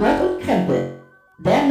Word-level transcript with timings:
Nerd 0.00 0.22
und 0.22 0.40
Krempel, 0.40 0.98
der 1.36 1.62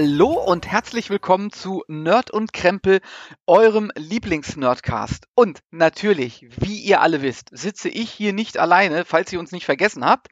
Hallo 0.00 0.28
und 0.28 0.68
herzlich 0.68 1.10
willkommen 1.10 1.50
zu 1.50 1.82
Nerd 1.88 2.30
und 2.30 2.52
Krempel, 2.52 3.00
eurem 3.48 3.90
Lieblings-Nerdcast. 3.96 5.26
Und 5.34 5.58
natürlich, 5.72 6.46
wie 6.56 6.78
ihr 6.78 7.00
alle 7.00 7.20
wisst, 7.20 7.48
sitze 7.50 7.88
ich 7.88 8.08
hier 8.08 8.32
nicht 8.32 8.58
alleine, 8.58 9.04
falls 9.04 9.32
ihr 9.32 9.40
uns 9.40 9.50
nicht 9.50 9.64
vergessen 9.64 10.04
habt. 10.04 10.28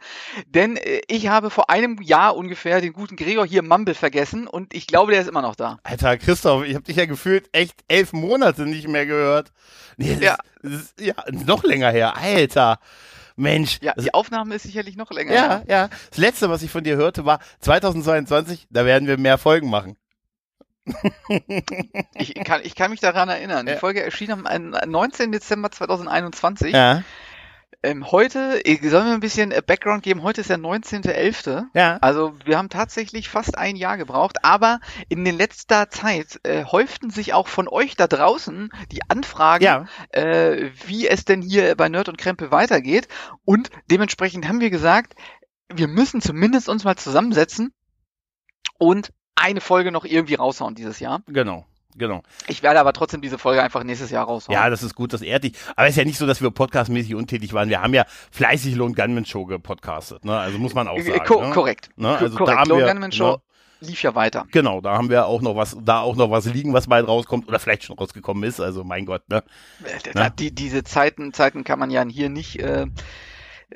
Denn 0.47 0.77
äh, 0.77 1.01
ich 1.09 1.27
habe 1.27 1.51
vor 1.51 1.69
einem 1.69 2.01
Jahr 2.01 2.37
ungefähr 2.37 2.81
den 2.81 2.93
guten 2.93 3.17
Gregor 3.17 3.45
hier 3.45 3.65
Mumble 3.65 3.95
vergessen 3.95 4.47
und 4.47 4.73
ich 4.73 4.87
glaube, 4.87 5.11
der 5.11 5.23
ist 5.23 5.29
immer 5.29 5.43
noch 5.43 5.57
da. 5.57 5.81
Alter, 5.83 6.17
Christoph, 6.17 6.63
ich 6.63 6.77
habe 6.77 6.85
dich 6.85 6.95
ja 6.95 7.07
gefühlt 7.07 7.49
echt 7.51 7.75
elf 7.89 8.13
Monate 8.13 8.67
nicht 8.67 8.87
mehr 8.87 9.05
gehört. 9.05 9.51
Nee, 9.97 10.15
das 10.15 10.23
Ja. 10.23 10.35
Ist, 10.35 10.41
das 10.63 10.73
ist, 10.73 11.01
ja, 11.01 11.15
noch 11.45 11.65
länger 11.65 11.91
her. 11.91 12.17
Alter. 12.17 12.79
Mensch. 13.37 13.79
Ja, 13.83 13.93
die 13.95 14.13
Aufnahme 14.15 14.55
ist 14.55 14.63
sicherlich 14.65 14.97
noch 14.97 15.11
länger. 15.11 15.33
ja, 15.35 15.63
ja. 15.69 15.89
Das 16.11 16.19
letzte, 16.19 16.49
was 16.51 16.63
ich 16.63 16.71
von 16.71 16.85
dir 16.85 16.97
hörte, 16.97 17.25
war 17.25 17.39
2022, 17.61 18.67
da 18.71 18.85
werden 18.87 19.07
wir 19.07 19.19
mehr 19.19 19.39
Folgen 19.39 19.69
machen. 19.71 19.97
Ich 22.15 22.35
kann, 22.35 22.61
ich 22.63 22.75
kann 22.77 22.91
mich 22.91 23.01
daran 23.01 23.29
erinnern. 23.29 23.67
Die 23.67 23.73
Ja. 23.73 23.79
Folge 23.79 24.03
erschien 24.03 24.31
am 24.31 24.47
äh, 24.47 24.59
19. 24.87 25.33
Dezember 25.33 25.71
2021. 25.71 26.73
Ja. 26.73 27.03
Ähm, 27.87 28.11
heute, 28.11 28.61
sollen 28.83 29.07
wir 29.07 29.15
ein 29.15 29.21
bisschen 29.21 29.53
äh, 29.53 29.63
Background 29.65 30.03
geben? 30.03 30.25
Heute 30.25 30.41
ist 30.41 30.51
der 30.51 30.59
19.11. 30.59 31.67
Ja. 31.73 31.99
Also 31.99 32.35
wir 32.45 32.59
haben 32.59 32.69
tatsächlich 32.69 33.29
fast 33.29 33.57
ein 33.57 33.77
Jahr 33.77 33.97
gebraucht, 33.97 34.39
aber 34.43 34.81
in 35.09 35.25
den 35.25 35.37
letzter 35.37 35.89
Zeit 35.89 36.41
äh, 36.43 36.65
häuften 36.65 37.11
sich 37.11 37.33
auch 37.33 37.47
von 37.47 37.69
euch 37.69 37.95
da 37.95 38.09
draußen 38.09 38.71
die 38.91 39.03
Anfragen, 39.09 39.63
Ja. 39.65 39.87
äh, 40.11 40.71
wie 40.87 41.07
es 41.07 41.25
denn 41.25 41.43
hier 41.43 41.77
bei 41.77 41.89
Nerd 41.89 42.09
und 42.09 42.19
Krempel 42.19 42.51
weitergeht. 42.51 43.07
Und 43.45 43.71
dementsprechend 43.89 44.49
haben 44.49 44.59
wir 44.61 44.71
gesagt, 44.71 45.15
wir 45.73 45.87
müssen 45.87 46.21
zumindest 46.21 46.69
uns 46.69 46.83
mal 46.83 46.97
zusammensetzen 46.97 47.73
und 48.79 49.13
eine 49.37 49.61
Folge 49.61 49.93
noch 49.93 50.05
irgendwie 50.05 50.35
raushauen 50.35 50.75
dieses 50.75 50.99
Jahr. 50.99 51.23
Genau. 51.29 51.67
Genau. 51.99 52.23
Ich 52.49 52.63
werde 52.63 52.79
aber 52.81 52.93
trotzdem 52.93 53.21
diese 53.23 53.39
Folge 53.39 53.63
einfach 53.63 53.83
nächstes 53.85 54.11
Jahr 54.11 54.25
raushauen. 54.27 54.53
Ja, 54.55 54.69
das 54.71 54.83
ist 54.83 54.95
gut, 54.95 55.13
das 55.13 55.23
ehrt 55.23 55.45
dich. 55.45 55.55
Aber 55.77 55.87
es 55.87 55.93
ist 55.95 55.97
ja 55.99 56.05
nicht 56.05 56.19
so, 56.19 56.27
dass 56.27 56.41
wir 56.43 56.51
podcastmäßig 56.51 57.15
untätig 57.15 57.53
waren. 57.55 57.69
Wir 57.69 57.81
haben 57.83 57.95
ja 57.95 58.05
fleißig 58.31 58.75
Lone 58.75 58.95
Gunman 58.95 59.25
Show 59.25 59.47
gepodcastet, 59.47 60.25
ne? 60.25 60.37
Also 60.39 60.59
muss 60.59 60.75
man 60.75 60.89
auch 60.89 60.97
Äh, 60.99 61.03
sagen. 61.03 61.25
ko 61.27 61.43
ne? 61.43 61.51
korrekt. 61.51 61.91
Ne? 61.97 62.17
Also 62.17 62.29
da 62.29 62.37
korrekt. 62.37 62.59
haben 62.59 62.69
Lone 62.71 62.83
wir, 62.85 62.89
Gunman 62.93 63.13
Show 63.13 63.31
ne? 63.33 63.41
lief 63.89 64.03
ja 64.03 64.15
weiter. 64.15 64.47
Genau, 64.53 64.81
da 64.81 64.93
haben 64.97 65.11
wir 65.11 65.27
auch 65.27 65.41
noch 65.43 65.57
was, 65.57 65.77
da 65.83 66.01
auch 66.01 66.17
noch 66.17 66.31
was 66.31 66.47
liegen, 66.47 66.73
was 66.73 66.87
bald 66.87 67.07
rauskommt 67.09 67.47
oder 67.49 67.59
vielleicht 67.59 67.85
schon 67.85 67.97
rausgekommen 67.99 68.43
ist. 68.45 68.61
Also 68.61 68.85
mein 68.85 69.07
Gott, 69.07 69.29
ne? 69.29 69.43
Äh, 69.85 70.15
Ne? 70.19 70.33
Die, 70.39 70.55
diese 70.55 70.83
Zeiten, 70.85 71.33
Zeiten 71.33 71.65
kann 71.65 71.79
man 71.79 71.91
ja 71.91 72.05
hier 72.07 72.29
nicht 72.31 72.59
äh, 72.61 72.87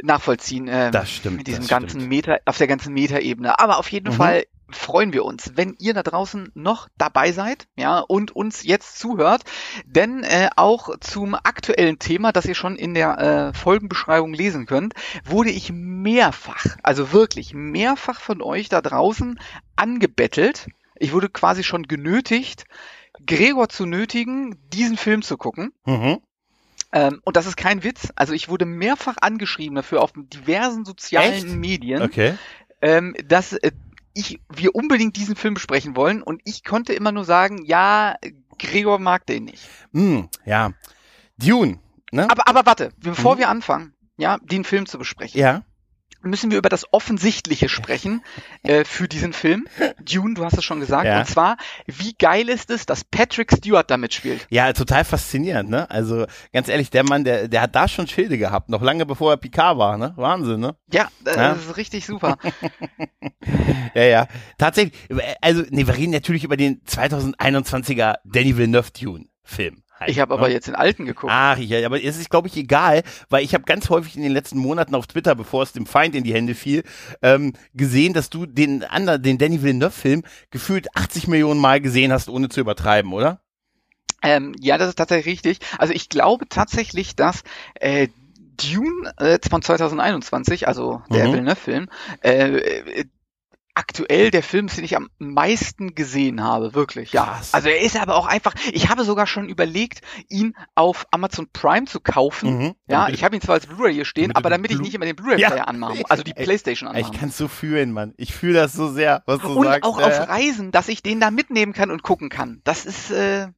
nachvollziehen. 0.03 0.69
Äh, 0.69 0.91
Das 0.91 1.11
stimmt. 1.11 1.39
mit 1.39 1.47
diesem 1.47 1.67
ganzen 1.67 2.01
stimmt. 2.01 2.09
Meter, 2.09 2.39
auf 2.45 2.59
der 2.59 2.67
ganzen 2.67 2.95
Metaebene. 2.95 3.59
Aber 3.59 3.79
auf 3.79 3.89
jeden 3.91 4.09
Mhm. 4.13 4.17
Fall 4.17 4.45
freuen 4.73 5.13
wir 5.13 5.25
uns, 5.25 5.53
wenn 5.57 5.77
ihr 5.79 5.95
da 5.95 6.03
draußen 6.03 6.51
noch 6.55 6.89
dabei 6.99 7.33
seid, 7.33 7.67
ja, 7.77 8.01
und 8.01 8.35
uns 8.35 8.63
jetzt 8.63 8.99
zuhört. 8.99 9.43
Denn 9.85 10.23
äh, 10.25 10.51
auch 10.57 10.97
zum 11.01 11.35
aktuellen 11.35 11.99
Thema, 11.99 12.33
das 12.33 12.47
ihr 12.47 12.55
schon 12.55 12.77
in 12.77 12.95
der 12.95 13.19
äh, 13.19 13.55
Folgenbeschreibung 13.55 14.35
lesen 14.35 14.67
könnt, 14.67 14.95
wurde 15.25 15.51
ich 15.51 15.73
mehrfach, 15.73 16.77
also 16.83 17.13
wirklich 17.13 17.55
mehrfach 17.55 18.21
von 18.21 18.43
euch 18.43 18.69
da 18.69 18.81
draußen 18.81 19.39
angebettelt. 19.77 20.69
Ich 20.97 21.13
wurde 21.13 21.29
quasi 21.29 21.65
schon 21.65 21.85
genötigt, 21.85 22.65
Gregor 23.27 23.69
zu 23.69 23.87
nötigen, 23.87 24.57
diesen 24.73 24.97
Film 24.97 25.23
zu 25.23 25.37
gucken. 25.37 25.73
Mhm. 25.85 26.21
Ähm, 26.93 27.21
und 27.25 27.37
das 27.37 27.47
ist 27.47 27.57
kein 27.57 27.85
Witz. 27.85 28.09
Also 28.17 28.33
ich 28.33 28.49
wurde 28.49 28.65
mehrfach 28.65 29.17
angeschrieben 29.21 29.77
dafür 29.77 30.03
auf 30.03 30.13
diversen 30.15 30.85
sozialen 30.85 31.33
Echt? 31.33 31.47
Medien, 31.47 32.03
Okay. 32.03 32.35
ähm, 32.83 33.15
dass 33.25 33.53
äh, 33.53 33.71
ich, 34.15 34.41
wir 34.49 34.75
unbedingt 34.75 35.17
diesen 35.17 35.37
Film 35.37 35.55
besprechen 35.55 35.97
wollen. 35.97 36.23
Und 36.23 36.41
ich 36.45 36.65
konnte 36.65 36.93
immer 36.93 37.13
nur 37.13 37.25
sagen, 37.25 37.65
ja, 37.65 38.17
Gregor 38.59 38.99
mag 38.99 39.27
den 39.27 39.45
nicht. 39.45 39.69
Hm, 39.93 40.29
ja. 40.45 40.73
Dune, 41.39 41.79
ne? 42.13 42.29
Aber, 42.31 42.47
aber 42.47 42.67
warte, 42.67 42.93
bevor 42.99 43.35
Mhm. 43.37 43.39
wir 43.39 43.49
anfangen, 43.49 43.95
ja, 44.17 44.39
den 44.43 44.65
Film 44.65 44.87
zu 44.87 44.99
besprechen, 44.99 45.41
ja. 45.41 45.63
Müssen 46.23 46.51
wir 46.51 46.59
über 46.59 46.69
das 46.69 46.93
Offensichtliche 46.93 47.69
sprechen 47.69 48.23
äh, 48.63 48.85
für 48.85 49.09
diesen 49.09 49.33
Film. 49.33 49.67
Dune, 50.01 50.35
du 50.35 50.45
hast 50.45 50.57
es 50.59 50.65
schon 50.65 50.81
gesagt. 50.81 51.07
Ja. 51.07 51.21
Und 51.21 51.27
zwar, 51.27 51.57
wie 51.87 52.15
geil 52.15 52.49
ist 52.49 52.71
es, 52.71 52.87
dass 52.87 53.05
Patrick 53.05 53.53
Stewart 53.53 53.91
da 53.91 53.97
mitspielt? 53.97 54.47
Ja, 54.51 54.73
total 54.73 55.05
faszinierend, 55.05 55.71
ne? 55.71 55.91
Also 55.91 56.27
ganz 56.53 56.69
ehrlich, 56.69 56.91
der 56.91 57.05
Mann, 57.05 57.25
der, 57.25 57.49
der 57.49 57.63
hat 57.63 57.75
da 57.75 57.89
schon 57.89 58.07
Schilde 58.07 58.39
gehabt, 58.39 58.69
noch 58.69 58.83
lange 58.83 59.07
bevor 59.07 59.33
er 59.33 59.37
Picard 59.37 59.79
war, 59.79 59.97
ne? 59.99 60.13
Wahnsinn, 60.17 60.61
ne? 60.61 60.77
Ja, 60.93 61.09
das 61.25 61.37
Ja. 61.37 61.53
ist 61.53 61.77
richtig 61.77 62.07
super. 62.07 62.37
Ja, 63.95 64.03
ja. 64.05 64.27
Tatsächlich, 64.59 64.95
also, 65.41 65.63
nee, 65.71 65.87
wir 65.87 65.97
reden 65.97 66.13
natürlich 66.13 66.45
über 66.45 66.57
den 66.57 66.81
2021er 66.85 68.17
Danny 68.25 68.57
Villeneuve 68.57 68.91
Dune 68.93 69.27
Film. 69.43 69.83
Halt, 70.01 70.11
Ich 70.11 70.19
habe 70.19 70.33
aber 70.35 70.49
ne? 70.49 70.55
jetzt 70.55 70.67
den 70.67 70.75
alten 70.75 71.05
geguckt. 71.05 71.31
Ach, 71.33 71.59
ja, 71.59 71.85
aber 71.87 72.03
es 72.03 72.17
ist, 72.17 72.31
glaube 72.31 72.49
ich, 72.49 72.57
egal, 72.57 73.03
weil 73.29 73.45
ich 73.45 73.53
habe 73.55 73.65
ganz 73.65 73.91
häufig 73.91 74.17
in 74.17 74.23
den 74.23 74.33
letzten 74.33 74.59
Monaten 74.59 74.95
auf 74.95 75.07
Twitter, 75.07 75.35
bevor 75.35 75.63
es 75.63 75.73
dem 75.73 75.85
Feind 75.87 76.15
in 76.15 76.25
die 76.25 76.33
Hände 76.35 76.55
fiel, 76.55 76.85
ähm, 77.23 77.53
gesehen, 77.75 78.15
dass 78.15 78.31
du 78.31 78.47
den 78.47 78.83
anderen, 78.83 79.23
den 79.23 79.37
Danny 79.39 79.63
Villeneuve-Film 79.63 80.23
gefühlt 80.51 80.97
80 80.97 81.29
Millionen 81.29 81.61
Mal 81.61 81.81
gesehen 81.83 82.13
hast, 82.13 82.29
ohne 82.31 82.49
zu 82.49 82.61
übertreiben, 82.61 83.13
oder? 83.13 83.41
Ähm, 84.23 84.55
ja, 84.61 84.77
das 84.79 84.89
ist 84.91 84.97
tatsächlich 84.97 85.27
richtig. 85.35 85.59
Also 85.79 85.93
ich 85.95 86.09
glaube 86.09 86.47
tatsächlich, 86.49 87.17
dass 87.17 87.43
äh, 87.75 88.09
Dune 88.57 89.13
äh, 89.19 89.39
von 89.49 89.63
2021, 89.63 90.69
also 90.69 91.03
der 91.11 91.29
Mhm. 91.29 91.33
Villeneuve-Film, 91.33 91.89
äh, 92.23 92.49
äh, 92.57 93.05
aktuell 93.75 94.31
der 94.31 94.43
Film 94.43 94.67
ist, 94.67 94.77
den 94.77 94.85
ich 94.85 94.97
am 94.97 95.09
meisten 95.19 95.95
gesehen 95.95 96.43
habe, 96.43 96.75
wirklich. 96.75 97.13
Ja. 97.13 97.25
Krass. 97.25 97.55
Also 97.55 97.69
er 97.69 97.81
ist 97.81 97.97
aber 97.97 98.17
auch 98.17 98.27
einfach, 98.27 98.55
ich 98.73 98.89
habe 98.89 99.05
sogar 99.05 99.27
schon 99.27 99.49
überlegt, 99.49 100.01
ihn 100.29 100.55
auf 100.75 101.07
Amazon 101.11 101.49
Prime 101.53 101.87
zu 101.87 102.01
kaufen. 102.01 102.59
Mhm. 102.59 102.75
Ja, 102.89 103.09
ich 103.09 103.25
habe 103.25 103.35
ihn 103.37 103.41
zwar 103.41 103.55
als 103.55 103.67
Blu-ray 103.67 103.95
hier 103.95 104.05
stehen, 104.05 104.35
aber 104.35 104.51
damit 104.51 104.71
ich 104.73 104.79
nicht 104.81 104.95
immer 104.95 105.05
den 105.07 105.17
Blu-ray-Player 105.17 105.57
Ja. 105.57 105.65
anmachen 105.65 105.99
muss, 105.99 106.05
also 106.11 106.23
die 106.23 106.37
Ey, 106.37 106.45
Playstation 106.45 106.91
Ich 106.95 107.05
anmachen 107.07 107.19
kann 107.21 107.31
so 107.31 107.49
fühlen, 107.49 107.93
Mann. 107.93 108.13
Ich 108.17 108.35
fühle 108.35 108.55
das 108.55 108.73
so 108.73 108.89
sehr, 108.91 109.23
was 109.27 109.41
du 109.41 109.49
und 109.59 109.65
sagst. 109.65 109.85
auch 109.85 110.01
ja, 110.01 110.07
auf. 110.07 110.29
Reisen, 110.29 110.73
dass 110.73 110.89
ich 110.89 111.03
den 111.03 111.21
da 111.21 111.31
mitnehmen 111.31 111.73
kann 111.73 111.91
und 111.91 112.03
gucken 112.03 112.29
kann. 112.29 112.61
Das 112.65 112.85
ist, 112.87 113.11
äh, 113.11 113.49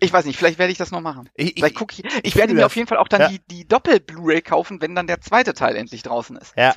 ich 0.00 0.12
weiß 0.12 0.24
nicht, 0.24 0.36
vielleicht 0.38 0.58
werde 0.58 0.72
ich 0.72 0.78
das 0.78 0.90
noch 0.90 1.00
machen. 1.00 1.28
Ich, 1.34 1.52
Vielleicht 1.54 1.72
ich, 1.74 1.78
guck 1.78 1.92
ich, 1.92 2.04
ich 2.24 2.34
werde 2.34 2.48
fühl 2.48 2.54
mir 2.56 2.60
das. 2.62 2.66
auf 2.66 2.76
jeden 2.76 2.88
Fall 2.88 2.98
auch 2.98 3.06
dann 3.08 3.20
Ja. 3.20 3.28
die, 3.28 3.40
die 3.50 3.68
Doppel-Blu-ray 3.68 4.42
kaufen, 4.42 4.80
wenn 4.82 4.94
dann 4.96 5.06
der 5.06 5.20
zweite 5.20 5.54
Teil 5.54 5.76
endlich 5.76 6.02
draußen 6.02 6.36
ist. 6.36 6.54
Ja. 6.56 6.72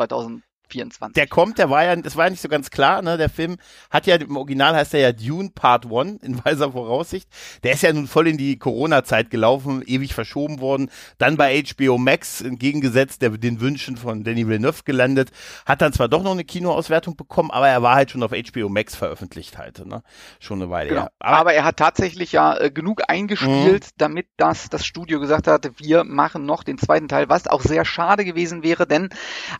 2024. 0.74 1.14
der 1.16 1.28
kommt, 1.28 1.58
der 1.58 1.70
war 1.70 1.84
ja, 1.84 1.96
das 1.96 2.16
war 2.16 2.26
ja 2.26 2.32
nicht 2.32 2.42
so 2.42 2.50
ganz 2.50 2.70
klar, 2.70 3.02
ne? 3.02 3.18
Der 3.18 3.30
Film 3.30 3.58
hat 3.90 4.08
ja, 4.08 4.16
im 4.16 4.38
Original 4.38 4.76
heißt 4.76 4.94
er 4.94 5.00
ja 5.00 5.12
Dune 5.12 5.52
Part 5.54 5.86
One 5.90 6.20
in 6.24 6.44
weiser 6.44 6.72
Voraussicht. 6.72 7.28
Der 7.64 7.74
ist 7.74 7.84
ja 7.84 7.92
nun 7.94 8.08
voll 8.08 8.28
in 8.28 8.38
die 8.38 8.58
Corona-Zeit 8.58 9.30
gelaufen, 9.30 9.84
ewig 9.86 10.14
verschoben 10.14 10.60
worden. 10.60 10.90
Dann 11.18 11.38
bei 11.38 11.62
HBO 11.64 11.98
Max 11.98 12.42
entgegengesetzt, 12.42 13.22
der 13.22 13.32
den 13.32 13.60
Wünschen 13.62 13.98
von 13.98 14.24
Danny 14.24 14.48
Villeneuve 14.48 14.84
gelandet. 14.86 15.32
Hat 15.66 15.82
dann 15.82 15.94
zwar 15.94 16.08
doch 16.08 16.24
noch 16.24 16.32
eine 16.32 16.44
Kinoauswertung 16.44 17.16
bekommen, 17.16 17.52
aber 17.52 17.68
er 17.68 17.82
war 17.82 17.96
halt 17.96 18.12
schon 18.12 18.24
auf 18.24 18.32
HBO 18.32 18.70
Max 18.70 18.96
veröffentlicht 18.96 19.58
halt, 19.58 19.86
ne? 19.86 20.04
Schon 20.40 20.62
eine 20.62 20.70
Weile, 20.70 20.90
Genau. 20.90 21.02
ja. 21.04 21.10
Aber, 21.20 21.54
er 21.54 21.64
hat 21.64 21.78
tatsächlich 21.78 22.32
ja 22.32 22.58
äh, 22.58 22.72
genug 22.72 23.02
eingespielt, 23.08 23.90
damit 23.98 24.28
das, 24.38 24.70
das 24.70 24.86
Studio 24.86 25.20
gesagt 25.20 25.48
hat, 25.48 25.70
wir 25.78 26.04
machen 26.04 26.46
noch 26.46 26.64
den 26.64 26.78
zweiten 26.78 27.08
Teil, 27.08 27.30
was 27.30 27.48
auch 27.48 27.62
sehr 27.62 27.86
schade 27.86 28.26
gewesen 28.26 28.64
wäre, 28.64 28.88
denn 28.88 29.10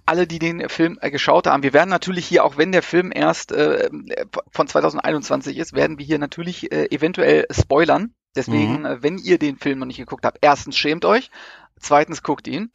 alle, 0.06 0.28
die 0.28 0.40
den 0.40 0.68
Film 0.70 0.98
geschaut 1.10 1.48
haben, 1.48 1.64
wir 1.64 1.74
werden 1.74 1.90
natürlich 1.90 2.26
hier, 2.26 2.44
auch 2.46 2.58
wenn 2.58 2.72
der 2.72 2.84
Film 2.84 3.12
erst 3.14 3.52
äh, 3.52 3.90
von 4.52 4.68
2021 4.68 5.58
ist, 5.58 5.74
werden 5.74 5.98
wir 5.98 6.06
hier 6.06 6.20
natürlich 6.20 6.72
äh, 6.72 6.86
eventuell 6.92 7.46
spoilern. 7.52 8.14
Deswegen, 8.36 8.80
Mhm. 8.80 8.86
äh, 8.86 9.04
wenn 9.04 9.18
ihr 9.18 9.38
den 9.38 9.58
Film 9.58 9.80
noch 9.80 9.86
nicht 9.86 9.98
geguckt 9.98 10.26
habt, 10.26 10.40
erstens 10.42 10.78
schämt 10.78 11.06
euch, 11.06 11.30
zweitens 11.80 12.24
guckt 12.24 12.48
ihn. 12.48 12.72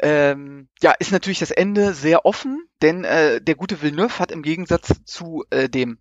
Ähm, 0.00 0.68
ja, 0.82 0.92
ist 0.98 1.12
natürlich 1.12 1.38
das 1.38 1.50
Ende 1.50 1.92
sehr 1.92 2.24
offen, 2.24 2.66
denn 2.80 3.04
äh, 3.04 3.40
der 3.42 3.54
gute 3.54 3.82
Villeneuve 3.82 4.18
hat 4.18 4.32
im 4.32 4.42
Gegensatz 4.42 5.04
zu 5.04 5.44
äh, 5.50 5.68
dem 5.68 5.98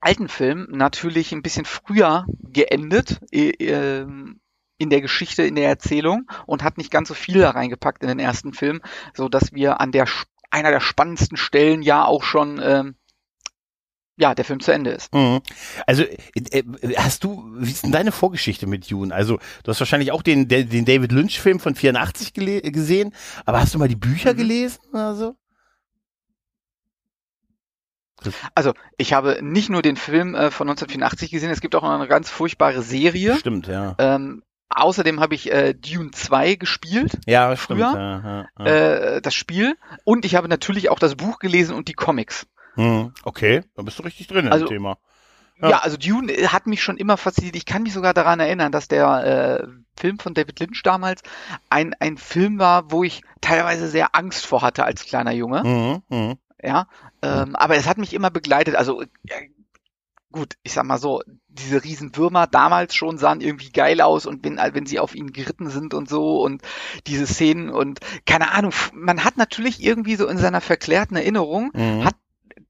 alten 0.00 0.28
Film 0.28 0.68
natürlich 0.70 1.32
ein 1.32 1.42
bisschen 1.42 1.64
früher 1.64 2.26
geendet 2.40 3.20
äh, 3.32 3.50
ähm, 3.50 4.40
in 4.78 4.90
der 4.90 5.00
Geschichte, 5.00 5.42
in 5.42 5.56
der 5.56 5.68
Erzählung 5.68 6.30
und 6.46 6.62
hat 6.62 6.78
nicht 6.78 6.92
ganz 6.92 7.08
so 7.08 7.14
viel 7.14 7.40
da 7.40 7.50
reingepackt 7.50 8.02
in 8.02 8.08
den 8.08 8.20
ersten 8.20 8.52
Film, 8.52 8.80
so 9.14 9.28
dass 9.28 9.52
wir 9.52 9.80
an 9.80 9.90
der 9.90 10.06
einer 10.50 10.70
der 10.70 10.80
spannendsten 10.80 11.36
Stellen 11.36 11.82
ja 11.82 12.04
auch 12.04 12.22
schon 12.22 12.60
ähm, 12.62 12.94
ja, 14.18 14.34
der 14.34 14.44
Film 14.44 14.60
zu 14.60 14.72
Ende 14.72 14.90
ist. 14.90 15.14
Mhm. 15.14 15.40
Also 15.86 16.02
äh, 16.02 16.64
hast 16.96 17.22
du, 17.22 17.44
wie 17.56 17.70
ist 17.70 17.84
denn 17.84 17.92
deine 17.92 18.10
Vorgeschichte 18.12 18.66
mit 18.66 18.90
Dune? 18.90 19.14
Also 19.14 19.38
du 19.62 19.70
hast 19.70 19.78
wahrscheinlich 19.78 20.10
auch 20.12 20.22
den, 20.22 20.48
den 20.48 20.84
David 20.84 21.12
Lynch-Film 21.12 21.60
von 21.60 21.76
84 21.76 22.34
gesehen, 22.34 23.14
aber 23.46 23.60
hast 23.60 23.74
du 23.74 23.78
mal 23.78 23.88
die 23.88 23.96
Bücher 23.96 24.32
mhm. 24.32 24.38
gelesen 24.38 24.80
oder 24.90 25.14
so? 25.14 25.36
Also, 28.54 28.72
ich 28.96 29.12
habe 29.12 29.38
nicht 29.42 29.70
nur 29.70 29.80
den 29.80 29.94
Film 29.94 30.34
äh, 30.34 30.50
von 30.50 30.68
1984 30.68 31.30
gesehen, 31.30 31.50
es 31.50 31.60
gibt 31.60 31.76
auch 31.76 31.82
noch 31.82 31.90
eine 31.90 32.08
ganz 32.08 32.28
furchtbare 32.28 32.82
Serie. 32.82 33.36
Stimmt, 33.36 33.68
ja. 33.68 33.94
Ähm, 33.98 34.42
außerdem 34.68 35.20
habe 35.20 35.34
ich 35.34 35.50
äh, 35.50 35.74
Dune 35.74 36.10
2 36.10 36.56
gespielt. 36.56 37.18
Ja, 37.26 37.54
früher, 37.56 37.90
stimmt. 37.90 38.04
Ja, 38.04 38.46
ja. 38.58 38.64
Äh, 38.64 39.22
das 39.22 39.34
Spiel. 39.34 39.76
Und 40.04 40.24
ich 40.24 40.34
habe 40.34 40.48
natürlich 40.48 40.90
auch 40.90 40.98
das 40.98 41.16
Buch 41.16 41.38
gelesen 41.38 41.74
und 41.74 41.88
die 41.88 41.94
Comics. 41.94 42.46
Hm, 42.74 43.12
okay, 43.24 43.64
da 43.74 43.82
bist 43.82 43.98
du 43.98 44.02
richtig 44.04 44.28
drin 44.28 44.48
also, 44.48 44.66
im 44.66 44.70
Thema. 44.70 44.98
Ja. 45.60 45.70
ja. 45.70 45.78
also 45.78 45.96
Dune 45.96 46.32
äh, 46.32 46.48
hat 46.48 46.66
mich 46.66 46.82
schon 46.82 46.96
immer 46.96 47.16
fasziniert. 47.16 47.56
Ich 47.56 47.66
kann 47.66 47.82
mich 47.82 47.92
sogar 47.92 48.14
daran 48.14 48.40
erinnern, 48.40 48.72
dass 48.72 48.88
der 48.88 49.62
äh, 49.64 49.66
Film 49.98 50.18
von 50.18 50.34
David 50.34 50.60
Lynch 50.60 50.82
damals 50.82 51.22
ein, 51.68 51.94
ein 51.98 52.16
Film 52.16 52.58
war, 52.58 52.90
wo 52.90 53.02
ich 53.04 53.22
teilweise 53.40 53.88
sehr 53.88 54.14
Angst 54.14 54.46
vor 54.46 54.62
hatte 54.62 54.84
als 54.84 55.04
kleiner 55.04 55.32
Junge. 55.32 55.64
Mhm, 55.64 56.02
mh. 56.08 56.34
Ja, 56.62 56.88
ähm, 57.22 57.54
aber 57.54 57.76
es 57.76 57.86
hat 57.86 57.98
mich 57.98 58.12
immer 58.12 58.30
begleitet. 58.30 58.74
Also 58.74 59.02
äh, 59.02 59.06
gut, 60.32 60.54
ich 60.62 60.72
sag 60.72 60.84
mal 60.84 60.98
so, 60.98 61.22
diese 61.58 61.82
Riesenwürmer 61.82 62.46
damals 62.46 62.94
schon 62.94 63.18
sahen 63.18 63.40
irgendwie 63.40 63.70
geil 63.70 64.00
aus 64.00 64.26
und 64.26 64.44
wenn, 64.44 64.56
wenn 64.56 64.86
sie 64.86 65.00
auf 65.00 65.14
ihn 65.14 65.32
geritten 65.32 65.70
sind 65.70 65.94
und 65.94 66.08
so 66.08 66.40
und 66.40 66.62
diese 67.06 67.26
Szenen 67.26 67.70
und 67.70 68.00
keine 68.26 68.52
Ahnung, 68.52 68.72
man 68.92 69.24
hat 69.24 69.36
natürlich 69.36 69.82
irgendwie 69.82 70.16
so 70.16 70.26
in 70.26 70.38
seiner 70.38 70.60
verklärten 70.60 71.16
Erinnerung, 71.16 71.70
mhm. 71.74 72.04
hat 72.04 72.16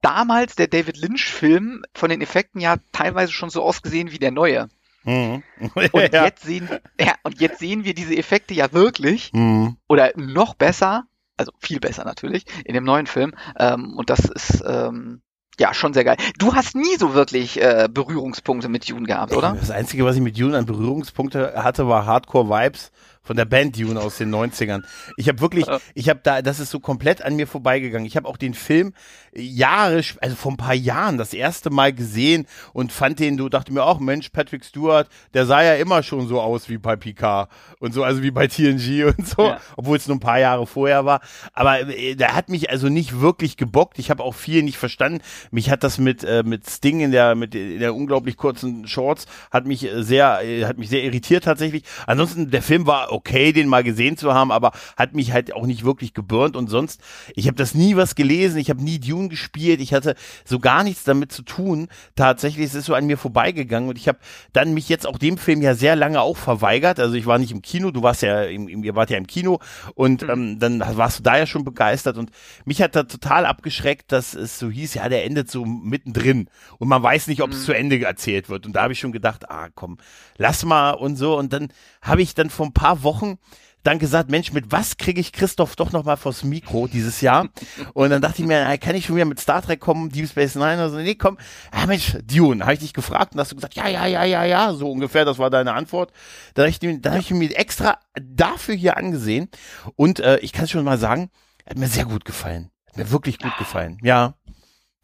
damals 0.01 0.57
der 0.57 0.69
David 0.69 0.97
Lynch-Film 0.97 1.85
von 1.95 2.11
den 2.11 2.21
Effekten 2.21 2.61
ja 2.61 2.77
teilweise 2.93 3.33
schon 3.33 3.51
so 3.51 3.63
ausgesehen 3.63 4.13
wie 4.13 4.19
der 4.19 4.31
neue. 4.31 4.69
Mhm. 5.05 5.43
und, 5.75 6.13
ja. 6.13 6.25
jetzt 6.25 6.45
sehen, 6.45 6.69
ja, 7.01 7.15
und 7.23 7.41
jetzt 7.41 7.59
sehen 7.59 7.85
wir 7.85 7.95
diese 7.95 8.17
Effekte 8.17 8.55
ja 8.55 8.73
wirklich 8.73 9.33
mhm. 9.33 9.77
oder 9.89 10.13
noch 10.17 10.55
besser 10.55 11.05
also 11.39 11.53
viel 11.61 11.81
besser 11.81 12.05
natürlich, 12.05 12.45
in 12.65 12.75
dem 12.75 12.85
neuen 12.85 13.07
Film. 13.07 13.33
Ähm, 13.59 13.95
und 13.97 14.11
das 14.11 14.21
ist 14.21 14.63
ähm, 14.67 15.23
ja 15.61 15.75
schon 15.75 15.95
sehr 15.95 16.05
geil. 16.05 16.17
Du 16.39 16.55
hast 16.55 16.75
nie 16.75 16.97
so 16.99 17.15
wirklich 17.15 17.61
äh, 17.61 17.89
Berührungspunkte 17.91 18.69
mit 18.69 18.89
Dune 18.89 19.07
gehabt, 19.07 19.35
oder? 19.35 19.57
Das 19.59 19.71
Einzige, 19.71 20.05
was 20.05 20.17
ich 20.17 20.23
mit 20.23 20.39
Dune 20.39 20.57
an 20.57 20.67
Berührungspunkte 20.67 21.55
hatte, 21.57 21.89
war 21.89 22.07
Hardcore 22.07 22.49
Vibes 22.49 22.91
von 23.29 23.37
der 23.37 23.45
Band 23.45 23.79
Dune 23.79 24.01
aus 24.01 24.17
den 24.17 24.35
90ern. 24.35 24.85
Ich 25.19 25.29
habe 25.29 25.41
wirklich, 25.41 25.67
ich 25.93 26.09
habe 26.09 26.21
da, 26.23 26.41
das 26.41 26.61
ist 26.61 26.71
so 26.71 26.81
komplett 26.81 27.21
an 27.21 27.37
mir 27.37 27.47
vorbeigegangen. 27.47 28.07
Ich 28.07 28.17
habe 28.17 28.27
auch 28.27 28.39
den 28.39 28.55
Film 28.55 28.95
Jahre, 29.35 30.03
also 30.23 30.35
vor 30.35 30.53
ein 30.53 30.57
paar 30.57 30.75
Jahren 30.75 31.19
das 31.19 31.35
erste 31.35 31.69
Mal 31.69 31.93
gesehen 31.93 32.47
und 32.73 32.91
fand 32.91 33.19
den, 33.19 33.37
du 33.37 33.51
dachte 33.51 33.71
mir 33.71 33.85
auch, 33.85 34.01
Mensch, 34.01 34.31
Patrick 34.31 34.65
Stewart, 34.65 35.09
der 35.35 35.45
sah 35.45 35.63
ja 35.63 35.75
immer 35.75 36.03
schon 36.03 36.27
so 36.27 36.41
aus 36.41 36.71
wie 36.71 36.79
bei 36.79 36.97
Picard 36.97 37.51
und 37.81 37.93
so, 37.93 38.03
also 38.03 38.23
wie 38.23 38.31
bei 38.31 38.47
TNG 38.47 39.05
und 39.05 39.29
so, 39.29 39.43
ja. 39.43 39.61
obwohl 39.77 39.99
es 39.99 40.09
nur 40.09 40.17
ein 40.17 40.21
paar 40.21 40.39
Jahre 40.39 40.67
vorher 40.67 41.05
war. 41.05 41.21
Aber 41.53 41.87
äh, 41.87 42.15
der 42.15 42.35
hat 42.35 42.49
mich 42.49 42.71
also 42.71 42.89
nicht 42.89 43.21
wirklich 43.21 43.59
gebockt. 43.59 43.99
Ich 43.99 44.09
habe 44.09 44.23
auch 44.23 44.35
viel 44.35 44.63
nicht 44.63 44.79
verstanden. 44.79 45.21
Mich 45.51 45.69
hat 45.69 45.85
das 45.85 45.99
mit 45.99 46.25
äh, 46.25 46.43
mit 46.45 46.69
Sting 46.69 47.01
in 47.01 47.11
der 47.11 47.35
mit 47.35 47.55
in 47.55 47.81
der 47.81 47.95
unglaublich 47.95 48.39
kurzen 48.39 48.89
Shorts 48.89 49.27
hat 49.51 49.67
mich 49.67 49.85
äh, 49.85 50.03
sehr 50.03 50.41
äh, 50.43 50.65
hat 50.65 50.79
mich 50.79 50.89
sehr 50.89 51.05
irritiert 51.05 51.45
tatsächlich. 51.45 51.85
Ansonsten 52.07 52.51
der 52.51 52.63
Film 52.63 52.87
war 52.87 53.13
okay, 53.19 53.53
den 53.53 53.69
mal 53.69 53.83
gesehen 53.83 54.17
zu 54.17 54.33
haben, 54.33 54.53
aber 54.53 54.73
hat 54.97 55.15
mich 55.15 55.33
halt 55.33 55.53
auch 55.53 55.67
nicht 55.67 55.85
wirklich 55.85 56.15
geburnt 56.15 56.57
und 56.57 56.69
sonst, 56.69 57.01
ich 57.35 57.47
habe 57.47 57.57
das 57.57 57.75
nie 57.75 57.97
was 57.97 58.15
gelesen, 58.15 58.59
ich 58.59 58.71
habe 58.71 58.83
nie 58.83 58.99
Dune 58.99 59.29
gespielt, 59.29 59.81
ich 59.81 59.93
hatte 59.93 60.15
so 60.45 60.61
gar 60.61 60.85
nichts 60.85 61.05
damit 61.05 61.33
zu 61.33 61.43
tun. 61.43 61.89
Tatsächlich, 62.15 62.67
es 62.67 62.75
ist 62.75 62.87
so 62.87 62.95
an 62.95 63.07
mir 63.07 63.19
vorbeigegangen 63.19 63.89
und 63.89 63.99
ich 63.99 64.09
habe 64.09 64.19
dann 64.53 64.73
mich 64.73 64.89
jetzt 64.89 65.07
auch 65.07 65.19
dem 65.19 65.37
Film 65.37 65.63
ja 65.63 65.75
sehr 65.75 65.97
lange 65.97 66.21
auch 66.21 66.37
verweigert. 66.37 67.01
Also 67.01 67.15
ich 67.15 67.27
war 67.27 67.39
nicht 67.39 67.53
im 67.53 67.63
Kino, 67.63 67.91
du 67.91 68.03
warst 68.03 68.23
ja, 68.23 68.45
im, 68.45 68.69
ihr 68.69 68.95
wart 68.95 69.11
ja 69.11 69.19
im 69.19 69.27
Kino 69.27 69.59
und 69.95 70.23
mhm. 70.23 70.31
ähm, 70.31 70.59
dann 70.59 70.81
warst 70.97 71.19
du 71.19 71.23
da 71.25 71.37
ja 71.37 71.47
schon 71.47 71.65
begeistert 71.65 72.17
und 72.17 72.31
mich 72.65 72.81
hat 72.81 72.95
da 72.95 73.03
total 73.03 73.45
abgeschreckt, 73.45 74.13
dass 74.13 74.35
es 74.35 74.59
so 74.59 74.71
hieß, 74.71 74.95
ja, 74.95 75.09
der 75.09 75.25
endet 75.25 75.51
so 75.51 75.65
mittendrin 75.65 76.49
und 76.79 76.89
man 76.89 77.03
weiß 77.03 77.27
nicht, 77.27 77.43
ob 77.43 77.51
es 77.51 77.61
mhm. 77.61 77.65
zu 77.65 77.73
Ende 77.73 78.01
erzählt 78.01 78.49
wird. 78.49 78.67
Und 78.67 78.75
da 78.75 78.83
habe 78.83 78.93
ich 78.93 79.01
schon 79.01 79.13
gedacht, 79.13 79.51
ah 79.51 79.69
komm, 79.75 79.99
lass 80.37 80.65
mal 80.65 80.93
und 80.93 81.17
so. 81.17 81.37
Und 81.37 81.53
dann 81.53 81.69
habe 82.03 82.23
ich 82.23 82.35
dann 82.35 82.51
vor 82.51 82.67
ein 82.67 82.73
paar 82.73 82.98
Wochen 83.03 83.39
dann 83.85 83.99
gesagt, 83.99 84.31
Mensch, 84.31 84.53
mit 84.53 84.71
was 84.71 84.97
kriege 84.97 85.21
ich 85.21 85.33
Christoph 85.33 85.77
doch 85.77 85.93
noch 85.93 86.05
mal 86.05 86.17
vors 86.17 86.45
Mikro 86.45 86.89
dieses 86.89 87.21
Jahr? 87.21 87.49
Und 87.95 88.11
dann 88.11 88.21
dachte 88.21 88.43
ich 88.43 88.49
mir, 88.49 88.77
kann 88.79 88.95
ich 88.95 89.07
schon 89.07 89.17
wieder 89.17 89.25
mit 89.25 89.41
Star 89.41 89.63
Trek 89.63 89.81
kommen, 89.81 90.11
Deep 90.11 90.29
Space 90.29 90.57
Nine? 90.57 90.79
Also 90.83 90.97
nee, 90.97 91.15
komm, 91.15 91.39
ja 91.73 91.87
Mensch, 91.87 92.17
Dune, 92.25 92.63
habe 92.63 92.75
ich 92.75 92.81
dich 92.81 92.93
gefragt 92.93 93.35
und 93.35 93.41
hast 93.41 93.53
du 93.53 93.57
gesagt, 93.57 93.75
ja, 93.75 93.89
ja, 93.89 94.07
ja, 94.07 94.25
ja, 94.25 94.45
ja, 94.45 94.75
so 94.75 94.91
ungefähr, 94.91 95.25
das 95.25 95.39
war 95.39 95.49
deine 95.49 95.75
Antwort. 95.75 96.13
Dann 96.55 96.65
habe 96.65 96.71
ich, 96.71 97.01
dann 97.01 97.13
hab 97.13 97.21
ich 97.21 97.31
mir 97.31 97.57
extra 97.57 97.99
dafür 98.21 98.75
hier 98.75 98.97
angesehen 98.97 99.49
und 99.97 100.21
äh, 100.21 100.39
ich 100.41 100.53
kann 100.53 100.65
es 100.65 100.71
schon 100.71 100.85
mal 100.85 100.99
sagen, 100.99 101.31
hat 101.67 101.79
mir 101.79 101.89
sehr 101.89 102.05
gut 102.05 102.25
gefallen. 102.25 102.71
Hat 102.89 102.97
mir 102.97 103.11
wirklich 103.11 103.39
gut 103.39 103.57
gefallen. 103.59 103.99
Ja, 104.03 104.35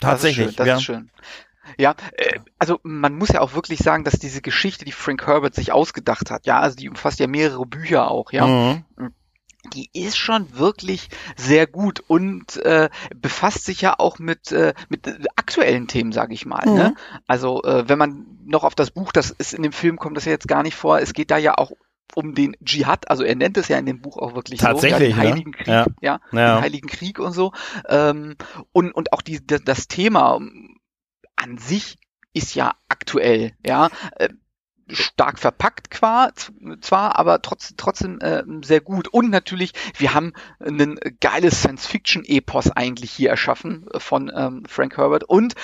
tatsächlich. 0.00 0.56
Das 0.56 0.66
ist 0.66 0.66
schön. 0.66 0.66
Das 0.66 0.66
ja. 0.66 0.76
ist 0.76 0.82
schön. 0.82 1.10
Ja, 1.78 1.94
äh, 2.12 2.38
also 2.58 2.80
man 2.82 3.16
muss 3.16 3.30
ja 3.30 3.40
auch 3.40 3.54
wirklich 3.54 3.80
sagen, 3.80 4.04
dass 4.04 4.18
diese 4.18 4.42
Geschichte, 4.42 4.84
die 4.84 4.92
Frank 4.92 5.26
Herbert 5.26 5.54
sich 5.54 5.72
ausgedacht 5.72 6.30
hat, 6.30 6.46
ja, 6.46 6.60
also 6.60 6.76
die 6.76 6.88
umfasst 6.88 7.20
ja 7.20 7.26
mehrere 7.26 7.66
Bücher 7.66 8.10
auch, 8.10 8.32
ja. 8.32 8.46
Mhm. 8.46 8.84
Die 9.72 9.88
ist 9.94 10.18
schon 10.18 10.58
wirklich 10.58 11.08
sehr 11.36 11.66
gut 11.66 12.04
und 12.06 12.58
äh, 12.58 12.90
befasst 13.14 13.64
sich 13.64 13.80
ja 13.80 13.94
auch 13.98 14.18
mit, 14.18 14.52
äh, 14.52 14.74
mit 14.90 15.06
aktuellen 15.36 15.88
Themen, 15.88 16.12
sage 16.12 16.34
ich 16.34 16.44
mal. 16.44 16.66
Ne? 16.66 16.70
Mhm. 16.70 16.76
Ne? 16.76 16.94
Also 17.26 17.62
äh, 17.62 17.88
wenn 17.88 17.96
man 17.96 18.26
noch 18.44 18.64
auf 18.64 18.74
das 18.74 18.90
Buch, 18.90 19.10
das 19.10 19.30
ist 19.30 19.54
in 19.54 19.62
dem 19.62 19.72
Film, 19.72 19.96
kommt 19.96 20.18
das 20.18 20.26
ja 20.26 20.32
jetzt 20.32 20.48
gar 20.48 20.62
nicht 20.62 20.76
vor, 20.76 20.98
es 20.98 21.14
geht 21.14 21.30
da 21.30 21.38
ja 21.38 21.56
auch 21.56 21.72
um 22.14 22.34
den 22.34 22.56
Dschihad, 22.64 23.10
also 23.10 23.24
er 23.24 23.34
nennt 23.34 23.56
es 23.56 23.68
ja 23.68 23.78
in 23.78 23.86
dem 23.86 24.00
Buch 24.00 24.18
auch 24.18 24.34
wirklich 24.34 24.60
Tatsächlich, 24.60 24.98
so, 24.98 25.02
ja, 25.02 25.08
den 25.08 25.16
Heiligen 25.16 25.52
ja. 25.52 25.56
Krieg, 25.56 25.66
ja, 25.66 25.86
ja, 26.00 26.20
ja, 26.32 26.54
den 26.56 26.62
Heiligen 26.62 26.88
Krieg 26.88 27.18
und 27.18 27.32
so. 27.32 27.52
Ähm, 27.88 28.36
und, 28.72 28.92
und 28.92 29.12
auch 29.12 29.22
die, 29.22 29.44
das 29.46 29.88
Thema, 29.88 30.40
an 31.44 31.58
sich 31.58 31.98
ist 32.32 32.54
ja 32.54 32.74
aktuell, 32.88 33.52
ja. 33.64 33.90
Äh, 34.16 34.30
stark 34.90 35.38
verpackt 35.38 35.90
qua, 35.90 36.30
zwar, 36.82 37.18
aber 37.18 37.40
trotz, 37.40 37.72
trotzdem 37.78 38.18
äh, 38.20 38.42
sehr 38.62 38.82
gut. 38.82 39.08
Und 39.08 39.30
natürlich, 39.30 39.72
wir 39.96 40.12
haben 40.12 40.34
ein 40.60 41.00
geiles 41.20 41.60
Science-Fiction-Epos 41.60 42.70
eigentlich 42.70 43.10
hier 43.10 43.30
erschaffen 43.30 43.86
von 43.96 44.30
ähm, 44.34 44.64
Frank 44.68 44.98
Herbert. 44.98 45.24
Und 45.24 45.54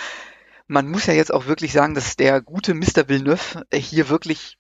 man 0.69 0.89
muss 0.89 1.05
ja 1.05 1.13
jetzt 1.13 1.35
auch 1.35 1.47
wirklich 1.47 1.73
sagen, 1.73 1.95
dass 1.95 2.17
der 2.17 2.41
gute 2.41 2.73
Mr. 2.73 3.09
Villeneuve 3.09 3.67
hier 3.75 4.09
wirklich 4.09 4.57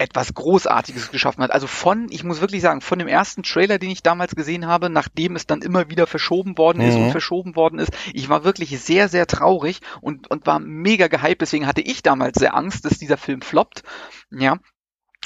etwas 0.00 0.32
Großartiges 0.32 1.10
geschaffen 1.10 1.44
hat. 1.44 1.52
Also 1.52 1.66
von, 1.66 2.06
ich 2.10 2.24
muss 2.24 2.40
wirklich 2.40 2.62
sagen, 2.62 2.80
von 2.80 2.98
dem 2.98 3.06
ersten 3.06 3.42
Trailer, 3.42 3.78
den 3.78 3.90
ich 3.90 4.02
damals 4.02 4.34
gesehen 4.34 4.66
habe, 4.66 4.88
nachdem 4.88 5.36
es 5.36 5.46
dann 5.46 5.60
immer 5.60 5.90
wieder 5.90 6.06
verschoben 6.06 6.56
worden 6.56 6.80
ist 6.80 6.96
mhm. 6.96 7.04
und 7.04 7.10
verschoben 7.10 7.54
worden 7.54 7.78
ist, 7.78 7.92
ich 8.14 8.28
war 8.30 8.42
wirklich 8.42 8.80
sehr, 8.80 9.08
sehr 9.08 9.26
traurig 9.26 9.80
und, 10.00 10.30
und 10.30 10.46
war 10.46 10.58
mega 10.58 11.08
gehypt. 11.08 11.42
Deswegen 11.42 11.66
hatte 11.66 11.82
ich 11.82 12.02
damals 12.02 12.38
sehr 12.38 12.56
Angst, 12.56 12.86
dass 12.86 12.98
dieser 12.98 13.18
Film 13.18 13.42
floppt. 13.42 13.82
Ja. 14.30 14.56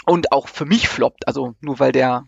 Und 0.06 0.32
auch 0.32 0.48
für 0.48 0.66
mich 0.66 0.88
floppt. 0.88 1.28
Also 1.28 1.54
nur 1.60 1.78
weil 1.78 1.92
der 1.92 2.26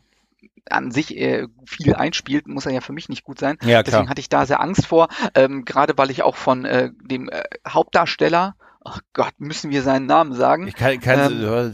an 0.70 0.90
sich 0.90 1.16
äh, 1.16 1.46
viel 1.64 1.94
einspielt, 1.94 2.46
muss 2.46 2.66
er 2.66 2.72
ja 2.72 2.80
für 2.80 2.92
mich 2.92 3.08
nicht 3.08 3.24
gut 3.24 3.38
sein. 3.38 3.58
Ja, 3.62 3.82
Deswegen 3.82 4.08
hatte 4.08 4.20
ich 4.20 4.28
da 4.28 4.46
sehr 4.46 4.60
Angst 4.60 4.86
vor, 4.86 5.08
ähm, 5.34 5.64
gerade 5.64 5.96
weil 5.96 6.10
ich 6.10 6.22
auch 6.22 6.36
von 6.36 6.64
äh, 6.64 6.90
dem 7.02 7.28
äh, 7.28 7.42
Hauptdarsteller 7.68 8.56
ach 8.86 9.00
Gott, 9.12 9.34
müssen 9.38 9.70
wir 9.70 9.82
seinen 9.82 10.06
Namen 10.06 10.32
sagen? 10.32 10.68
Ich 10.68 10.74
kann, 10.74 11.00
kann 11.00 11.32
ähm, 11.32 11.72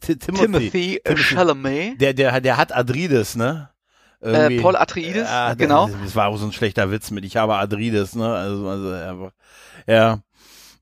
Timothy, 0.00 0.18
Timothy 0.18 1.00
Chalamet. 1.16 2.00
Der, 2.00 2.14
der, 2.14 2.40
der 2.40 2.56
hat 2.56 2.74
Adrides, 2.74 3.36
ne? 3.36 3.70
Äh, 4.20 4.60
Paul 4.60 4.76
Atreides, 4.76 5.28
ja, 5.28 5.54
genau. 5.54 5.90
Das 6.02 6.16
war 6.16 6.28
auch 6.28 6.38
so 6.38 6.46
ein 6.46 6.52
schlechter 6.52 6.90
Witz 6.90 7.10
mit 7.10 7.24
ich 7.24 7.36
habe 7.36 7.56
Adrides, 7.56 8.14
ne? 8.14 8.34
Also, 8.34 8.68
also 8.68 9.30
ja. 9.86 10.20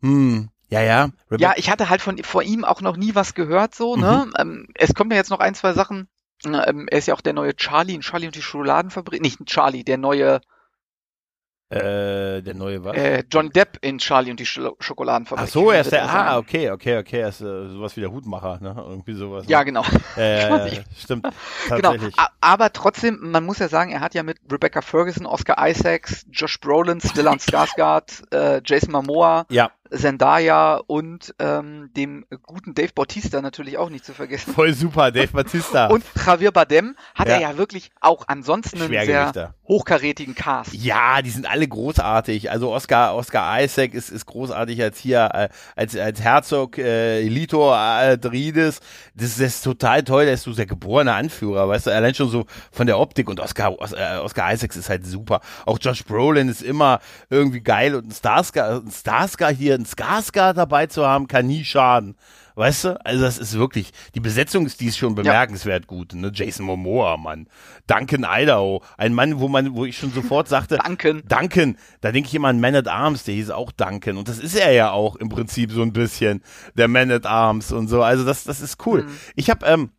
Hm. 0.00 0.48
Ja, 0.68 0.80
ja. 0.80 1.10
Rebecca. 1.30 1.50
Ja, 1.50 1.54
ich 1.56 1.68
hatte 1.68 1.90
halt 1.90 2.00
von 2.00 2.16
vor 2.22 2.42
ihm 2.42 2.64
auch 2.64 2.80
noch 2.80 2.96
nie 2.96 3.14
was 3.14 3.34
gehört, 3.34 3.74
so, 3.74 3.96
ne? 3.96 4.26
Mhm. 4.26 4.34
Ähm, 4.38 4.68
es 4.74 4.94
kommen 4.94 5.10
ja 5.10 5.16
jetzt 5.16 5.30
noch 5.30 5.40
ein, 5.40 5.54
zwei 5.54 5.72
Sachen. 5.72 6.08
Ähm, 6.44 6.86
er 6.90 6.98
ist 6.98 7.06
ja 7.08 7.14
auch 7.14 7.20
der 7.20 7.34
neue 7.34 7.54
Charlie 7.54 7.94
in 7.94 8.00
Charlie 8.00 8.26
und 8.26 8.34
die 8.34 8.42
Schokoladenfabrik. 8.42 9.20
Nicht 9.20 9.44
Charlie, 9.46 9.84
der 9.84 9.98
neue 9.98 10.40
äh, 11.72 12.42
der 12.42 12.54
neue 12.54 12.84
was? 12.84 12.96
Äh, 12.96 13.24
Johnny 13.30 13.50
Depp 13.50 13.78
in 13.80 13.98
Charlie 13.98 14.30
und 14.30 14.40
die 14.40 14.46
Sch 14.46 14.60
Schokoladenfabrik. 14.80 15.46
Ach 15.46 15.50
so, 15.50 15.70
er 15.70 15.80
ist 15.80 15.92
der, 15.92 16.08
ah, 16.08 16.38
okay, 16.38 16.70
okay, 16.70 16.98
okay, 16.98 17.20
er 17.20 17.28
ist 17.28 17.40
äh, 17.40 17.68
sowas 17.68 17.96
wie 17.96 18.00
der 18.00 18.12
Hutmacher, 18.12 18.58
ne? 18.60 18.74
Irgendwie 18.76 19.14
sowas. 19.14 19.44
Ja, 19.48 19.62
genau. 19.62 19.84
Äh, 20.16 20.82
stimmt, 20.98 21.26
genau, 21.68 21.94
aber 22.40 22.72
trotzdem, 22.72 23.18
man 23.20 23.44
muss 23.44 23.58
ja 23.58 23.68
sagen, 23.68 23.92
er 23.92 24.00
hat 24.00 24.14
ja 24.14 24.22
mit 24.22 24.38
Rebecca 24.50 24.82
Ferguson, 24.82 25.26
Oscar 25.26 25.56
Isaacs, 25.68 26.26
Josh 26.30 26.60
Brolin, 26.60 27.00
Stellan 27.00 27.38
Skarsgård, 27.40 28.22
äh, 28.32 28.60
Jason 28.64 28.92
Momoa, 28.92 29.46
ja. 29.48 29.70
Zendaya 29.94 30.76
und 30.86 31.34
ähm, 31.38 31.90
dem 31.96 32.24
guten 32.42 32.74
Dave 32.74 32.92
Bautista 32.94 33.40
natürlich 33.42 33.78
auch 33.78 33.90
nicht 33.90 34.04
zu 34.04 34.12
vergessen. 34.14 34.54
Voll 34.54 34.72
super, 34.74 35.10
Dave 35.10 35.28
Bautista. 35.28 35.86
und 35.90 36.04
Javier 36.26 36.50
Bardem 36.52 36.96
hat 37.14 37.28
Ja. 37.28 37.34
er 37.34 37.40
ja 37.40 37.56
wirklich 37.58 37.90
auch 38.00 38.24
ansonsten 38.28 38.80
einen 38.82 38.90
sehr 39.04 39.54
hochkarätigen 39.68 40.34
Cast. 40.34 40.74
Ja, 40.74 41.22
die 41.22 41.30
sind 41.30 41.48
alle 41.48 41.66
großartig. 41.66 42.50
Also 42.50 42.70
Oscar, 42.72 43.14
Oscar 43.14 43.62
Isaac 43.62 43.94
ist, 43.94 44.10
ist 44.10 44.26
großartig 44.26 44.82
als 44.82 44.98
hier, 44.98 45.30
äh, 45.32 45.48
als, 45.76 45.96
als 45.96 46.20
Herzog 46.20 46.78
äh, 46.78 47.22
Lito 47.22 47.72
Adrides. 47.72 48.80
Das, 49.14 49.30
das 49.36 49.38
ist 49.40 49.62
total 49.62 50.02
toll, 50.04 50.24
der 50.24 50.34
ist 50.34 50.42
so 50.42 50.52
der 50.52 50.66
geborene 50.66 51.12
Anführer, 51.14 51.68
weißt 51.68 51.86
du, 51.86 51.90
allein 51.94 52.14
schon 52.14 52.28
so 52.28 52.46
von 52.70 52.86
der 52.86 52.98
Optik 52.98 53.28
und 53.28 53.40
Oscar, 53.40 53.78
Os, 53.80 53.92
äh, 53.92 54.18
Oscar 54.22 54.52
Isaacs 54.52 54.76
ist 54.76 54.88
halt 54.88 55.06
super. 55.06 55.40
Auch 55.66 55.78
Josh 55.80 56.04
Brolin 56.04 56.48
ist 56.48 56.62
immer 56.62 57.00
irgendwie 57.30 57.60
geil 57.60 57.94
und 57.94 58.08
ein 58.08 58.12
Starscar, 58.12 58.80
ein 58.84 58.90
Starscar 58.90 59.52
hier, 59.52 59.81
ein 59.82 59.86
Skarsgård 59.86 60.54
dabei 60.54 60.86
zu 60.86 61.06
haben, 61.06 61.28
kann 61.28 61.46
nie 61.46 61.64
schaden. 61.64 62.16
Weißt 62.54 62.84
du? 62.84 63.04
Also 63.04 63.22
das 63.22 63.38
ist 63.38 63.56
wirklich, 63.58 63.92
die 64.14 64.20
Besetzung 64.20 64.66
ist, 64.66 64.80
die 64.80 64.86
ist 64.86 64.98
schon 64.98 65.14
bemerkenswert 65.14 65.86
gut. 65.86 66.14
Ne? 66.14 66.30
Jason 66.34 66.66
Momoa, 66.66 67.16
Mann. 67.16 67.48
Duncan 67.86 68.26
Idaho. 68.28 68.82
Ein 68.98 69.14
Mann, 69.14 69.40
wo 69.40 69.48
man, 69.48 69.74
wo 69.74 69.86
ich 69.86 69.96
schon 69.96 70.12
sofort 70.12 70.48
sagte, 70.48 70.78
Duncan. 70.84 71.22
Duncan, 71.26 71.76
da 72.02 72.12
denke 72.12 72.28
ich 72.28 72.34
immer 72.34 72.48
an 72.48 72.60
Man 72.60 72.74
at 72.74 72.88
Arms, 72.88 73.24
der 73.24 73.34
hieß 73.34 73.50
auch 73.50 73.72
Duncan. 73.72 74.18
Und 74.18 74.28
das 74.28 74.38
ist 74.38 74.54
er 74.54 74.72
ja 74.72 74.90
auch 74.90 75.16
im 75.16 75.28
Prinzip 75.28 75.72
so 75.72 75.82
ein 75.82 75.92
bisschen, 75.92 76.42
der 76.74 76.88
Man 76.88 77.10
at 77.10 77.26
Arms 77.26 77.72
und 77.72 77.88
so. 77.88 78.02
Also 78.02 78.24
das, 78.24 78.44
das 78.44 78.60
ist 78.60 78.86
cool. 78.86 79.06
Ich 79.34 79.48
habe, 79.48 79.64
ähm, 79.66 79.90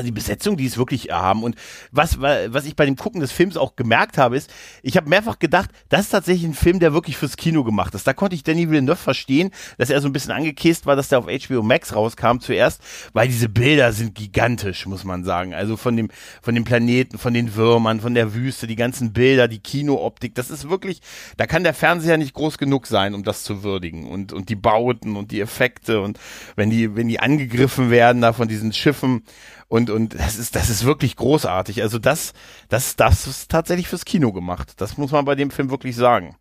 also 0.00 0.06
die 0.06 0.12
Besetzung, 0.12 0.56
die 0.56 0.64
ist 0.64 0.78
wirklich 0.78 1.10
haben. 1.10 1.42
Und 1.42 1.56
was, 1.92 2.20
wa- 2.20 2.46
was 2.48 2.64
ich 2.64 2.74
bei 2.74 2.86
dem 2.86 2.96
Gucken 2.96 3.20
des 3.20 3.32
Films 3.32 3.56
auch 3.58 3.76
gemerkt 3.76 4.16
habe, 4.18 4.36
ist, 4.36 4.50
ich 4.82 4.96
habe 4.96 5.08
mehrfach 5.10 5.38
gedacht, 5.38 5.70
das 5.90 6.02
ist 6.02 6.10
tatsächlich 6.10 6.44
ein 6.48 6.54
Film, 6.54 6.80
der 6.80 6.94
wirklich 6.94 7.16
fürs 7.18 7.36
Kino 7.36 7.64
gemacht 7.64 7.94
ist. 7.94 8.06
Da 8.06 8.14
konnte 8.14 8.34
ich 8.34 8.42
Danny 8.42 8.70
Villeneuve 8.70 8.96
verstehen, 8.96 9.50
dass 9.76 9.90
er 9.90 10.00
so 10.00 10.08
ein 10.08 10.12
bisschen 10.12 10.32
angekäst 10.32 10.86
war, 10.86 10.96
dass 10.96 11.08
der 11.08 11.18
auf 11.18 11.26
HBO 11.26 11.62
Max 11.62 11.94
rauskam 11.94 12.38
zuerst, 12.40 12.80
weil 13.12 13.28
diese 13.28 13.48
Bilder 13.50 13.92
sind 13.92 14.14
gigantisch, 14.14 14.86
muss 14.86 15.04
man 15.04 15.22
sagen. 15.24 15.52
Also 15.52 15.76
von 15.76 15.96
dem, 15.96 16.08
von 16.40 16.54
dem 16.54 16.64
Planeten, 16.64 17.18
von 17.18 17.34
den 17.34 17.54
Würmern, 17.54 18.00
von 18.00 18.14
der 18.14 18.32
Wüste, 18.34 18.66
die 18.66 18.76
ganzen 18.76 19.12
Bilder, 19.12 19.48
die 19.48 19.58
Kinooptik, 19.60 20.34
das 20.34 20.50
ist 20.50 20.70
wirklich, 20.70 21.02
da 21.36 21.46
kann 21.46 21.62
der 21.62 21.74
Fernseher 21.74 22.16
nicht 22.16 22.32
groß 22.32 22.56
genug 22.56 22.86
sein, 22.86 23.14
um 23.14 23.22
das 23.22 23.44
zu 23.44 23.62
würdigen. 23.62 24.08
Und, 24.08 24.32
und 24.32 24.48
die 24.48 24.56
Bauten 24.56 25.16
und 25.16 25.30
die 25.30 25.40
Effekte 25.40 26.00
und 26.00 26.18
wenn 26.56 26.70
die, 26.70 26.96
wenn 26.96 27.08
die 27.08 27.20
angegriffen 27.20 27.90
werden 27.90 28.22
da 28.22 28.32
von 28.32 28.48
diesen 28.48 28.72
Schiffen, 28.72 29.22
und, 29.68 29.88
und 29.90 30.18
das 30.18 30.36
ist, 30.36 30.56
das 30.56 30.70
ist 30.70 30.84
wirklich 30.84 31.16
großartig. 31.16 31.82
Also 31.82 31.98
das, 31.98 32.32
das, 32.68 32.96
das 32.96 33.26
ist 33.26 33.50
tatsächlich 33.50 33.88
fürs 33.88 34.04
Kino 34.04 34.32
gemacht. 34.32 34.74
Das 34.80 34.96
muss 34.96 35.12
man 35.12 35.24
bei 35.24 35.34
dem 35.34 35.50
Film 35.50 35.70
wirklich 35.70 35.96
sagen. 35.96 36.36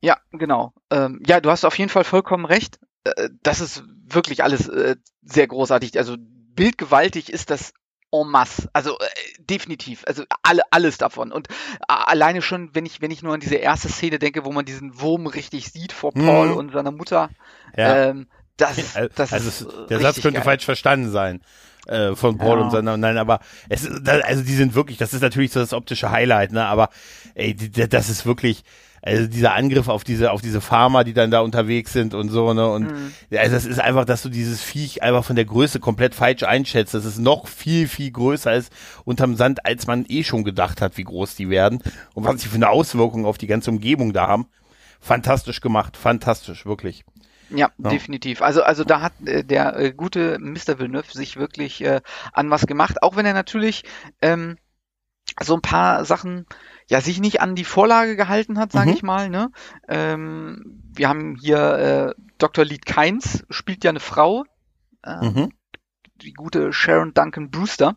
Ja, 0.00 0.16
genau. 0.30 0.72
Ähm, 0.90 1.20
ja, 1.26 1.40
du 1.40 1.50
hast 1.50 1.64
auf 1.64 1.76
jeden 1.78 1.90
Fall 1.90 2.04
vollkommen 2.04 2.44
recht. 2.44 2.78
Äh, 3.04 3.30
das 3.42 3.60
ist 3.60 3.82
wirklich 4.06 4.42
alles 4.44 4.68
äh, 4.68 4.96
sehr 5.22 5.46
großartig. 5.48 5.98
Also 5.98 6.16
bildgewaltig 6.18 7.32
ist 7.32 7.50
das 7.50 7.72
en 8.12 8.28
masse. 8.28 8.68
Also 8.72 8.98
äh, 8.98 9.04
definitiv. 9.38 10.04
Also 10.06 10.24
alle, 10.42 10.62
alles 10.70 10.98
davon. 10.98 11.32
Und 11.32 11.48
äh, 11.48 11.52
alleine 11.88 12.42
schon, 12.42 12.74
wenn 12.74 12.86
ich, 12.86 13.00
wenn 13.00 13.10
ich 13.10 13.22
nur 13.22 13.34
an 13.34 13.40
diese 13.40 13.56
erste 13.56 13.88
Szene 13.88 14.18
denke, 14.18 14.44
wo 14.44 14.52
man 14.52 14.64
diesen 14.64 15.00
Wurm 15.00 15.26
richtig 15.26 15.70
sieht 15.72 15.92
vor 15.92 16.12
Mhm. 16.14 16.26
Paul 16.26 16.52
und 16.52 16.72
seiner 16.72 16.92
Mutter, 16.92 17.30
Ja. 17.76 18.08
ähm, 18.10 18.28
das 18.56 18.76
das 19.14 19.32
also 19.32 19.48
ist 19.48 19.62
äh, 19.62 19.86
der 19.88 20.00
Satz 20.00 20.16
könnte 20.16 20.38
geil. 20.38 20.42
falsch 20.44 20.64
verstanden 20.64 21.10
sein. 21.12 21.42
Äh, 21.88 22.14
von 22.14 22.36
Paul 22.36 22.58
Ja. 22.58 22.64
und 22.64 22.70
seiner, 22.70 22.96
nein, 22.98 23.16
aber 23.16 23.40
es, 23.70 23.88
also 24.06 24.42
die 24.42 24.54
sind 24.54 24.74
wirklich, 24.74 24.98
das 24.98 25.14
ist 25.14 25.22
natürlich 25.22 25.52
so 25.52 25.60
das 25.60 25.72
optische 25.72 26.10
Highlight, 26.10 26.52
ne, 26.52 26.66
aber 26.66 26.90
ey, 27.34 27.54
das 27.54 28.10
ist 28.10 28.26
wirklich, 28.26 28.62
also 29.00 29.26
dieser 29.26 29.54
Angriff 29.54 29.88
auf 29.88 30.04
diese, 30.04 30.32
auf 30.32 30.42
diese 30.42 30.60
Farmer, 30.60 31.02
die 31.04 31.14
dann 31.14 31.30
da 31.30 31.40
unterwegs 31.40 31.94
sind 31.94 32.12
und 32.12 32.28
so, 32.28 32.52
ne, 32.52 32.68
und 32.68 32.82
Mhm. 32.92 33.12
ja, 33.30 33.40
also 33.40 33.54
das 33.54 33.64
ist 33.64 33.80
einfach, 33.80 34.04
dass 34.04 34.20
du 34.22 34.28
dieses 34.28 34.60
Viech 34.60 35.02
einfach 35.02 35.24
von 35.24 35.34
der 35.36 35.46
Größe 35.46 35.80
komplett 35.80 36.14
falsch 36.14 36.42
einschätzt, 36.42 36.92
dass 36.92 37.06
es 37.06 37.16
noch 37.16 37.48
viel, 37.48 37.88
viel 37.88 38.10
größer 38.10 38.52
ist 38.52 38.70
unterm 39.06 39.36
Sand, 39.36 39.64
als 39.64 39.86
man 39.86 40.04
eh 40.08 40.24
schon 40.24 40.44
gedacht 40.44 40.82
hat, 40.82 40.98
wie 40.98 41.04
groß 41.04 41.36
die 41.36 41.48
werden 41.48 41.82
und 42.12 42.24
was 42.24 42.42
sie 42.42 42.48
für 42.48 42.56
eine 42.56 42.68
Auswirkung 42.68 43.24
auf 43.24 43.38
die 43.38 43.46
ganze 43.46 43.70
Umgebung 43.70 44.12
da 44.12 44.26
haben. 44.26 44.46
Fantastisch 45.00 45.60
gemacht, 45.62 45.96
fantastisch, 45.96 46.66
wirklich. 46.66 47.04
Ja, 47.50 47.70
Ja. 47.78 47.90
definitiv. 47.90 48.42
Also, 48.42 48.62
also 48.62 48.84
da 48.84 49.00
hat 49.00 49.14
äh, 49.26 49.44
der 49.44 49.76
äh, 49.76 49.92
gute 49.92 50.38
Mr. 50.38 50.78
Villeneuve 50.78 51.12
sich 51.12 51.36
wirklich 51.36 51.82
äh, 51.82 52.00
an 52.32 52.50
was 52.50 52.66
gemacht, 52.66 53.02
auch 53.02 53.16
wenn 53.16 53.26
er 53.26 53.34
natürlich 53.34 53.84
ähm, 54.20 54.58
so 55.40 55.54
ein 55.54 55.62
paar 55.62 56.04
Sachen 56.04 56.46
ja 56.88 57.00
sich 57.00 57.20
nicht 57.20 57.40
an 57.40 57.54
die 57.54 57.64
Vorlage 57.64 58.16
gehalten 58.16 58.58
hat, 58.58 58.72
sage 58.72 58.90
Mhm. 58.90 58.96
ich 58.96 59.02
mal. 59.02 59.28
Ne? 59.30 59.50
Ähm, 59.88 60.82
wir 60.94 61.08
haben 61.08 61.36
hier 61.36 62.14
äh, 62.18 62.22
Dr. 62.38 62.64
Lead 62.64 62.86
Kynes 62.86 63.44
spielt 63.50 63.84
ja 63.84 63.90
eine 63.90 64.00
Frau, 64.00 64.44
äh, 65.02 65.24
Mhm. 65.24 65.52
die 66.22 66.32
gute 66.32 66.72
Sharon 66.72 67.14
Duncan 67.14 67.50
Brewster. 67.50 67.96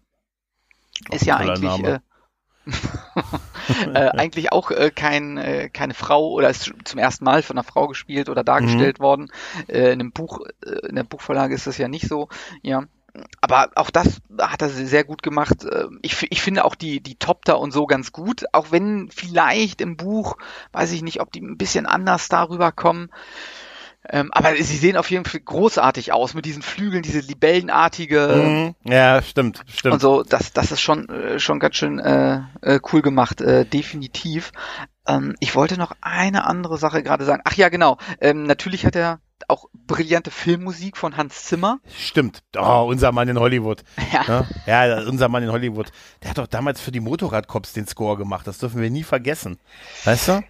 Ist 1.09 1.25
ja 1.25 1.37
eigentlich 1.37 1.83
äh, 1.83 1.99
äh, 3.93 4.09
eigentlich 4.17 4.51
auch 4.51 4.71
äh, 4.71 4.91
kein, 4.91 5.37
äh, 5.37 5.69
keine 5.69 5.93
Frau 5.93 6.29
oder 6.31 6.49
ist 6.49 6.71
zum 6.83 6.99
ersten 6.99 7.25
Mal 7.25 7.41
von 7.41 7.57
einer 7.57 7.63
Frau 7.63 7.87
gespielt 7.87 8.29
oder 8.29 8.43
dargestellt 8.43 8.99
Mhm. 8.99 9.03
worden. 9.03 9.31
Äh, 9.67 9.93
in 9.93 9.99
einem 10.01 10.11
Buch, 10.11 10.41
äh, 10.65 10.87
in 10.87 10.95
der 10.95 11.03
Buchvorlage 11.03 11.55
ist 11.55 11.67
das 11.67 11.77
ja 11.77 11.87
nicht 11.87 12.07
so, 12.07 12.29
ja. 12.61 12.83
Aber 13.41 13.71
auch 13.75 13.89
das 13.89 14.21
hat 14.39 14.61
er 14.61 14.69
sehr 14.69 15.03
gut 15.03 15.21
gemacht. 15.21 15.65
Äh, 15.65 15.87
Ich, 16.01 16.25
ich 16.31 16.41
finde 16.41 16.63
auch 16.63 16.75
die, 16.75 17.01
die 17.01 17.15
Topter 17.17 17.59
und 17.59 17.71
so 17.71 17.85
ganz 17.85 18.11
gut, 18.13 18.45
auch 18.53 18.71
wenn 18.71 19.09
vielleicht 19.11 19.81
im 19.81 19.97
Buch, 19.97 20.37
weiß 20.71 20.91
ich 20.93 21.01
nicht, 21.01 21.19
ob 21.19 21.31
die 21.31 21.41
ein 21.41 21.57
bisschen 21.57 21.85
anders 21.85 22.29
darüber 22.29 22.71
kommen. 22.71 23.09
Ähm, 24.09 24.29
aber 24.33 24.55
sie 24.55 24.77
sehen 24.77 24.97
auf 24.97 25.11
jeden 25.11 25.25
Fall 25.25 25.41
großartig 25.41 26.11
aus 26.11 26.33
mit 26.33 26.45
diesen 26.45 26.63
Flügeln, 26.63 27.03
diese 27.03 27.19
libellenartige 27.19 28.75
Mhm. 28.83 28.91
Ja, 28.91 29.21
stimmt, 29.21 29.61
stimmt. 29.67 29.93
und 29.93 29.99
so, 30.01 30.23
das, 30.23 30.53
das 30.53 30.71
ist 30.71 30.81
schon, 30.81 31.07
äh, 31.09 31.39
schon 31.39 31.59
ganz 31.59 31.75
schön 31.75 31.99
äh, 31.99 32.41
äh, 32.61 32.79
cool 32.91 33.01
gemacht, 33.01 33.41
äh, 33.41 33.65
definitiv. 33.65 34.51
Ähm, 35.07 35.35
ich 35.39 35.55
wollte 35.55 35.77
noch 35.77 35.93
eine 36.01 36.45
andere 36.47 36.77
Sache 36.77 37.03
gerade 37.03 37.25
sagen. 37.25 37.41
Ach 37.45 37.53
ja, 37.53 37.69
genau. 37.69 37.97
Ähm, 38.19 38.43
natürlich 38.43 38.85
hat 38.85 38.95
er 38.95 39.19
auch 39.47 39.65
brillante 39.73 40.31
Filmmusik 40.31 40.97
von 40.97 41.17
Hans 41.17 41.45
Zimmer. 41.45 41.79
Stimmt. 41.97 42.41
Oh, 42.57 42.85
unser 42.87 43.11
Mann 43.11 43.27
in 43.27 43.39
Hollywood. 43.39 43.83
Ja. 44.13 44.23
Ne? 44.27 44.47
Ja, 44.65 45.01
unser 45.07 45.29
Mann 45.29 45.43
in 45.43 45.51
Hollywood. 45.51 45.91
Der 46.21 46.29
hat 46.31 46.37
doch 46.37 46.47
damals 46.47 46.79
für 46.79 46.91
die 46.91 46.99
Motorradcops 46.99 47.73
den 47.73 47.87
Score 47.87 48.17
gemacht. 48.17 48.45
Das 48.47 48.59
dürfen 48.59 48.81
wir 48.81 48.89
nie 48.89 49.03
vergessen. 49.03 49.59
Weißt 50.05 50.27
du? 50.27 50.43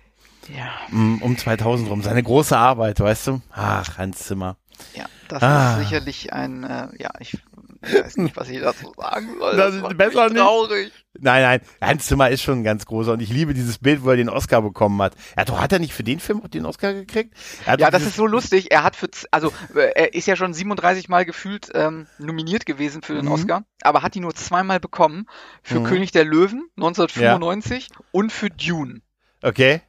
Ja, 0.56 0.72
Mm, 0.90 1.22
Um 1.22 1.38
2000 1.38 1.90
rum. 1.90 2.02
Seine 2.02 2.24
große 2.24 2.58
Arbeit, 2.58 3.00
weißt 3.00 3.28
du? 3.28 3.42
Ach, 3.52 3.98
Hans 3.98 4.20
Zimmer. 4.20 4.58
ja, 4.96 5.06
das 5.28 5.42
Ah. 5.44 5.74
ist 5.80 5.84
sicherlich 5.88 6.34
ein, 6.34 6.64
äh, 6.64 6.88
ja, 6.98 7.10
ich 7.20 7.38
weiß 7.82 8.18
nicht, 8.18 8.36
was 8.36 8.50
ich 8.50 8.60
dazu 8.60 8.94
sagen 8.98 9.28
soll. 9.40 9.56
Das 9.58 9.76
ist 9.76 9.82
macht 9.82 9.98
besser 9.98 10.30
nicht. 10.30 10.38
traurig. 10.42 10.92
Nein, 11.20 11.42
nein. 11.44 11.62
Hans 11.82 12.06
Zimmer 12.08 12.30
ist 12.30 12.42
schon 12.42 12.60
ein 12.60 12.64
ganz 12.64 12.86
großer. 12.86 13.14
Und 13.14 13.22
ich 13.22 13.30
liebe 13.30 13.54
dieses 13.54 13.78
Bild, 13.80 14.04
wo 14.04 14.10
er 14.12 14.18
den 14.18 14.30
Oscar 14.30 14.62
bekommen 14.62 15.02
hat. 15.02 15.14
Er 15.36 15.42
hat 15.42 15.50
doch, 15.50 15.60
hat 15.62 15.72
er 15.72 15.80
nicht 15.80 15.94
für 15.94 16.04
den 16.04 16.20
Film 16.20 16.42
auch 16.44 16.48
den 16.48 16.66
Oscar 16.66 16.94
gekriegt? 16.94 17.34
Ja, 17.66 17.76
das 17.92 18.04
ist 18.04 18.16
so 18.16 18.26
lustig. 18.28 18.72
Er 18.72 18.84
hat 18.84 18.96
für, 18.96 19.10
also 19.32 19.52
äh, 19.76 19.92
er 19.96 20.14
ist 20.14 20.26
ja 20.28 20.36
schon 20.36 20.54
37 20.54 21.10
Mal 21.10 21.26
gefühlt 21.26 21.70
ähm, 21.74 22.08
nominiert 22.18 22.66
gewesen 22.66 23.02
für 23.04 23.14
den 23.14 23.26
Mhm. 23.26 23.32
Oscar, 23.32 23.64
aber 23.84 24.02
hat 24.04 24.16
ihn 24.16 24.24
nur 24.24 24.36
zweimal 24.36 24.80
bekommen 24.80 25.26
für 25.64 25.80
Mhm. 25.80 25.86
König 25.86 26.12
der 26.12 26.26
Löwen 26.26 26.64
1995 26.78 27.90
und 28.12 28.32
für 28.32 28.50
Dune. 28.50 29.02
Okay. 29.44 29.82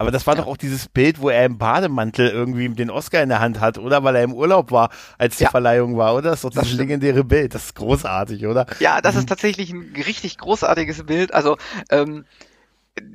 Aber 0.00 0.12
das 0.12 0.26
war 0.28 0.36
Ja. 0.36 0.42
doch 0.42 0.48
auch 0.48 0.56
dieses 0.56 0.88
Bild, 0.88 1.20
wo 1.20 1.28
er 1.28 1.44
im 1.44 1.58
Bademantel 1.58 2.28
irgendwie 2.28 2.68
den 2.68 2.88
Oscar 2.88 3.20
in 3.22 3.28
der 3.28 3.40
Hand 3.40 3.58
hat, 3.60 3.78
oder? 3.78 4.04
Weil 4.04 4.14
er 4.14 4.22
im 4.22 4.32
Urlaub 4.32 4.70
war, 4.70 4.90
als 5.18 5.36
die 5.38 5.44
Ja. 5.44 5.50
Verleihung 5.50 5.96
war, 5.96 6.14
oder? 6.14 6.30
Das 6.30 6.38
ist 6.38 6.44
doch 6.44 6.50
Das 6.50 6.66
stimmt. 6.66 6.80
legendäre 6.82 7.24
Bild. 7.24 7.52
Das 7.54 7.64
ist 7.64 7.74
großartig, 7.74 8.46
oder? 8.46 8.66
Ja, 8.78 9.00
das 9.00 9.14
Mhm. 9.14 9.20
ist 9.20 9.28
tatsächlich 9.28 9.70
ein 9.72 9.92
richtig 10.06 10.38
großartiges 10.38 11.04
Bild. 11.04 11.34
Also 11.34 11.56
ähm, 11.90 12.24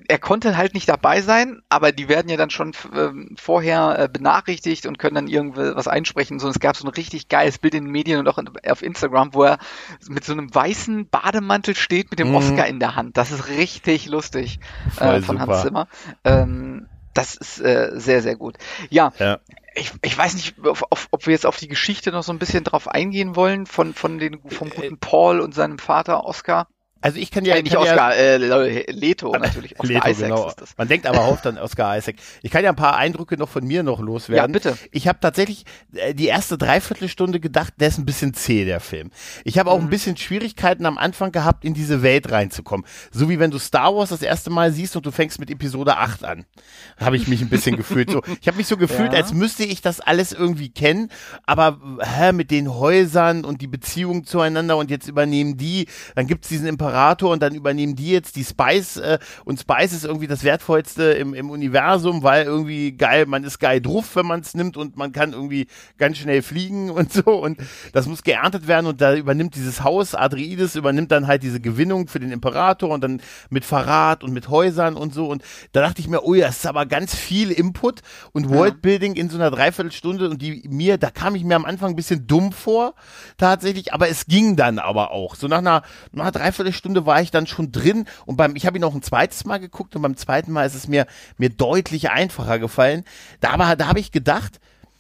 er 0.07 0.19
konnte 0.19 0.57
halt 0.57 0.73
nicht 0.73 0.89
dabei 0.89 1.21
sein, 1.21 1.61
aber 1.69 1.91
die 1.91 2.09
werden 2.09 2.29
ja 2.29 2.37
dann 2.37 2.49
schon 2.49 2.73
ähm, 2.93 3.35
vorher 3.39 3.97
äh, 3.99 4.09
benachrichtigt 4.09 4.85
und 4.85 4.97
können 4.99 5.15
dann 5.15 5.27
irgendwas 5.27 5.87
einsprechen. 5.87 6.39
So, 6.39 6.49
es 6.49 6.59
gab 6.59 6.75
so 6.75 6.85
ein 6.85 6.93
richtig 6.93 7.29
geiles 7.29 7.57
Bild 7.57 7.73
in 7.75 7.85
den 7.85 7.91
Medien 7.91 8.19
und 8.19 8.27
auch 8.27 8.37
in, 8.37 8.49
auf 8.69 8.81
Instagram, 8.81 9.33
wo 9.33 9.43
er 9.43 9.57
mit 10.07 10.23
so 10.23 10.33
einem 10.33 10.53
weißen 10.53 11.09
Bademantel 11.09 11.75
steht 11.75 12.09
mit 12.11 12.19
dem 12.19 12.29
Mhm. 12.29 12.35
Oscar 12.35 12.67
in 12.67 12.79
der 12.79 12.95
Hand. 12.95 13.17
Das 13.17 13.31
ist 13.31 13.47
richtig 13.49 14.07
lustig 14.07 14.59
äh, 14.97 15.21
von 15.21 15.37
super. 15.37 15.39
Hans 15.39 15.61
Zimmer. 15.61 15.87
Ähm, 16.23 16.87
das 17.13 17.35
ist 17.35 17.59
äh, 17.59 17.91
sehr, 17.93 18.21
sehr 18.23 18.35
gut. 18.35 18.57
Ja, 18.89 19.13
Ja. 19.19 19.39
ich, 19.75 19.91
ich 20.01 20.17
weiß 20.17 20.33
nicht, 20.33 20.55
ob, 20.65 20.81
ob, 20.89 20.99
ob 21.11 21.25
wir 21.27 21.33
jetzt 21.33 21.45
auf 21.45 21.57
die 21.57 21.67
Geschichte 21.67 22.11
noch 22.11 22.23
so 22.23 22.31
ein 22.31 22.39
bisschen 22.39 22.63
drauf 22.63 22.87
eingehen 22.87 23.35
wollen 23.35 23.67
von, 23.67 23.93
von 23.93 24.17
den, 24.17 24.39
vom 24.49 24.69
Äh, 24.69 24.75
guten 24.75 24.97
Paul 24.97 25.39
und 25.39 25.53
seinem 25.53 25.77
Vater 25.77 26.23
Oscar. 26.25 26.67
Also 27.03 27.19
ich 27.19 27.31
kann 27.31 27.43
ja 27.43 27.55
nicht 27.61 27.73
kann 27.73 27.81
Oscar, 27.83 28.15
ja, 28.15 28.21
äh, 28.37 28.91
Leto 28.91 29.31
natürlich. 29.37 29.73
Oscar 29.79 29.87
Leto, 29.93 30.07
Isaacs 30.09 30.19
genau. 30.19 30.47
ist 30.47 30.61
das. 30.61 30.69
Man 30.77 30.87
denkt 30.87 31.05
aber 31.05 31.27
oft 31.27 31.45
an 31.45 31.57
Oscar 31.57 31.97
Isaac. 31.97 32.15
Ich 32.41 32.49
kann 32.49 32.63
ja 32.63 32.69
ein 32.69 32.77
paar 32.77 32.95
Eindrücke 32.95 33.35
noch 33.37 33.49
von 33.49 33.65
mir 33.67 33.83
noch 33.83 33.99
loswerden. 33.99 34.53
Ja, 34.53 34.59
bitte. 34.59 34.77
Ich 34.91 35.07
habe 35.09 35.19
tatsächlich 35.19 35.65
äh, 35.93 36.13
die 36.13 36.27
erste 36.27 36.57
Dreiviertelstunde 36.57 37.41
gedacht, 37.41 37.73
der 37.79 37.89
ist 37.89 37.97
ein 37.97 38.05
bisschen 38.05 38.33
zäh, 38.33 38.63
der 38.63 38.79
Film. 38.79 39.11
Ich 39.43 39.59
habe 39.59 39.69
auch 39.69 39.79
Mhm. 39.79 39.87
ein 39.87 39.89
bisschen 39.89 40.15
Schwierigkeiten 40.15 40.85
am 40.85 40.97
Anfang 40.97 41.33
gehabt, 41.33 41.65
in 41.65 41.73
diese 41.73 42.03
Welt 42.03 42.31
reinzukommen. 42.31 42.85
So 43.11 43.27
wie 43.29 43.37
wenn 43.37 43.51
du 43.51 43.59
Star 43.59 43.93
Wars 43.93 44.09
das 44.09 44.21
erste 44.21 44.49
Mal 44.49 44.71
siehst 44.71 44.95
und 44.95 45.05
du 45.05 45.11
fängst 45.11 45.39
mit 45.41 45.51
Episode 45.51 45.97
8 45.97 46.23
an. 46.23 46.45
Habe 47.01 47.17
ich 47.17 47.27
mich 47.27 47.41
ein 47.41 47.49
bisschen 47.49 47.75
gefühlt. 47.75 48.11
So, 48.11 48.21
ich 48.39 48.47
habe 48.47 48.55
mich 48.55 48.67
so 48.67 48.77
gefühlt, 48.77 49.11
Ja. 49.11 49.19
als 49.19 49.33
müsste 49.33 49.65
ich 49.65 49.81
das 49.81 49.99
alles 49.99 50.31
irgendwie 50.31 50.69
kennen, 50.69 51.09
aber 51.45 51.79
hä, 52.01 52.31
mit 52.31 52.49
den 52.49 52.73
Häusern 52.73 53.43
und 53.43 53.61
die 53.61 53.67
Beziehung 53.67 54.23
zueinander 54.23 54.77
und 54.77 54.89
jetzt 54.89 55.09
übernehmen 55.09 55.57
die, 55.57 55.87
dann 56.15 56.27
gibt's 56.27 56.47
diesen 56.47 56.65
Imperator 56.67 56.92
und 56.93 57.41
dann 57.41 57.55
übernehmen 57.55 57.95
die 57.95 58.11
jetzt 58.11 58.35
die 58.35 58.43
Spice 58.43 58.97
äh, 58.97 59.19
und 59.45 59.59
Spice 59.59 59.93
ist 59.93 60.05
irgendwie 60.05 60.27
das 60.27 60.43
Wertvollste 60.43 61.03
im, 61.13 61.33
im 61.33 61.49
Universum, 61.49 62.23
weil 62.23 62.45
irgendwie 62.45 62.91
geil, 62.93 63.25
man 63.25 63.43
ist 63.43 63.59
geil 63.59 63.81
drauf, 63.81 64.15
wenn 64.15 64.25
man 64.25 64.41
es 64.41 64.53
nimmt 64.53 64.77
und 64.77 64.95
man 64.95 65.11
kann 65.11 65.33
irgendwie 65.33 65.67
ganz 65.97 66.17
schnell 66.17 66.41
fliegen 66.41 66.89
und 66.89 67.11
so. 67.11 67.23
Und 67.43 67.57
das 67.91 68.05
muss 68.05 68.23
geerntet 68.23 68.67
werden 68.67 68.87
und 68.87 69.01
da 69.01 69.15
übernimmt 69.15 69.55
dieses 69.55 69.83
Haus, 69.83 70.15
Adreides 70.15 70.75
übernimmt 70.75 71.11
dann 71.11 71.27
halt 71.27 71.43
diese 71.43 71.59
Gewinnung 71.59 72.07
für 72.07 72.19
den 72.19 72.31
Imperator 72.31 72.89
und 72.89 73.03
dann 73.03 73.21
mit 73.49 73.65
Verrat 73.65 74.23
und 74.23 74.33
mit 74.33 74.49
Häusern 74.49 74.95
und 74.95 75.13
so. 75.13 75.27
Und 75.27 75.43
da 75.71 75.81
dachte 75.81 76.01
ich 76.01 76.07
mir, 76.07 76.23
oh 76.23 76.33
ja, 76.33 76.47
das 76.47 76.57
ist 76.57 76.67
aber 76.67 76.85
ganz 76.85 77.15
viel 77.15 77.51
Input 77.51 78.01
und 78.31 78.49
Worldbuilding 78.49 79.15
in 79.15 79.29
so 79.29 79.37
einer 79.37 79.51
Dreiviertelstunde 79.51 80.29
und 80.29 80.41
die 80.41 80.63
mir, 80.69 80.97
da 80.97 81.09
kam 81.09 81.35
ich 81.35 81.43
mir 81.43 81.55
am 81.55 81.65
Anfang 81.65 81.91
ein 81.91 81.95
bisschen 81.95 82.27
dumm 82.27 82.51
vor, 82.51 82.93
tatsächlich, 83.37 83.93
aber 83.93 84.09
es 84.09 84.25
ging 84.25 84.55
dann 84.55 84.79
aber 84.79 85.11
auch. 85.11 85.35
So 85.35 85.47
nach 85.47 85.59
einer, 85.59 85.83
nach 86.11 86.25
einer 86.25 86.31
Dreiviertelstunde 86.31 86.82
war 86.85 87.21
ich 87.21 87.31
dann 87.31 87.47
schon 87.47 87.71
drin 87.71 88.05
und 88.25 88.37
beim, 88.37 88.55
ich 88.55 88.65
habe 88.65 88.77
ihn 88.77 88.83
auch 88.83 88.95
ein 88.95 89.01
zweites 89.01 89.45
Mal 89.45 89.59
geguckt 89.59 89.95
und 89.95 90.01
beim 90.01 90.17
zweiten 90.17 90.51
Mal 90.51 90.65
ist 90.65 90.75
es 90.75 90.87
mir, 90.87 91.07
mir 91.37 91.49
deutlich 91.49 92.09
einfacher 92.09 92.59
gefallen. 92.59 93.03
Da 93.39 93.51
aber, 93.51 93.75
da 93.75 93.87
habe 93.87 93.99
ich 93.99 94.11
gedacht, 94.11 94.59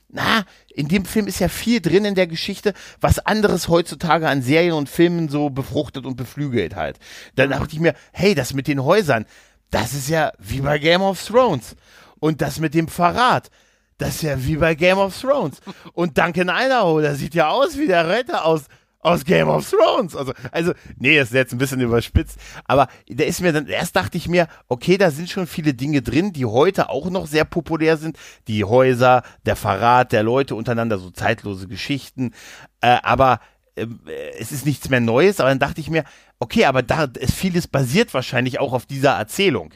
na, 0.09 0.43
in 0.73 0.87
dem 0.87 1.05
Film 1.05 1.27
ist 1.27 1.39
ja 1.39 1.49
viel 1.49 1.81
drin 1.81 2.05
in 2.05 2.15
der 2.15 2.27
Geschichte, 2.27 2.73
was 3.01 3.19
anderes 3.19 3.67
heutzutage 3.67 4.29
an 4.29 4.41
Serien 4.43 4.73
und 4.73 4.87
Filmen 4.87 5.27
so 5.27 5.49
befruchtet 5.49 6.05
und 6.05 6.15
beflügelt 6.15 6.75
halt. 6.75 6.99
Dann 7.35 7.49
dachte 7.49 7.73
ich 7.73 7.79
mir, 7.79 7.95
hey, 8.11 8.35
das 8.35 8.53
mit 8.53 8.67
den 8.67 8.83
Häusern, 8.83 9.25
das 9.71 9.93
ist 9.93 10.09
ja 10.09 10.31
wie 10.37 10.61
bei 10.61 10.77
Game 10.77 11.01
of 11.01 11.25
Thrones. 11.25 11.75
Und 12.19 12.41
das 12.41 12.59
mit 12.59 12.75
dem 12.75 12.87
Verrat, 12.87 13.49
das 13.97 14.15
ist 14.15 14.21
ja 14.21 14.43
wie 14.45 14.57
bei 14.57 14.75
Game 14.75 14.99
of 14.99 15.19
Thrones. 15.19 15.59
Und 15.93 16.17
Duncan 16.17 16.49
Idaho, 16.49 17.01
der 17.01 17.15
sieht 17.15 17.33
ja 17.33 17.49
aus 17.49 17.77
wie 17.77 17.87
der 17.87 18.07
Retter 18.07 18.45
aus, 18.45 18.65
aus 19.03 19.25
Game 19.25 19.47
of 19.47 19.69
Thrones. 19.69 20.15
Also, 20.15 20.33
also, 20.51 20.73
nee, 20.97 21.17
das 21.17 21.29
ist 21.29 21.35
jetzt 21.35 21.51
ein 21.51 21.57
bisschen 21.57 21.81
überspitzt. 21.81 22.39
Aber 22.65 22.87
da 23.07 23.23
ist 23.23 23.41
mir 23.41 23.53
dann, 23.53 23.67
erst 23.67 23.95
dachte 23.95 24.17
ich 24.17 24.27
mir, 24.27 24.47
okay, 24.67 24.97
da 24.97 25.11
sind 25.11 25.29
schon 25.29 25.47
viele 25.47 25.73
Dinge 25.73 26.01
drin, 26.01 26.33
die 26.33 26.45
heute 26.45 26.89
auch 26.89 27.09
noch 27.09 27.27
sehr 27.27 27.45
populär 27.45 27.97
sind. 27.97 28.17
Die 28.47 28.63
Häuser, 28.63 29.23
der 29.45 29.55
Verrat 29.55 30.11
der 30.11 30.23
Leute 30.23 30.55
untereinander, 30.55 30.97
so 30.97 31.11
zeitlose 31.11 31.67
Geschichten. 31.67 32.31
Äh, 32.81 32.97
aber 33.03 33.39
äh, 33.75 33.85
es 34.39 34.51
ist 34.51 34.65
nichts 34.65 34.89
mehr 34.89 35.01
Neues. 35.01 35.39
Aber 35.39 35.49
dann 35.49 35.59
dachte 35.59 35.81
ich 35.81 35.89
mir, 35.89 36.03
okay, 36.39 36.65
aber 36.65 36.81
da 36.81 37.03
ist 37.03 37.33
vieles 37.33 37.67
basiert 37.67 38.13
wahrscheinlich 38.13 38.59
auch 38.59 38.73
auf 38.73 38.85
dieser 38.85 39.11
Erzählung. 39.11 39.73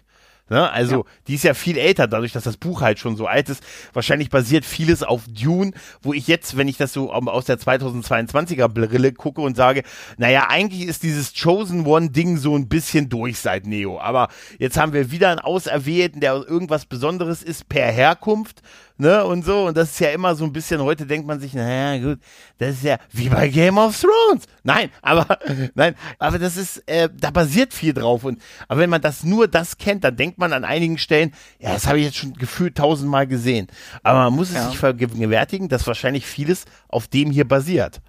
Ne? 0.49 0.69
Also, 0.71 1.05
die 1.27 1.35
ist 1.35 1.43
ja 1.43 1.53
viel 1.53 1.77
älter, 1.77 2.07
dadurch, 2.07 2.31
dass 2.31 2.43
das 2.43 2.57
Buch 2.57 2.81
halt 2.81 2.99
schon 2.99 3.15
so 3.17 3.27
alt 3.27 3.49
ist. 3.49 3.63
Wahrscheinlich 3.93 4.29
basiert 4.29 4.65
vieles 4.65 5.03
auf 5.03 5.23
Dune, 5.27 5.71
wo 6.01 6.13
ich 6.13 6.27
jetzt, 6.27 6.55
wenn 6.57 6.67
ich 6.67 6.77
das 6.77 6.93
so 6.93 7.11
aus 7.11 7.45
der 7.45 7.59
2022er 7.59 8.67
Brille 8.67 9.11
gucke 9.13 9.41
und 9.41 9.57
sage, 9.57 9.83
naja, 10.17 10.47
eigentlich 10.49 10.87
ist 10.87 11.03
dieses 11.03 11.33
Chosen 11.33 11.85
One-Ding 11.85 12.37
so 12.37 12.55
ein 12.55 12.69
bisschen 12.69 13.09
durch 13.09 13.39
seit 13.39 13.65
Neo. 13.65 13.99
Aber 13.99 14.29
jetzt 14.57 14.77
haben 14.77 14.93
wir 14.93 15.11
wieder 15.11 15.29
einen 15.29 15.39
Auserwählten, 15.39 16.21
der 16.21 16.33
irgendwas 16.33 16.85
Besonderes 16.85 17.43
ist 17.43 17.67
per 17.67 17.91
Herkunft. 17.91 18.61
Ne, 18.99 19.23
und 19.25 19.45
so, 19.45 19.67
und 19.67 19.77
das 19.77 19.91
ist 19.91 19.99
ja 19.99 20.09
immer 20.09 20.33
so 20.33 20.43
ein 20.43 20.51
bisschen, 20.51 20.81
heute 20.81 21.05
denkt 21.05 21.27
man 21.27 21.39
sich, 21.39 21.53
naja, 21.53 22.03
gut, 22.03 22.19
das 22.57 22.77
ist 22.77 22.83
ja 22.83 22.97
wie 23.11 23.29
bei 23.29 23.47
Game 23.47 23.77
of 23.77 23.95
Thrones. 23.99 24.45
Nein, 24.63 24.89
aber, 25.03 25.37
nein, 25.75 25.93
aber 26.17 26.39
das 26.39 26.57
ist, 26.57 26.77
äh, 26.87 27.07
da 27.15 27.29
basiert 27.29 27.75
viel 27.75 27.93
drauf. 27.93 28.23
Und, 28.23 28.41
aber 28.67 28.79
wenn 28.79 28.89
man 28.89 29.01
das 29.01 29.23
nur 29.23 29.47
das 29.47 29.77
kennt, 29.77 30.03
dann 30.03 30.15
denkt 30.15 30.39
man 30.39 30.51
an 30.51 30.65
einigen 30.65 30.97
Stellen, 30.97 31.31
ja, 31.59 31.73
das 31.73 31.85
habe 31.85 31.99
ich 31.99 32.05
jetzt 32.05 32.17
schon 32.17 32.33
gefühlt 32.33 32.75
tausendmal 32.75 33.27
gesehen. 33.27 33.67
Aber 34.01 34.19
man 34.23 34.33
muss 34.33 34.49
es 34.49 34.55
Ja. 34.55 34.69
sich 34.69 34.79
vergegenwärtigen, 34.79 35.69
dass 35.69 35.85
wahrscheinlich 35.85 36.25
vieles 36.25 36.65
auf 36.87 37.07
dem 37.07 37.29
hier 37.29 37.47
basiert. 37.47 38.01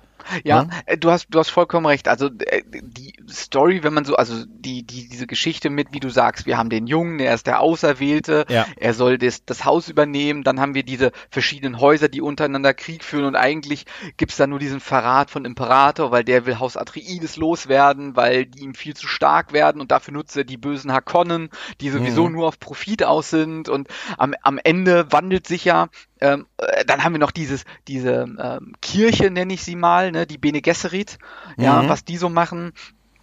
Ja, 0.44 0.64
Ne? 0.64 0.70
äh, 0.86 0.96
du 0.98 1.10
hast, 1.10 1.26
du 1.30 1.38
hast 1.38 1.50
vollkommen 1.50 1.86
recht. 1.86 2.08
Also 2.08 2.26
äh, 2.26 2.62
die 2.66 3.12
Story, 3.28 3.82
wenn 3.82 3.94
man 3.94 4.04
so, 4.04 4.16
also 4.16 4.44
die, 4.46 4.84
die, 4.84 5.08
diese 5.08 5.26
Geschichte 5.26 5.70
mit, 5.70 5.88
wie 5.92 6.00
du 6.00 6.10
sagst, 6.10 6.46
wir 6.46 6.58
haben 6.58 6.70
den 6.70 6.86
Jungen, 6.86 7.18
der 7.18 7.34
ist 7.34 7.46
der 7.46 7.60
Auserwählte, 7.60 8.44
Ja. 8.48 8.66
er 8.76 8.94
soll 8.94 9.18
das, 9.18 9.44
das 9.44 9.64
Haus 9.64 9.88
übernehmen, 9.88 10.42
dann 10.44 10.60
haben 10.60 10.74
wir 10.74 10.82
diese 10.82 11.12
verschiedenen 11.30 11.80
Häuser, 11.80 12.08
die 12.08 12.20
untereinander 12.20 12.74
Krieg 12.74 13.04
führen 13.04 13.24
und 13.24 13.36
eigentlich 13.36 13.84
gibt's 14.16 14.36
da 14.36 14.46
nur 14.46 14.58
diesen 14.58 14.80
Verrat 14.80 15.30
von 15.30 15.44
Imperator, 15.44 16.10
weil 16.10 16.24
der 16.24 16.46
will 16.46 16.58
Haus 16.58 16.76
Atreides 16.76 17.36
loswerden, 17.36 18.16
weil 18.16 18.46
die 18.46 18.60
ihm 18.62 18.74
viel 18.74 18.94
zu 18.94 19.06
stark 19.08 19.52
werden 19.52 19.80
und 19.80 19.90
dafür 19.90 20.14
nutzt 20.14 20.36
er 20.36 20.44
die 20.44 20.56
bösen 20.56 20.92
Hakonnen, 20.92 21.48
die 21.80 21.90
sowieso 21.90 22.26
Mhm. 22.26 22.32
nur 22.32 22.48
auf 22.48 22.58
Profit 22.58 23.04
aus 23.04 23.30
sind 23.30 23.68
und 23.68 23.88
am, 24.16 24.34
am 24.42 24.58
Ende 24.62 25.10
wandelt 25.12 25.46
sich 25.46 25.64
ja 25.64 25.88
ähm, 26.20 26.46
äh, 26.58 26.84
dann 26.84 27.04
haben 27.04 27.12
wir 27.12 27.18
noch 27.20 27.30
dieses, 27.30 27.64
diese 27.86 28.26
ähm, 28.38 28.74
Kirche, 28.80 29.30
nenne 29.30 29.54
ich 29.54 29.62
sie 29.62 29.76
mal, 29.76 30.10
ne, 30.12 30.26
die 30.26 30.38
Bene 30.38 30.60
Gesserit, 30.62 31.18
ja, 31.56 31.82
Mhm. 31.82 31.88
was 31.88 32.04
die 32.04 32.16
so 32.16 32.28
machen 32.28 32.72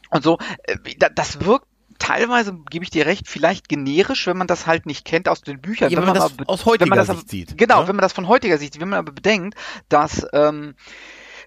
und 0.10 0.23
so. 0.23 0.38
Äh, 0.63 0.77
da, 0.97 1.10
das 1.10 1.43
wirkt 1.45 1.67
teilweise, 1.99 2.58
gebe 2.69 2.84
ich 2.84 2.89
dir 2.89 3.05
recht, 3.05 3.27
vielleicht 3.27 3.69
generisch, 3.69 4.27
wenn 4.27 4.38
man 4.38 4.47
das 4.47 4.67
halt 4.67 4.86
nicht 4.86 5.05
kennt 5.05 5.29
aus 5.29 5.41
den 5.41 5.62
Büchern. 5.62 5.89
Ja, 5.91 5.97
wenn 5.97 6.05
man 6.05 6.13
das 6.13 6.34
aus 6.45 6.65
heutiger 6.65 6.95
das 6.95 7.08
Sicht 7.08 7.29
sieht, 7.29 7.58
Genau, 7.58 7.81
ne? 7.81 7.88
wenn 7.88 7.95
man 7.95 8.03
das 8.03 8.13
von 8.13 8.27
heutiger 8.27 8.58
Sicht, 8.58 8.79
wenn 8.79 8.89
man 8.89 8.99
aber 8.99 9.12
bedenkt, 9.13 9.55
dass 9.89 10.25
ähm, 10.34 10.75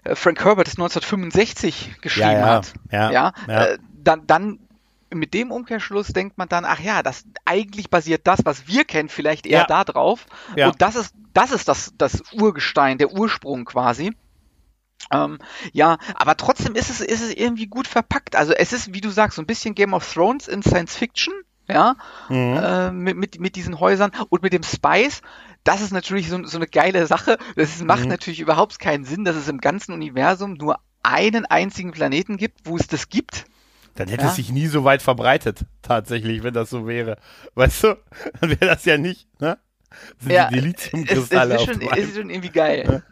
äh, 0.03 0.15
Frank 0.15 0.43
Herbert 0.43 0.67
es 0.67 0.73
1965 0.73 2.01
geschrieben 2.01 2.31
ja, 2.31 2.45
hat, 2.45 2.73
ja, 2.91 3.11
ja, 3.11 3.33
ja. 3.47 3.65
Äh, 3.65 3.77
dann, 3.93 4.25
dann 4.25 4.59
mit 5.13 5.33
dem 5.33 5.51
Umkehrschluss 5.51 6.07
denkt 6.07 6.37
man 6.37 6.49
dann, 6.49 6.65
ach 6.65 6.79
ja, 6.79 7.01
das 7.03 7.23
eigentlich 7.45 7.89
basiert 7.89 8.27
das, 8.27 8.39
was 8.45 8.67
wir 8.67 8.85
kennen, 8.85 9.09
vielleicht 9.09 9.45
eher 9.45 9.59
Ja. 9.61 9.65
da 9.65 9.83
drauf. 9.83 10.25
Ja. 10.55 10.67
Und 10.69 10.81
das 10.81 10.95
ist, 10.95 11.13
das 11.33 11.51
ist 11.51 11.67
das, 11.67 11.93
das 11.97 12.21
Urgestein, 12.33 12.97
der 12.97 13.11
Ursprung 13.11 13.65
quasi. 13.65 14.13
Ähm, 15.11 15.39
ja, 15.73 15.97
aber 16.15 16.35
trotzdem 16.37 16.75
ist 16.75 16.89
es, 16.89 16.99
ist 17.01 17.21
es 17.21 17.33
irgendwie 17.33 17.67
gut 17.67 17.87
verpackt. 17.87 18.35
Also 18.35 18.53
es 18.53 18.73
ist, 18.73 18.93
wie 18.93 19.01
du 19.01 19.09
sagst, 19.09 19.37
so 19.37 19.41
ein 19.41 19.47
bisschen 19.47 19.73
Game 19.73 19.93
of 19.93 20.11
Thrones 20.13 20.47
in 20.47 20.61
Science 20.61 20.95
Fiction, 20.95 21.33
ja, 21.67 21.95
Mhm. 22.29 22.57
äh, 22.61 22.91
mit, 22.91 23.17
mit, 23.17 23.39
mit 23.39 23.55
diesen 23.55 23.79
Häusern 23.79 24.11
und 24.29 24.43
mit 24.43 24.53
dem 24.53 24.63
Spice. 24.63 25.21
Das 25.63 25.81
ist 25.81 25.91
natürlich 25.91 26.29
so, 26.29 26.43
so 26.45 26.57
eine 26.57 26.67
geile 26.67 27.07
Sache. 27.07 27.37
Das 27.55 27.69
ist, 27.75 27.83
macht 27.83 28.03
Mhm. 28.03 28.09
natürlich 28.09 28.39
überhaupt 28.39 28.79
keinen 28.79 29.05
Sinn, 29.05 29.23
dass 29.25 29.35
es 29.35 29.47
im 29.47 29.59
ganzen 29.59 29.93
Universum 29.93 30.53
nur 30.53 30.79
einen 31.01 31.45
einzigen 31.45 31.91
Planeten 31.91 32.37
gibt, 32.37 32.61
wo 32.65 32.75
es 32.77 32.87
das 32.87 33.09
gibt. 33.09 33.45
Dann 33.99 34.07
hätte 34.07 34.23
Ja. 34.23 34.29
es 34.29 34.37
sich 34.37 34.49
nie 34.49 34.67
so 34.67 34.85
weit 34.85 35.01
verbreitet, 35.01 35.65
tatsächlich, 35.81 36.41
wenn 36.41 36.53
das 36.53 36.69
so 36.69 36.87
wäre. 36.87 37.17
Weißt 37.55 37.83
du? 37.83 37.97
Dann 38.39 38.49
wäre 38.51 38.65
das 38.67 38.85
ja 38.85 38.97
nicht, 38.97 39.27
ne? 39.41 39.57
Sind 40.19 40.31
Ja, 40.31 40.47
die 40.47 40.55
es, 40.55 40.61
Dilithiumkristalle 40.61 41.55
ist 41.55 41.61
auf 41.61 41.65
schon, 41.73 41.81
ist 41.81 42.15
schon 42.15 42.29
irgendwie 42.29 42.49
geil. 42.49 43.03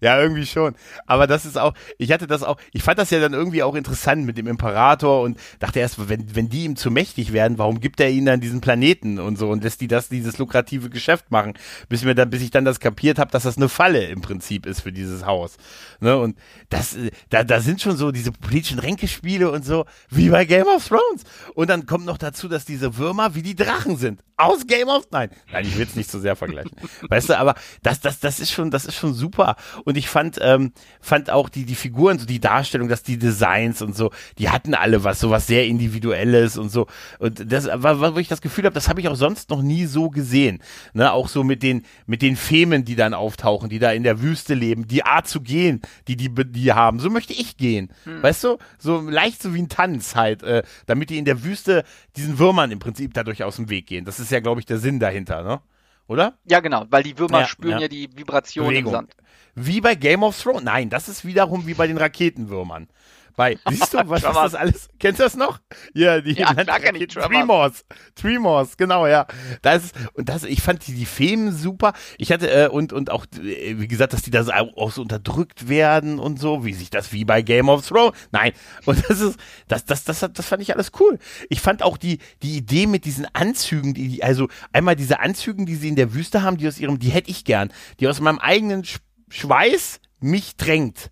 Ja, 0.00 0.20
irgendwie 0.20 0.46
schon. 0.46 0.74
Aber 1.06 1.26
das 1.26 1.44
ist 1.44 1.58
auch, 1.58 1.74
ich 1.98 2.12
hatte 2.12 2.26
das 2.26 2.42
auch, 2.42 2.56
ich 2.72 2.82
fand 2.82 2.98
das 2.98 3.10
ja 3.10 3.20
dann 3.20 3.32
irgendwie 3.32 3.62
auch 3.62 3.74
interessant 3.74 4.24
mit 4.24 4.36
dem 4.36 4.46
Imperator 4.46 5.22
und 5.22 5.38
dachte 5.60 5.80
erst, 5.80 6.08
wenn, 6.08 6.34
wenn 6.34 6.48
die 6.48 6.64
ihm 6.64 6.76
zu 6.76 6.90
mächtig 6.90 7.32
werden, 7.32 7.58
warum 7.58 7.80
gibt 7.80 8.00
er 8.00 8.10
ihnen 8.10 8.26
dann 8.26 8.40
diesen 8.40 8.60
Planeten 8.60 9.18
und 9.18 9.38
so 9.38 9.50
und 9.50 9.62
lässt 9.62 9.80
die 9.80 9.88
das, 9.88 10.08
dieses 10.08 10.38
lukrative 10.38 10.90
Geschäft 10.90 11.30
machen, 11.30 11.54
bis 11.88 12.04
mir 12.04 12.14
dann, 12.14 12.30
bis 12.30 12.42
ich 12.42 12.50
dann 12.50 12.64
das 12.64 12.80
kapiert 12.80 13.18
habe, 13.18 13.30
dass 13.30 13.44
das 13.44 13.56
eine 13.56 13.68
Falle 13.68 14.06
im 14.06 14.20
Prinzip 14.20 14.66
ist 14.66 14.80
für 14.80 14.92
dieses 14.92 15.24
Haus. 15.24 15.56
Ne? 16.00 16.16
Und 16.16 16.36
das, 16.68 16.96
da, 17.30 17.44
da 17.44 17.60
sind 17.60 17.80
schon 17.80 17.96
so 17.96 18.10
diese 18.12 18.32
politischen 18.32 18.78
Ränkespiele 18.78 19.50
und 19.50 19.64
so, 19.64 19.84
wie 20.10 20.30
bei 20.30 20.44
Game 20.44 20.66
of 20.66 20.86
Thrones. 20.86 21.22
Und 21.54 21.70
dann 21.70 21.86
kommt 21.86 22.06
noch 22.06 22.18
dazu, 22.18 22.48
dass 22.48 22.64
diese 22.64 22.96
Würmer 22.96 23.34
wie 23.34 23.42
die 23.42 23.54
Drachen 23.54 23.96
sind. 23.96 24.22
Aus 24.36 24.66
Game 24.66 24.88
of, 24.88 25.06
nein, 25.10 25.30
nein, 25.52 25.64
ich 25.64 25.76
will 25.76 25.86
es 25.86 25.94
nicht 25.94 26.10
so 26.10 26.18
sehr 26.18 26.34
vergleichen. 26.34 26.72
Weißt 27.08 27.28
du, 27.28 27.38
aber 27.38 27.54
das, 27.82 28.00
das, 28.00 28.18
das 28.18 28.40
ist 28.40 28.50
schon, 28.50 28.70
das 28.70 28.84
ist 28.84 28.96
schon 28.96 29.14
super. 29.14 29.51
Und 29.84 29.96
ich 29.96 30.08
fand, 30.08 30.38
ähm, 30.40 30.72
fand 31.00 31.30
auch 31.30 31.48
die, 31.48 31.64
die 31.64 31.74
Figuren, 31.74 32.18
so 32.18 32.26
die 32.26 32.40
Darstellung, 32.40 32.88
dass 32.88 33.02
die 33.02 33.18
Designs 33.18 33.82
und 33.82 33.96
so, 33.96 34.10
die 34.38 34.50
hatten 34.50 34.74
alle 34.74 35.04
was, 35.04 35.20
so 35.20 35.30
was 35.30 35.46
sehr 35.46 35.66
Individuelles 35.66 36.56
und 36.58 36.70
so. 36.70 36.86
Und 37.18 37.50
das 37.52 37.68
war, 37.72 38.14
wo 38.14 38.18
ich 38.18 38.28
das 38.28 38.40
Gefühl 38.40 38.64
habe, 38.64 38.74
das 38.74 38.88
habe 38.88 39.00
ich 39.00 39.08
auch 39.08 39.16
sonst 39.16 39.50
noch 39.50 39.62
nie 39.62 39.86
so 39.86 40.10
gesehen. 40.10 40.62
Ne, 40.94 41.12
auch 41.12 41.28
so 41.28 41.44
mit 41.44 41.62
den, 41.62 41.84
mit 42.06 42.22
den 42.22 42.36
Femen, 42.36 42.84
die 42.84 42.96
dann 42.96 43.14
auftauchen, 43.14 43.68
die 43.68 43.78
da 43.78 43.92
in 43.92 44.02
der 44.02 44.22
Wüste 44.22 44.54
leben, 44.54 44.86
die 44.86 45.04
Art 45.04 45.28
zu 45.28 45.40
gehen, 45.40 45.80
die 46.08 46.16
die, 46.16 46.30
die 46.34 46.72
haben. 46.72 46.98
So 47.00 47.10
möchte 47.10 47.32
ich 47.32 47.56
gehen. 47.56 47.92
Weißt 48.04 48.44
du? 48.44 48.58
So 48.78 49.00
leicht 49.00 49.42
so 49.42 49.54
wie 49.54 49.62
ein 49.62 49.68
Tanz 49.68 50.14
halt, 50.14 50.42
äh, 50.42 50.62
damit 50.86 51.10
die 51.10 51.18
in 51.18 51.24
der 51.24 51.44
Wüste 51.44 51.84
diesen 52.16 52.38
Würmern 52.38 52.70
im 52.70 52.78
Prinzip 52.78 53.14
dadurch 53.14 53.42
aus 53.44 53.56
dem 53.56 53.68
Weg 53.70 53.86
gehen. 53.86 54.04
Das 54.04 54.20
ist 54.20 54.30
ja, 54.30 54.40
glaube 54.40 54.60
ich, 54.60 54.66
der 54.66 54.78
Sinn 54.78 55.00
dahinter, 55.00 55.42
ne? 55.42 55.60
Oder? 56.08 56.34
Ja, 56.44 56.60
genau, 56.60 56.84
weil 56.90 57.02
die 57.02 57.16
Würmer 57.18 57.40
Ja, 57.40 57.46
spüren 57.46 57.72
ja. 57.74 57.80
ja, 57.82 57.88
die 57.88 58.08
Vibration 58.14 58.68
Bewegung. 58.68 58.92
im 58.92 58.98
Sand. 58.98 59.16
Wie 59.54 59.80
bei 59.80 59.94
Game 59.94 60.22
of 60.22 60.40
Thrones. 60.40 60.64
Nein, 60.64 60.90
das 60.90 61.08
ist 61.08 61.24
wiederum 61.24 61.66
wie 61.66 61.74
bei 61.74 61.86
den 61.86 61.98
Raketenwürmern. 61.98 62.88
Bei, 63.36 63.58
siehst 63.68 63.94
du, 63.94 63.98
was, 64.08 64.22
was 64.22 64.34
das 64.34 64.54
alles, 64.54 64.88
kennst 64.98 65.20
du 65.20 65.24
das 65.24 65.36
noch? 65.36 65.60
Ja, 65.94 66.20
die 66.20 66.32
Ja, 66.32 66.54
klar 66.54 66.80
kenn 66.80 66.94
ich 66.96 67.08
Tremors. 67.08 67.84
Tremors. 68.14 68.76
Genau, 68.76 69.06
ja. 69.06 69.26
Das 69.62 69.84
ist, 69.84 69.94
und 70.14 70.28
das, 70.28 70.44
ich 70.44 70.60
fand 70.62 70.86
die, 70.86 70.94
die 70.94 71.06
Filme 71.06 71.52
super. 71.52 71.92
Ich 72.18 72.30
hatte, 72.30 72.50
äh, 72.50 72.68
und, 72.68 72.92
und 72.92 73.10
auch, 73.10 73.26
äh, 73.42 73.78
wie 73.78 73.88
gesagt, 73.88 74.12
dass 74.12 74.22
die 74.22 74.30
da 74.30 74.44
so, 74.44 74.52
auch 74.52 74.92
so 74.92 75.02
unterdrückt 75.02 75.68
werden 75.68 76.18
und 76.18 76.38
so, 76.38 76.64
wie 76.64 76.74
sich 76.74 76.90
das 76.90 77.12
wie 77.12 77.24
bei 77.24 77.42
Game 77.42 77.68
of 77.68 77.86
Thrones. 77.86 78.16
Nein. 78.32 78.52
Und 78.84 79.02
das 79.08 79.20
ist, 79.20 79.38
das, 79.68 79.84
das, 79.84 80.04
das, 80.04 80.20
das 80.20 80.46
fand 80.46 80.62
ich 80.62 80.74
alles 80.74 80.92
cool. 81.00 81.18
Ich 81.48 81.60
fand 81.60 81.82
auch 81.82 81.96
die, 81.96 82.18
die 82.42 82.56
Idee 82.56 82.86
mit 82.86 83.04
diesen 83.04 83.26
Anzügen, 83.32 83.94
die, 83.94 84.22
also 84.22 84.48
einmal 84.72 84.96
diese 84.96 85.20
Anzügen, 85.20 85.66
die 85.66 85.76
sie 85.76 85.88
in 85.88 85.96
der 85.96 86.14
Wüste 86.14 86.42
haben, 86.42 86.58
die 86.58 86.68
aus 86.68 86.78
ihrem, 86.78 86.98
die 86.98 87.10
hätte 87.10 87.30
ich 87.30 87.44
gern, 87.44 87.72
die 88.00 88.08
aus 88.08 88.20
meinem 88.20 88.38
eigenen 88.38 88.84
Sch 88.84 88.98
Schweiß 89.32 90.00
mich 90.20 90.56
drängt. 90.56 91.10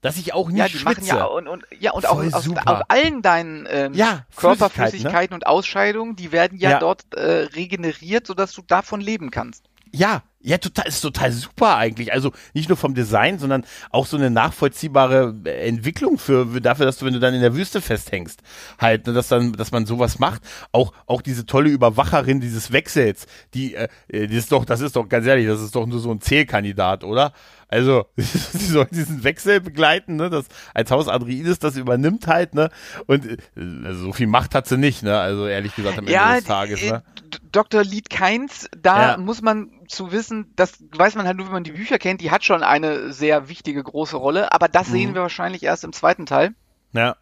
Dass 0.00 0.16
ich 0.16 0.34
auch 0.34 0.48
nicht 0.48 0.58
Ja, 0.58 0.66
die 0.66 0.78
schwitze. 0.78 1.00
machen 1.00 1.06
ja 1.06 1.24
und, 1.26 1.46
und 1.46 1.64
ja 1.78 1.92
und 1.92 2.06
auch 2.06 2.20
aus, 2.20 2.34
aus 2.34 2.82
allen 2.88 3.22
deinen 3.22 3.68
ähm, 3.70 3.94
Ja, 3.94 4.26
Körperflüssigkeiten 4.34 5.32
und 5.32 5.46
Ausscheidungen, 5.46 6.16
die 6.16 6.32
werden 6.32 6.58
ja, 6.58 6.70
Ja. 6.70 6.78
dort 6.80 7.02
äh, 7.14 7.20
regeneriert, 7.54 8.26
sodass 8.26 8.52
du 8.52 8.62
davon 8.62 9.00
leben 9.00 9.30
kannst. 9.30 9.64
Ja, 9.92 10.22
ja, 10.42 10.58
total, 10.58 10.88
ist 10.88 11.00
total 11.00 11.30
super 11.32 11.76
eigentlich. 11.76 12.12
Also 12.12 12.32
nicht 12.52 12.68
nur 12.68 12.76
vom 12.76 12.94
Design, 12.94 13.38
sondern 13.38 13.64
auch 13.90 14.06
so 14.06 14.16
eine 14.16 14.30
nachvollziehbare 14.30 15.34
äh, 15.44 15.68
Entwicklung 15.68 16.18
für, 16.18 16.48
für 16.48 16.60
dafür, 16.60 16.86
dass 16.86 16.98
du, 16.98 17.06
wenn 17.06 17.12
du 17.14 17.20
dann 17.20 17.34
in 17.34 17.40
der 17.40 17.54
Wüste 17.54 17.80
festhängst, 17.80 18.42
halt, 18.78 19.06
ne, 19.06 19.12
dass 19.12 19.28
dann, 19.28 19.52
dass 19.52 19.70
man 19.70 19.86
sowas 19.86 20.18
macht. 20.18 20.42
Auch, 20.72 20.92
auch 21.06 21.22
diese 21.22 21.46
tolle 21.46 21.70
Überwacherin 21.70 22.40
dieses 22.40 22.72
Wechsels, 22.72 23.26
die, 23.54 23.74
äh, 23.74 23.88
äh, 24.08 24.26
die 24.26 24.36
ist 24.36 24.50
doch, 24.52 24.64
das 24.64 24.80
ist 24.80 24.96
doch 24.96 25.08
ganz 25.08 25.26
ehrlich, 25.26 25.46
das 25.46 25.60
ist 25.60 25.74
doch 25.74 25.86
nur 25.86 26.00
so 26.00 26.10
ein 26.10 26.20
Zählkandidat, 26.20 27.04
oder? 27.04 27.32
Also, 27.68 28.04
sie 28.16 28.66
soll 28.66 28.86
diesen 28.90 29.24
Wechsel 29.24 29.60
begleiten, 29.60 30.16
ne, 30.16 30.28
das 30.28 30.46
als 30.74 30.90
Haus 30.90 31.08
Adriides 31.08 31.58
das 31.58 31.76
übernimmt 31.76 32.26
halt, 32.26 32.54
ne? 32.54 32.68
Und 33.06 33.38
also 33.84 34.04
so 34.04 34.12
viel 34.12 34.26
Macht 34.26 34.54
hat 34.54 34.66
sie 34.66 34.76
nicht, 34.76 35.02
ne? 35.02 35.18
Also 35.18 35.46
ehrlich 35.46 35.74
gesagt 35.74 35.98
am 35.98 36.04
Ende 36.04 36.12
Ja, 36.12 36.34
des 36.34 36.44
Tages, 36.44 36.82
ne? 36.82 37.02
Dr. 37.50 37.82
Lied 37.82 38.10
Keins, 38.10 38.68
da 38.76 39.12
Ja. 39.12 39.16
muss 39.16 39.40
man 39.40 39.70
zu 39.88 40.12
wissen, 40.12 40.31
das 40.56 40.72
weiß 40.96 41.14
man 41.14 41.26
halt 41.26 41.36
nur, 41.36 41.46
wenn 41.46 41.52
man 41.54 41.64
die 41.64 41.72
Bücher 41.72 41.98
kennt, 41.98 42.20
die 42.20 42.30
hat 42.30 42.44
schon 42.44 42.62
eine 42.62 43.12
sehr 43.12 43.48
wichtige 43.48 43.82
große 43.82 44.16
Rolle, 44.16 44.52
aber 44.52 44.68
das 44.68 44.88
Mhm. 44.88 44.92
sehen 44.92 45.14
wir 45.14 45.22
wahrscheinlich 45.22 45.62
erst 45.62 45.84
im 45.84 45.92
zweiten 45.92 46.26
Teil. 46.26 46.54
Ja. 46.92 47.16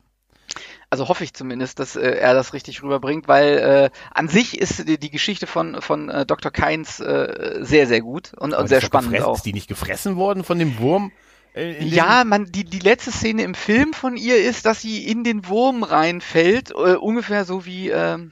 Also 0.93 1.09
hoffe 1.09 1.23
ich 1.23 1.33
zumindest, 1.35 1.79
dass 1.79 1.95
äh, 1.95 2.01
er 2.19 2.35
das 2.35 2.53
richtig 2.53 2.83
rüberbringt, 2.83 3.29
weil 3.29 3.59
äh, 3.59 3.91
an 4.13 4.27
sich 4.27 4.59
ist 4.61 4.89
die, 4.89 4.99
die 4.99 5.11
Geschichte 5.11 5.47
von, 5.47 5.81
von 5.81 6.09
äh, 6.09 6.27
Dr. 6.27 6.51
Keins 6.51 6.99
äh, 6.99 7.59
sehr, 7.61 7.87
sehr 7.87 8.01
gut 8.01 8.33
und, 8.37 8.53
und 8.55 8.67
sehr 8.67 8.81
spannend 8.81 9.13
gefressen- 9.15 9.25
auch. 9.25 9.37
Ist 9.37 9.47
die 9.47 9.53
nicht 9.53 9.69
gefressen 9.69 10.17
worden 10.17 10.43
von 10.43 10.59
dem 10.59 10.79
Wurm? 10.81 11.13
äh, 11.55 11.85
Ja, 11.85 12.25
man, 12.25 12.47
die, 12.47 12.65
die 12.65 12.81
letzte 12.81 13.13
Szene 13.13 13.43
im 13.45 13.55
Film 13.55 13.93
von 13.93 14.17
ihr 14.17 14.39
ist, 14.43 14.67
dass 14.67 14.81
sie 14.81 15.07
in 15.07 15.23
den 15.23 15.47
Wurm 15.47 15.85
reinfällt, 15.85 16.71
äh, 16.73 16.97
ungefähr 16.97 17.45
so 17.45 17.65
wie, 17.65 17.91
Wie 17.91 18.31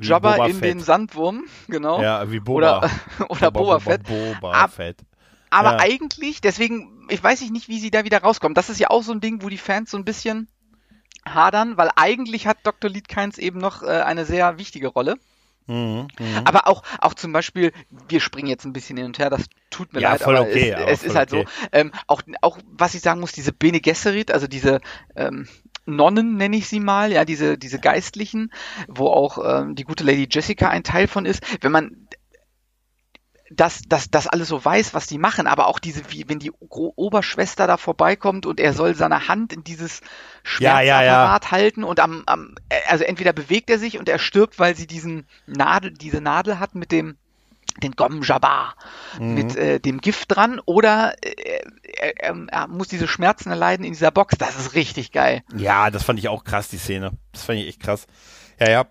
Jabba 0.00 0.32
Boba 0.36 0.46
in 0.48 0.60
den 0.60 0.80
Sandwurm, 0.80 1.44
genau. 1.68 2.02
Ja, 2.02 2.30
wie 2.30 2.40
Boba. 2.40 2.78
Oder, 2.78 2.90
oder 3.28 3.50
Boba 3.50 3.78
Fett. 3.80 4.02
Boba 4.04 4.52
Ab- 4.64 4.72
Fett. 4.72 4.98
Aber 5.50 5.70
Ja. 5.72 5.78
eigentlich, 5.78 6.40
deswegen, 6.40 7.06
ich 7.10 7.22
weiß 7.22 7.42
nicht, 7.50 7.68
wie 7.68 7.78
sie 7.78 7.90
da 7.92 8.04
wieder 8.04 8.22
rauskommen. 8.22 8.54
Das 8.54 8.70
ist 8.70 8.80
ja 8.80 8.90
auch 8.90 9.02
so 9.02 9.12
ein 9.12 9.20
Ding, 9.20 9.42
wo 9.42 9.48
die 9.48 9.58
Fans 9.58 9.90
so 9.90 9.96
ein 9.96 10.04
bisschen 10.04 10.48
hadern, 11.24 11.76
weil 11.76 11.90
eigentlich 11.96 12.46
hat 12.46 12.58
Dr. 12.64 12.90
Liedkeins 12.90 13.38
eben 13.38 13.58
noch 13.60 13.82
äh, 13.82 13.86
eine 13.86 14.24
sehr 14.24 14.58
wichtige 14.58 14.88
Rolle. 14.88 15.16
Mhm, 15.66 16.08
mhm. 16.18 16.42
Aber 16.44 16.66
auch, 16.68 16.82
auch 17.00 17.14
zum 17.14 17.32
Beispiel, 17.32 17.72
wir 18.08 18.20
springen 18.20 18.48
jetzt 18.48 18.64
ein 18.66 18.72
bisschen 18.74 18.96
hin 18.98 19.06
und 19.06 19.18
her, 19.18 19.30
das 19.30 19.46
tut 19.70 19.92
mir 19.94 20.00
Ja, 20.00 20.10
leid, 20.10 20.22
voll 20.22 20.36
aber 20.36 20.44
okay, 20.46 20.72
es, 20.72 20.78
aber 20.78 20.90
es 20.92 21.02
ist 21.04 21.16
halt 21.16 21.30
okay. 21.30 21.44
so. 21.46 21.68
Ähm, 21.72 21.92
auch, 22.06 22.20
auch, 22.42 22.58
was 22.66 22.94
ich 22.94 23.00
sagen 23.00 23.20
muss, 23.20 23.32
diese 23.32 23.52
Bene 23.52 23.80
Gesserit, 23.80 24.30
also 24.30 24.46
diese 24.46 24.80
ähm, 25.16 25.48
Nonnen 25.86 26.36
nenne 26.36 26.56
ich 26.56 26.68
sie 26.68 26.80
mal, 26.80 27.12
ja, 27.12 27.24
diese, 27.24 27.58
diese 27.58 27.78
Geistlichen, 27.78 28.50
wo 28.88 29.08
auch 29.08 29.38
ähm, 29.44 29.74
die 29.74 29.84
gute 29.84 30.04
Lady 30.04 30.26
Jessica 30.30 30.68
ein 30.68 30.84
Teil 30.84 31.08
von 31.08 31.26
ist, 31.26 31.42
wenn 31.62 31.72
man 31.72 32.08
das, 33.50 33.82
das, 33.86 34.10
das 34.10 34.26
alles 34.26 34.48
so 34.48 34.64
weiß, 34.64 34.94
was 34.94 35.06
die 35.06 35.18
machen, 35.18 35.46
aber 35.46 35.66
auch 35.66 35.78
diese, 35.78 36.10
wie, 36.10 36.28
wenn 36.28 36.38
die 36.38 36.50
Oberschwester 36.50 37.66
da 37.66 37.76
vorbeikommt 37.76 38.46
und 38.46 38.58
er 38.58 38.72
soll 38.72 38.94
seine 38.94 39.28
Hand 39.28 39.52
in 39.52 39.64
dieses 39.64 40.00
Ja, 40.58 40.80
ja, 40.80 40.80
ja. 40.80 40.98
Schmerzapparat 41.02 41.50
halten 41.50 41.84
und 41.84 42.00
am, 42.00 42.22
am, 42.26 42.54
äh, 42.68 42.80
also 42.88 43.04
entweder 43.04 43.32
bewegt 43.32 43.70
er 43.70 43.78
sich 43.78 43.98
und 43.98 44.08
er 44.08 44.18
stirbt, 44.18 44.58
weil 44.58 44.74
sie 44.74 44.86
diesen 44.86 45.26
Nadel, 45.46 45.92
diese 45.92 46.20
Nadel 46.20 46.58
hat 46.58 46.74
mit 46.74 46.90
dem, 46.90 47.16
den 47.82 47.92
Gom 47.92 48.22
Jabbar, 48.22 48.74
Mhm. 49.18 49.34
mit 49.34 49.56
äh, 49.56 49.80
dem 49.80 50.00
Gift 50.00 50.34
dran, 50.34 50.60
oder 50.64 51.14
äh, 51.22 51.60
er, 51.98 52.16
er, 52.22 52.36
er 52.48 52.68
muss 52.68 52.88
diese 52.88 53.08
Schmerzen 53.08 53.50
erleiden 53.50 53.84
in 53.84 53.92
dieser 53.92 54.10
Box. 54.10 54.36
Das 54.38 54.56
ist 54.56 54.74
richtig 54.74 55.12
geil. 55.12 55.42
Ja, 55.56 55.90
das 55.90 56.02
fand 56.04 56.18
ich 56.18 56.28
auch 56.28 56.44
krass, 56.44 56.68
die 56.68 56.78
Szene. 56.78 57.12
Das 57.32 57.44
fand 57.44 57.58
ich 57.58 57.68
echt 57.68 57.80
krass. 57.80 58.06
Ja, 58.60 58.70
ja. 58.70 58.84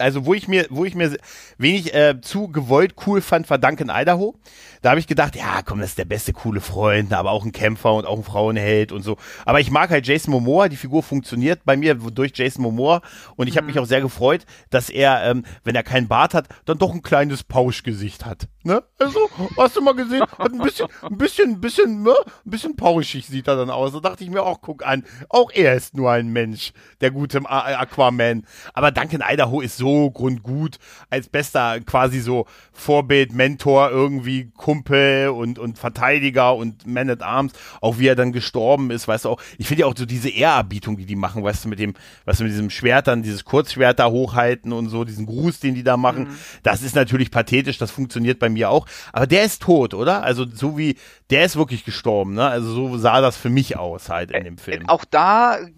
Also, 0.00 0.26
wo 0.26 0.34
ich 0.34 0.48
mir, 0.48 0.66
wo 0.70 0.84
ich 0.84 0.94
mir 0.94 1.16
wenig 1.58 1.94
äh, 1.94 2.20
zu 2.20 2.48
gewollt 2.48 2.94
cool 3.06 3.20
fand, 3.20 3.48
war 3.50 3.58
Duncan 3.58 3.90
Idaho. 3.92 4.34
Da 4.82 4.90
habe 4.90 5.00
ich 5.00 5.06
gedacht, 5.08 5.34
ja, 5.34 5.62
komm, 5.64 5.80
das 5.80 5.90
ist 5.90 5.98
der 5.98 6.04
beste 6.04 6.32
coole 6.32 6.60
Freund, 6.60 7.12
aber 7.12 7.32
auch 7.32 7.44
ein 7.44 7.50
Kämpfer 7.52 7.94
und 7.94 8.06
auch 8.06 8.16
ein 8.16 8.22
Frauenheld 8.24 8.92
und 8.92 9.02
so. 9.02 9.16
Aber 9.44 9.58
ich 9.60 9.70
mag 9.72 9.90
halt 9.90 10.06
Jason 10.06 10.30
Momoa, 10.32 10.68
die 10.68 10.76
Figur 10.76 11.02
funktioniert 11.02 11.60
bei 11.64 11.76
mir 11.76 11.94
durch 11.96 12.32
Jason 12.34 12.62
Momoa 12.62 13.02
und 13.34 13.48
ich 13.48 13.56
habe 13.56 13.66
mich 13.66 13.78
auch 13.80 13.86
sehr 13.86 14.00
gefreut, 14.00 14.44
dass 14.70 14.88
er, 14.88 15.24
ähm, 15.24 15.44
wenn 15.64 15.74
er 15.74 15.82
keinen 15.82 16.06
Bart 16.06 16.32
hat, 16.32 16.46
dann 16.64 16.78
doch 16.78 16.92
ein 16.94 17.02
kleines 17.02 17.42
Pauschgesicht 17.42 18.24
hat. 18.24 18.46
Ne? 18.62 18.82
Also, 19.00 19.18
hast 19.56 19.76
du 19.76 19.80
mal 19.80 19.94
gesehen? 19.94 20.22
Hat 20.38 20.52
ein 20.52 20.58
bisschen, 20.58 20.86
ein 21.02 21.18
bisschen, 21.18 21.50
ein 21.54 21.60
bisschen, 21.60 22.02
ne? 22.02 22.14
Ein 22.46 22.50
bisschen 22.50 22.76
pauschig 22.76 23.26
sieht 23.26 23.48
er 23.48 23.56
dann 23.56 23.70
aus. 23.70 23.92
Da 23.92 24.00
dachte 24.00 24.22
ich 24.22 24.30
mir 24.30 24.42
auch, 24.44 24.60
guck 24.60 24.86
an, 24.86 25.04
auch 25.28 25.50
er 25.52 25.74
ist 25.74 25.96
nur 25.96 26.10
ein 26.12 26.28
Mensch, 26.28 26.72
der 27.00 27.10
gute 27.10 27.40
A- 27.48 27.80
Aquaman. 27.80 28.44
Aber 28.74 28.90
Duncan 28.92 29.24
Idaho 29.28 29.60
ist 29.60 29.76
so 29.78 29.87
grundgut, 30.12 30.78
als 31.10 31.28
bester 31.28 31.80
quasi 31.80 32.20
so 32.20 32.46
Vorbild, 32.72 33.32
Mentor, 33.32 33.90
irgendwie 33.90 34.50
Kumpel 34.56 35.28
und, 35.28 35.58
und 35.58 35.78
Verteidiger 35.78 36.54
und 36.54 36.86
Man 36.86 37.10
at 37.10 37.22
Arms, 37.22 37.52
auch 37.80 37.98
wie 37.98 38.06
er 38.06 38.16
dann 38.16 38.32
gestorben 38.32 38.90
ist, 38.90 39.08
weißt 39.08 39.24
du 39.24 39.30
auch. 39.30 39.40
Ich 39.58 39.66
finde 39.66 39.82
ja 39.82 39.86
auch 39.86 39.94
so 39.96 40.06
diese 40.06 40.28
Ehrerbietung, 40.28 40.96
die 40.96 41.06
die 41.06 41.16
machen, 41.16 41.42
weißt 41.42 41.64
du, 41.64 41.68
mit 41.68 41.78
dem, 41.78 41.94
weißt 42.24 42.40
du, 42.40 42.44
mit 42.44 42.52
diesem 42.52 42.70
Schwert 42.70 43.08
dann, 43.08 43.22
dieses 43.22 43.44
Kurzschwert 43.44 43.98
da 43.98 44.10
hochhalten 44.10 44.72
und 44.72 44.88
so, 44.88 45.04
diesen 45.04 45.26
Gruß, 45.26 45.60
den 45.60 45.74
die 45.74 45.82
da 45.82 45.96
machen. 45.96 46.28
Das 46.62 46.82
ist 46.82 46.94
natürlich 46.94 47.30
pathetisch, 47.30 47.78
das 47.78 47.90
funktioniert 47.90 48.38
bei 48.38 48.48
mir 48.48 48.70
auch. 48.70 48.86
Aber 49.12 49.26
der 49.26 49.44
ist 49.44 49.62
tot, 49.62 49.94
oder? 49.94 50.22
Also 50.22 50.46
so 50.46 50.78
wie, 50.78 50.96
der 51.30 51.44
ist 51.44 51.56
wirklich 51.56 51.84
gestorben, 51.84 52.34
ne? 52.34 52.46
Also 52.46 52.72
so 52.72 52.98
sah 52.98 53.20
das 53.20 53.36
für 53.36 53.50
mich 53.50 53.76
aus 53.76 54.08
halt 54.08 54.30
in 54.30 54.44
dem 54.44 54.58
Film. 54.58 54.88
Auch 54.88 55.04
da 55.04 55.58
äh, 55.58 55.68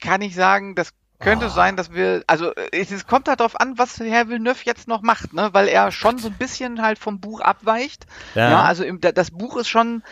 kann 0.00 0.22
ich 0.22 0.34
sagen, 0.34 0.74
das 0.74 0.90
könnte 1.20 1.46
Ah. 1.46 1.50
sein, 1.50 1.76
dass 1.76 1.92
wir, 1.92 2.22
also 2.26 2.54
äh, 2.54 2.68
es, 2.72 3.06
kommt 3.06 3.28
halt 3.28 3.40
darauf 3.40 3.58
an, 3.60 3.78
was 3.78 3.98
Herr 4.00 4.28
Villeneuve 4.28 4.62
jetzt 4.64 4.88
noch 4.88 5.02
macht, 5.02 5.32
ne? 5.32 5.50
Weil 5.52 5.68
er 5.68 5.90
schon 5.92 6.18
so 6.18 6.28
ein 6.28 6.34
bisschen 6.38 6.82
halt 6.82 6.98
vom 6.98 7.20
Buch 7.20 7.40
abweicht. 7.40 8.06
Ja, 8.34 8.62
also 8.62 8.84
im, 8.84 9.00
da- 9.00 9.12
das 9.12 9.30
Buch 9.30 9.56
ist 9.56 9.68
schon 9.68 10.02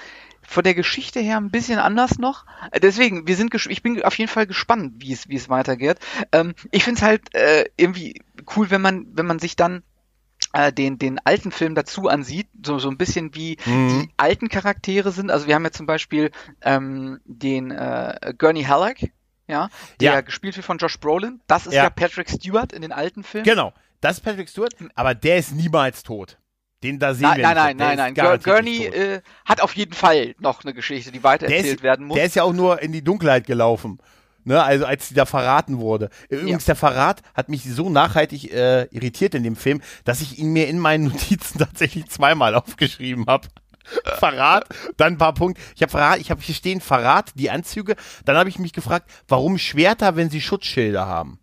von 0.44 0.64
der 0.64 0.74
Geschichte 0.74 1.20
her 1.20 1.36
ein 1.38 1.50
bisschen 1.50 1.78
anders 1.78 2.18
noch. 2.18 2.46
Äh, 2.72 2.80
Deswegen, 2.80 3.26
wir 3.26 3.36
sind, 3.36 3.54
ich 3.54 3.82
bin 3.82 4.02
auf 4.02 4.16
jeden 4.18 4.30
Fall 4.30 4.46
gespannt, 4.46 4.94
wie 4.98 5.12
es, 5.12 5.28
wie 5.28 5.36
es 5.36 5.48
weitergeht. 5.48 5.98
Ähm, 6.32 6.54
ich 6.70 6.84
finde 6.84 6.98
es 6.98 7.02
halt 7.02 7.34
äh, 7.34 7.66
irgendwie 7.76 8.22
cool, 8.56 8.70
wenn 8.70 8.80
man, 8.82 9.06
wenn 9.12 9.26
man 9.26 9.38
sich 9.38 9.54
dann 9.56 9.82
äh, 10.52 10.72
den, 10.72 10.98
den 10.98 11.18
alten 11.24 11.52
Film 11.52 11.74
dazu 11.74 12.08
ansieht, 12.08 12.48
so, 12.64 12.78
so 12.78 12.90
ein 12.90 12.98
bisschen 12.98 13.34
wie 13.34 13.56
Mhm. 13.64 13.88
die 13.88 14.10
alten 14.16 14.48
Charaktere 14.48 15.12
sind. 15.12 15.30
Also 15.30 15.46
wir 15.46 15.54
haben 15.54 15.64
ja 15.64 15.70
zum 15.72 15.86
Beispiel 15.86 16.30
ähm, 16.60 17.20
den 17.24 17.70
äh, 17.70 18.34
Gurney 18.36 18.64
Halleck, 18.64 19.12
ja, 19.52 19.68
der 20.00 20.12
Ja. 20.14 20.20
gespielt 20.22 20.56
wird 20.56 20.66
von 20.66 20.78
Josh 20.78 20.98
Brolin. 20.98 21.40
Das 21.46 21.66
ist 21.66 21.74
Ja. 21.74 21.84
ja, 21.84 21.90
Patrick 21.90 22.28
Stewart 22.28 22.72
in 22.72 22.82
den 22.82 22.90
alten 22.92 23.22
Filmen. 23.22 23.44
Genau, 23.44 23.72
das 24.00 24.16
ist 24.18 24.24
Patrick 24.24 24.48
Stewart, 24.48 24.74
aber 24.96 25.14
der 25.14 25.36
ist 25.36 25.52
niemals 25.52 26.02
tot. 26.02 26.38
Den 26.82 26.98
da 26.98 27.14
sehen 27.14 27.22
Nein, 27.28 27.36
wir 27.38 27.42
nein, 27.44 27.54
nicht. 27.54 27.76
nein, 27.76 27.76
nein, 27.78 27.96
nein. 27.96 28.14
Garantiert 28.14 28.44
Gurney 28.56 28.84
äh, 28.86 29.20
hat 29.44 29.60
auf 29.60 29.76
jeden 29.76 29.92
Fall 29.92 30.34
noch 30.40 30.64
eine 30.64 30.74
Geschichte, 30.74 31.12
die 31.12 31.22
weitererzählt 31.22 31.76
ist, 31.76 31.82
werden 31.84 32.06
muss. 32.06 32.16
Der 32.16 32.24
ist 32.24 32.34
ja 32.34 32.42
auch 32.42 32.52
nur 32.52 32.82
in 32.82 32.90
die 32.90 33.04
Dunkelheit 33.04 33.46
gelaufen. 33.46 33.98
Ne, 34.44 34.60
also 34.60 34.84
als 34.86 35.06
die 35.06 35.14
da 35.14 35.24
verraten 35.24 35.78
wurde. 35.78 36.10
Übrigens, 36.28 36.64
der 36.64 36.74
Verrat 36.74 37.22
hat 37.32 37.48
mich 37.48 37.62
so 37.62 37.88
nachhaltig 37.88 38.52
äh, 38.52 38.86
irritiert 38.86 39.36
in 39.36 39.44
dem 39.44 39.54
Film, 39.54 39.80
dass 40.02 40.20
ich 40.20 40.40
ihn 40.40 40.52
mir 40.52 40.66
in 40.66 40.80
meinen 40.80 41.04
Notizen 41.04 41.58
tatsächlich 41.60 42.08
zweimal 42.08 42.56
aufgeschrieben 42.56 43.26
habe. 43.28 43.46
Verrat, 44.18 44.64
dann 44.96 45.14
ein 45.14 45.18
paar 45.18 45.34
Punkte. 45.34 45.60
Ich 45.74 45.82
habe 45.82 45.90
Verrat, 45.90 46.18
ich 46.18 46.30
habe 46.30 46.40
hier 46.40 46.54
stehen 46.54 46.80
Verrat, 46.80 47.30
die 47.34 47.50
Anzüge. 47.50 47.96
Dann 48.24 48.36
habe 48.36 48.48
ich 48.48 48.58
mich 48.58 48.72
gefragt, 48.72 49.10
warum 49.28 49.58
Schwerter, 49.58 50.16
wenn 50.16 50.30
sie 50.30 50.40
Schutzschilder 50.40 51.06
haben? 51.06 51.38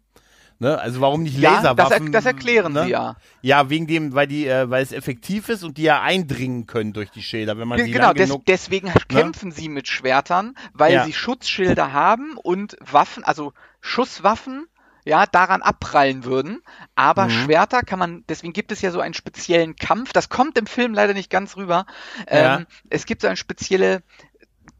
Ne? 0.61 0.77
Also 0.77 0.99
warum 0.99 1.23
nicht 1.23 1.37
ja, 1.37 1.51
das, 1.51 1.63
er, 1.63 1.73
Laserwaffen? 1.75 2.11
das 2.11 2.25
erklären 2.25 2.73
ne? 2.73 2.83
sie 2.83 2.89
ja. 2.89 3.15
Ja, 3.41 3.69
wegen 3.69 3.87
dem, 3.87 4.13
weil 4.13 4.27
die, 4.27 4.45
äh, 4.45 4.69
weil 4.69 4.83
es 4.83 4.91
effektiv 4.91 5.47
ist 5.47 5.63
und 5.63 5.77
die 5.77 5.83
ja 5.83 6.01
eindringen 6.01 6.67
können 6.67 6.91
durch 6.91 7.11
die 7.11 7.21
Schilder, 7.23 7.57
wenn 7.57 7.65
man 7.67 7.77
Ge- 7.77 7.85
sie 7.85 7.91
Genau, 7.93 8.11
des, 8.11 8.27
genug. 8.27 8.45
deswegen 8.45 8.91
kämpfen 9.07 9.53
sie 9.53 9.69
mit 9.69 9.87
Schwertern, 9.87 10.55
weil 10.73 10.93
Ja. 10.95 11.05
sie 11.05 11.13
Schutzschilder 11.13 11.93
haben 11.93 12.35
und 12.43 12.75
Waffen, 12.81 13.23
also 13.23 13.53
Schusswaffen, 13.79 14.67
ja, 15.09 15.25
daran 15.25 15.63
abprallen 15.63 16.23
würden. 16.23 16.61
Aber 16.95 17.25
Mhm. 17.25 17.31
Schwerter 17.31 17.81
kann 17.81 17.99
man, 17.99 18.23
deswegen 18.29 18.53
gibt 18.53 18.71
es 18.71 18.81
ja 18.81 18.91
so 18.91 19.01
einen 19.01 19.15
speziellen 19.15 19.75
Kampf. 19.75 20.13
Das 20.13 20.29
kommt 20.29 20.57
im 20.57 20.67
Film 20.67 20.93
leider 20.93 21.13
nicht 21.13 21.29
ganz 21.29 21.57
rüber. 21.57 21.85
Ja. 22.31 22.57
Ähm, 22.57 22.67
es 22.89 23.05
gibt 23.05 23.21
so 23.21 23.27
eine 23.27 23.35
spezielle 23.35 24.03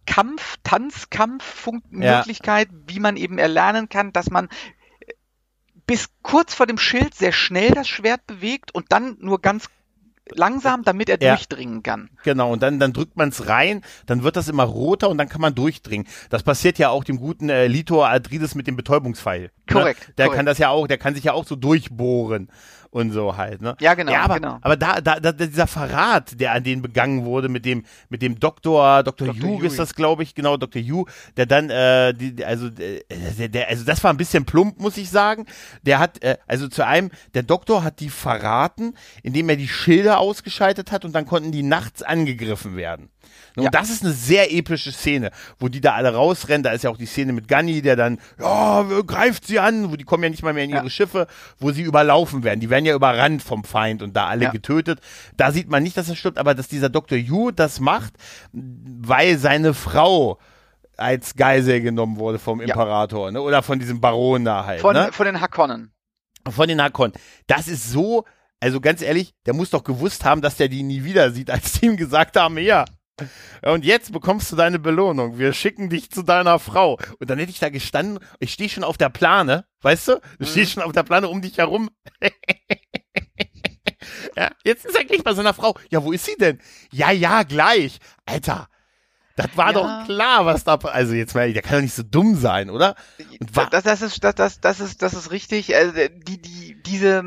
Kampf, 0.06 0.58
Tanzkampf-Möglichkeit, 0.64 2.70
wie 2.88 3.00
man 3.00 3.18
eben 3.18 3.40
erlernen 3.40 3.90
kann, 3.90 4.14
dass 4.14 4.30
man 4.30 4.48
bis 5.88 6.10
kurz 6.22 6.54
vor 6.54 6.68
dem 6.68 6.78
Schild 6.78 7.16
sehr 7.16 7.32
schnell 7.32 7.72
das 7.72 7.88
Schwert 7.88 8.28
bewegt 8.28 8.74
und 8.74 8.92
dann 8.92 9.18
nur 9.20 9.42
ganz 9.42 9.70
langsam, 10.36 10.84
damit 10.84 11.10
er 11.10 11.22
Ja. 11.22 11.36
durchdringen 11.36 11.84
kann. 11.84 12.10
Genau, 12.24 12.52
und 12.54 12.62
dann, 12.64 12.80
dann 12.80 12.94
drückt 12.94 13.18
man 13.18 13.30
es 13.30 13.48
rein, 13.48 13.82
dann 14.06 14.24
wird 14.24 14.36
das 14.36 14.48
immer 14.48 14.64
roter 14.64 15.10
und 15.10 15.18
dann 15.18 15.30
kann 15.30 15.42
man 15.42 15.56
durchdringen. 15.56 16.08
Das 16.30 16.44
passiert 16.44 16.78
ja 16.78 16.90
auch 16.90 17.04
dem 17.04 17.18
guten 17.18 17.50
äh, 17.50 17.68
Litor 17.68 18.08
Adrides 18.10 18.56
mit 18.56 18.68
dem 18.68 18.76
Betäubungspfeil. 18.76 19.52
Korrekt, 19.72 20.08
Ne? 20.10 20.14
Der 20.18 20.26
korrekt. 20.26 20.38
kann 20.38 20.46
das 20.46 20.58
ja 20.58 20.70
auch, 20.70 20.88
der 20.88 20.98
kann 20.98 21.16
sich 21.16 21.24
ja 21.24 21.34
auch 21.34 21.46
so 21.46 21.56
durchbohren 21.56 22.50
und 22.92 23.12
so 23.12 23.38
halt. 23.38 23.62
Ne? 23.62 23.76
Ja, 23.80 23.94
genau, 23.94 24.12
Ja, 24.12 24.22
aber, 24.24 24.36
genau. 24.36 24.58
aber 24.62 24.76
da, 24.78 25.00
da, 25.02 25.20
da, 25.20 25.32
dieser 25.32 25.68
Verrat, 25.68 26.40
der 26.40 26.54
an 26.54 26.64
denen 26.64 26.82
begangen 26.82 27.24
wurde 27.26 27.48
mit 27.50 27.66
dem, 27.66 27.84
mit 28.10 28.22
dem 28.22 28.40
Doktor, 28.40 29.04
Dr. 29.04 29.28
Dr. 29.28 29.44
Hugh 29.44 29.60
Huey. 29.60 29.68
ist 29.68 29.78
das, 29.80 29.94
glaube 29.96 30.24
ich, 30.24 30.34
genau, 30.36 30.58
Dr. 30.58 30.82
Hugh, 30.82 31.06
der 31.38 31.46
dann, 31.46 31.70
äh, 31.70 32.14
die, 32.14 32.44
also, 32.44 32.68
äh, 32.68 33.02
der, 33.38 33.50
der, 33.50 33.68
also 33.70 33.86
das 33.86 34.04
war 34.04 34.12
ein 34.12 34.18
bisschen 34.18 34.46
plump, 34.46 34.80
muss 34.80 34.98
ich 34.98 35.10
sagen. 35.10 35.46
Der 35.84 36.00
hat, 36.00 36.22
äh, 36.24 36.38
also 36.48 36.68
zu 36.68 36.86
einem, 36.86 37.12
der 37.34 37.44
Doktor 37.44 37.84
hat 37.84 38.00
die 38.00 38.10
verraten, 38.10 38.96
indem 39.24 39.50
er 39.50 39.56
die 39.56 39.68
Schilder 39.68 40.20
ausgeschaltet 40.20 40.92
hat 40.92 41.06
und 41.06 41.14
dann 41.14 41.26
konnten 41.26 41.52
die 41.52 41.64
nachts 41.64 42.02
angegriffen 42.02 42.76
werden. 42.76 43.10
Und 43.56 43.64
Ja. 43.64 43.70
das 43.70 43.90
ist 43.90 44.04
eine 44.04 44.14
sehr 44.14 44.52
epische 44.54 44.92
Szene, 44.92 45.32
wo 45.60 45.68
die 45.68 45.82
da 45.82 45.94
alle 45.94 46.14
rausrennen. 46.14 46.64
Da 46.64 46.72
ist 46.72 46.84
ja 46.84 46.90
auch 46.90 46.98
die 46.98 47.06
Szene 47.06 47.34
mit 47.34 47.48
Gunny, 47.48 47.82
der 47.82 47.96
dann, 47.96 48.20
ja, 48.40 48.84
greift 49.06 49.46
sie 49.46 49.60
an, 49.60 49.92
wo 49.92 49.96
die 49.96 50.04
kommen 50.04 50.24
ja 50.24 50.30
nicht 50.30 50.44
mal 50.44 50.54
mehr 50.54 50.64
in 50.64 50.70
ihre 50.70 50.84
Ja. 50.84 50.90
Schiffe, 50.90 51.28
wo 51.60 51.72
sie 51.72 51.82
überlaufen 51.82 52.44
werden. 52.44 52.60
Die 52.60 52.70
werden 52.80 52.86
ja 52.86 52.96
überrannt 52.96 53.44
vom 53.44 53.64
Feind 53.64 54.02
und 54.02 54.16
da 54.16 54.28
alle 54.28 54.46
Ja. 54.46 54.52
getötet. 54.52 55.00
Da 55.36 55.52
sieht 55.52 55.70
man 55.70 55.84
nicht, 55.84 55.98
dass 55.98 56.08
das 56.08 56.18
stimmt, 56.18 56.38
aber 56.38 56.56
dass 56.56 56.68
dieser 56.70 56.90
Dr. 56.90 57.18
Yu 57.18 57.52
das 57.52 57.80
macht, 57.80 58.14
weil 58.54 59.38
seine 59.38 59.74
Frau 59.74 60.40
als 60.98 61.36
Geisel 61.36 61.82
genommen 61.82 62.18
wurde 62.18 62.40
vom 62.40 62.62
Imperator, 62.62 63.32
ne? 63.32 63.42
Oder 63.42 63.64
von 63.64 63.80
diesem 63.80 64.02
Baron 64.02 64.46
da 64.46 64.66
halt. 64.66 64.82
Von, 64.82 64.94
ne? 64.96 65.10
von 65.12 65.26
den 65.26 65.40
Hakonnen. 65.42 65.92
von 66.50 66.68
den 66.68 66.82
Hakon. 66.82 67.12
Das 67.48 67.68
ist 67.68 67.90
so, 67.92 68.26
also 68.60 68.80
ganz 68.82 69.02
ehrlich, 69.02 69.34
der 69.46 69.54
muss 69.54 69.70
doch 69.70 69.84
gewusst 69.84 70.26
haben, 70.26 70.42
dass 70.42 70.56
der 70.58 70.68
die 70.70 70.84
nie 70.84 71.04
wieder 71.04 71.32
sieht, 71.32 71.50
als 71.52 71.74
die 71.74 71.86
ihm 71.86 71.98
gesagt 71.98 72.38
haben, 72.38 72.58
ja. 72.58 72.86
Und 73.64 73.86
jetzt 73.86 74.12
bekommst 74.12 74.52
du 74.52 74.56
deine 74.56 74.80
Belohnung. 74.80 75.38
Wir 75.38 75.54
schicken 75.54 75.90
dich 75.90 76.10
zu 76.12 76.24
deiner 76.24 76.60
Frau. 76.60 76.98
Und 77.20 77.30
dann 77.30 77.40
hätte 77.40 77.52
ich 77.52 77.60
da 77.60 77.70
gestanden, 77.70 78.20
ich 78.40 78.54
stehe 78.54 78.70
schon 78.70 78.84
auf 78.84 78.98
der 78.98 79.10
Plane, 79.10 79.66
weißt 79.82 80.08
du? 80.10 80.22
Du 80.40 80.46
stehst 80.46 80.74
schon 80.74 80.84
auf 80.84 80.92
der 80.92 81.04
Plane 81.04 81.28
um 81.28 81.42
dich 81.42 81.58
herum. 81.58 81.90
ja, 84.36 84.50
jetzt 84.64 84.86
ist 84.86 84.96
er 84.98 85.06
gleich 85.06 85.24
bei 85.24 85.34
seiner 85.34 85.54
Frau. 85.54 85.76
Ja, 85.90 86.04
wo 86.04 86.12
ist 86.12 86.26
sie 86.26 86.36
denn? 86.40 86.60
Ja, 86.92 87.12
ja, 87.12 87.44
gleich. 87.44 88.00
Alter. 88.26 88.68
Das 89.36 89.56
war 89.56 89.68
Ja. 89.68 89.74
doch 89.74 90.06
klar, 90.06 90.46
was 90.46 90.66
da, 90.66 90.76
also 90.76 91.14
jetzt 91.14 91.34
mal, 91.34 91.54
der 91.54 91.62
kann 91.62 91.76
doch 91.78 91.82
nicht 91.82 91.94
so 91.94 92.04
dumm 92.04 92.36
sein, 92.36 92.70
oder? 92.70 92.96
Das, 93.54 93.84
das 93.84 94.02
ist, 94.02 94.22
das, 94.24 94.36
das, 94.36 94.60
das 94.60 94.80
ist, 94.82 95.02
das 95.02 95.14
ist 95.14 95.32
richtig. 95.32 95.74
Also, 95.76 95.94
die, 96.28 96.42
die, 96.42 96.82
diese 96.84 97.24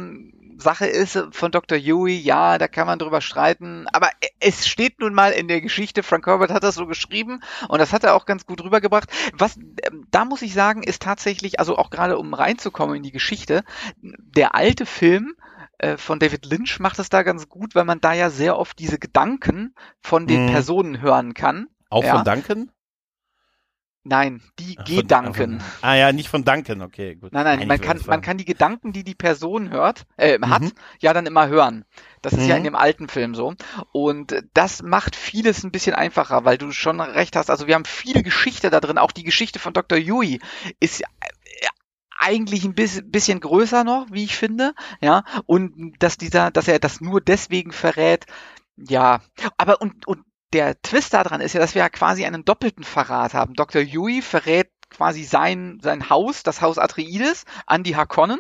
Sache 0.62 0.86
ist 0.86 1.18
von 1.32 1.52
Dr. 1.52 1.76
Huey, 1.78 2.16
ja, 2.16 2.56
da 2.56 2.68
kann 2.68 2.86
man 2.86 2.98
drüber 2.98 3.20
streiten, 3.20 3.86
aber 3.92 4.08
es 4.40 4.66
steht 4.66 5.00
nun 5.00 5.12
mal 5.12 5.32
in 5.32 5.48
der 5.48 5.60
Geschichte, 5.60 6.02
Frank 6.02 6.26
Herbert 6.26 6.50
hat 6.50 6.64
das 6.64 6.76
so 6.76 6.86
geschrieben 6.86 7.40
und 7.68 7.78
das 7.80 7.92
hat 7.92 8.04
er 8.04 8.14
auch 8.14 8.24
ganz 8.24 8.46
gut 8.46 8.62
rübergebracht. 8.64 9.10
Was, 9.34 9.56
ähm, 9.56 10.06
da 10.10 10.24
muss 10.24 10.40
ich 10.42 10.54
sagen, 10.54 10.82
ist 10.82 11.02
tatsächlich, 11.02 11.58
also 11.60 11.76
auch 11.76 11.90
gerade 11.90 12.16
um 12.18 12.32
reinzukommen 12.32 12.96
in 12.96 13.02
die 13.02 13.12
Geschichte, 13.12 13.64
der 14.00 14.54
alte 14.54 14.86
Film, 14.86 15.34
äh, 15.78 15.96
von 15.96 16.18
David 16.18 16.46
Lynch 16.46 16.78
macht 16.80 16.98
es 16.98 17.08
da 17.10 17.22
ganz 17.22 17.48
gut, 17.48 17.74
weil 17.74 17.84
man 17.84 18.00
da 18.00 18.12
ja 18.12 18.30
sehr 18.30 18.56
oft 18.58 18.78
diese 18.78 18.98
Gedanken 18.98 19.74
von 20.00 20.26
den 20.26 20.44
Mhm. 20.46 20.50
Personen 20.50 21.00
hören 21.02 21.34
kann. 21.34 21.66
Auch 21.90 22.04
Ja. 22.04 22.14
von 22.14 22.24
Duncan? 22.24 22.70
Nein, 24.04 24.42
die 24.58 24.76
Ach, 24.80 24.84
Gedanken. 24.84 25.60
von- 25.60 25.62
Ah 25.80 25.94
ja, 25.94 26.12
nicht 26.12 26.28
von 26.28 26.44
Duncan, 26.44 26.82
okay, 26.82 27.14
gut. 27.14 27.32
Nein, 27.32 27.44
nein, 27.44 27.60
Eigentlich 27.60 27.68
man 27.68 27.80
kann, 27.80 28.00
man 28.08 28.20
kann 28.20 28.36
die 28.36 28.44
Gedanken, 28.44 28.92
die 28.92 29.04
die 29.04 29.14
Person 29.14 29.70
hört, 29.70 30.06
äh, 30.16 30.40
hat, 30.42 30.62
Mhm. 30.62 30.72
ja 31.00 31.12
dann 31.12 31.24
immer 31.26 31.46
hören. 31.46 31.84
Das 32.20 32.32
ist 32.32 32.46
ja 32.48 32.56
in 32.56 32.62
Mhm. 32.62 32.64
dem 32.66 32.74
alten 32.74 33.08
Film 33.08 33.36
so. 33.36 33.54
Und 33.92 34.34
das 34.54 34.82
macht 34.82 35.14
vieles 35.14 35.62
ein 35.62 35.70
bisschen 35.70 35.94
einfacher, 35.94 36.44
weil 36.44 36.58
du 36.58 36.72
schon 36.72 37.00
recht 37.00 37.36
hast. 37.36 37.48
Also 37.48 37.68
wir 37.68 37.76
haben 37.76 37.84
viele 37.84 38.24
Geschichte 38.24 38.70
da 38.70 38.80
drin. 38.80 38.98
Auch 38.98 39.12
die 39.12 39.22
Geschichte 39.24 39.60
von 39.60 39.72
Dr. 39.72 39.98
Yui 39.98 40.40
ist 40.80 41.02
äh, 41.02 41.06
eigentlich 42.18 42.64
ein 42.64 42.74
bis- 42.74 43.02
bisschen 43.04 43.38
größer 43.40 43.84
noch, 43.84 44.06
wie 44.10 44.24
ich 44.24 44.36
finde. 44.36 44.74
Ja, 45.00 45.22
und 45.46 45.94
dass 46.00 46.16
dieser, 46.18 46.50
dass 46.50 46.66
er 46.68 46.78
das 46.78 47.00
nur 47.00 47.20
deswegen 47.20 47.72
verrät, 47.72 48.26
ja. 48.76 49.20
Aber 49.56 49.80
und, 49.80 50.06
und 50.06 50.24
der 50.52 50.80
Twist 50.82 51.14
daran 51.14 51.40
ist 51.40 51.54
ja, 51.54 51.60
dass 51.60 51.74
wir 51.74 51.82
ja 51.82 51.88
quasi 51.88 52.24
einen 52.24 52.44
doppelten 52.44 52.84
Verrat 52.84 53.34
haben. 53.34 53.54
Dr. 53.54 53.82
Yui 53.82 54.22
verrät 54.22 54.68
quasi 54.90 55.24
sein, 55.24 55.78
sein 55.82 56.10
Haus, 56.10 56.42
das 56.42 56.60
Haus 56.60 56.78
Atreides, 56.78 57.44
an 57.66 57.82
die 57.82 57.96
Hakonnen. 57.96 58.38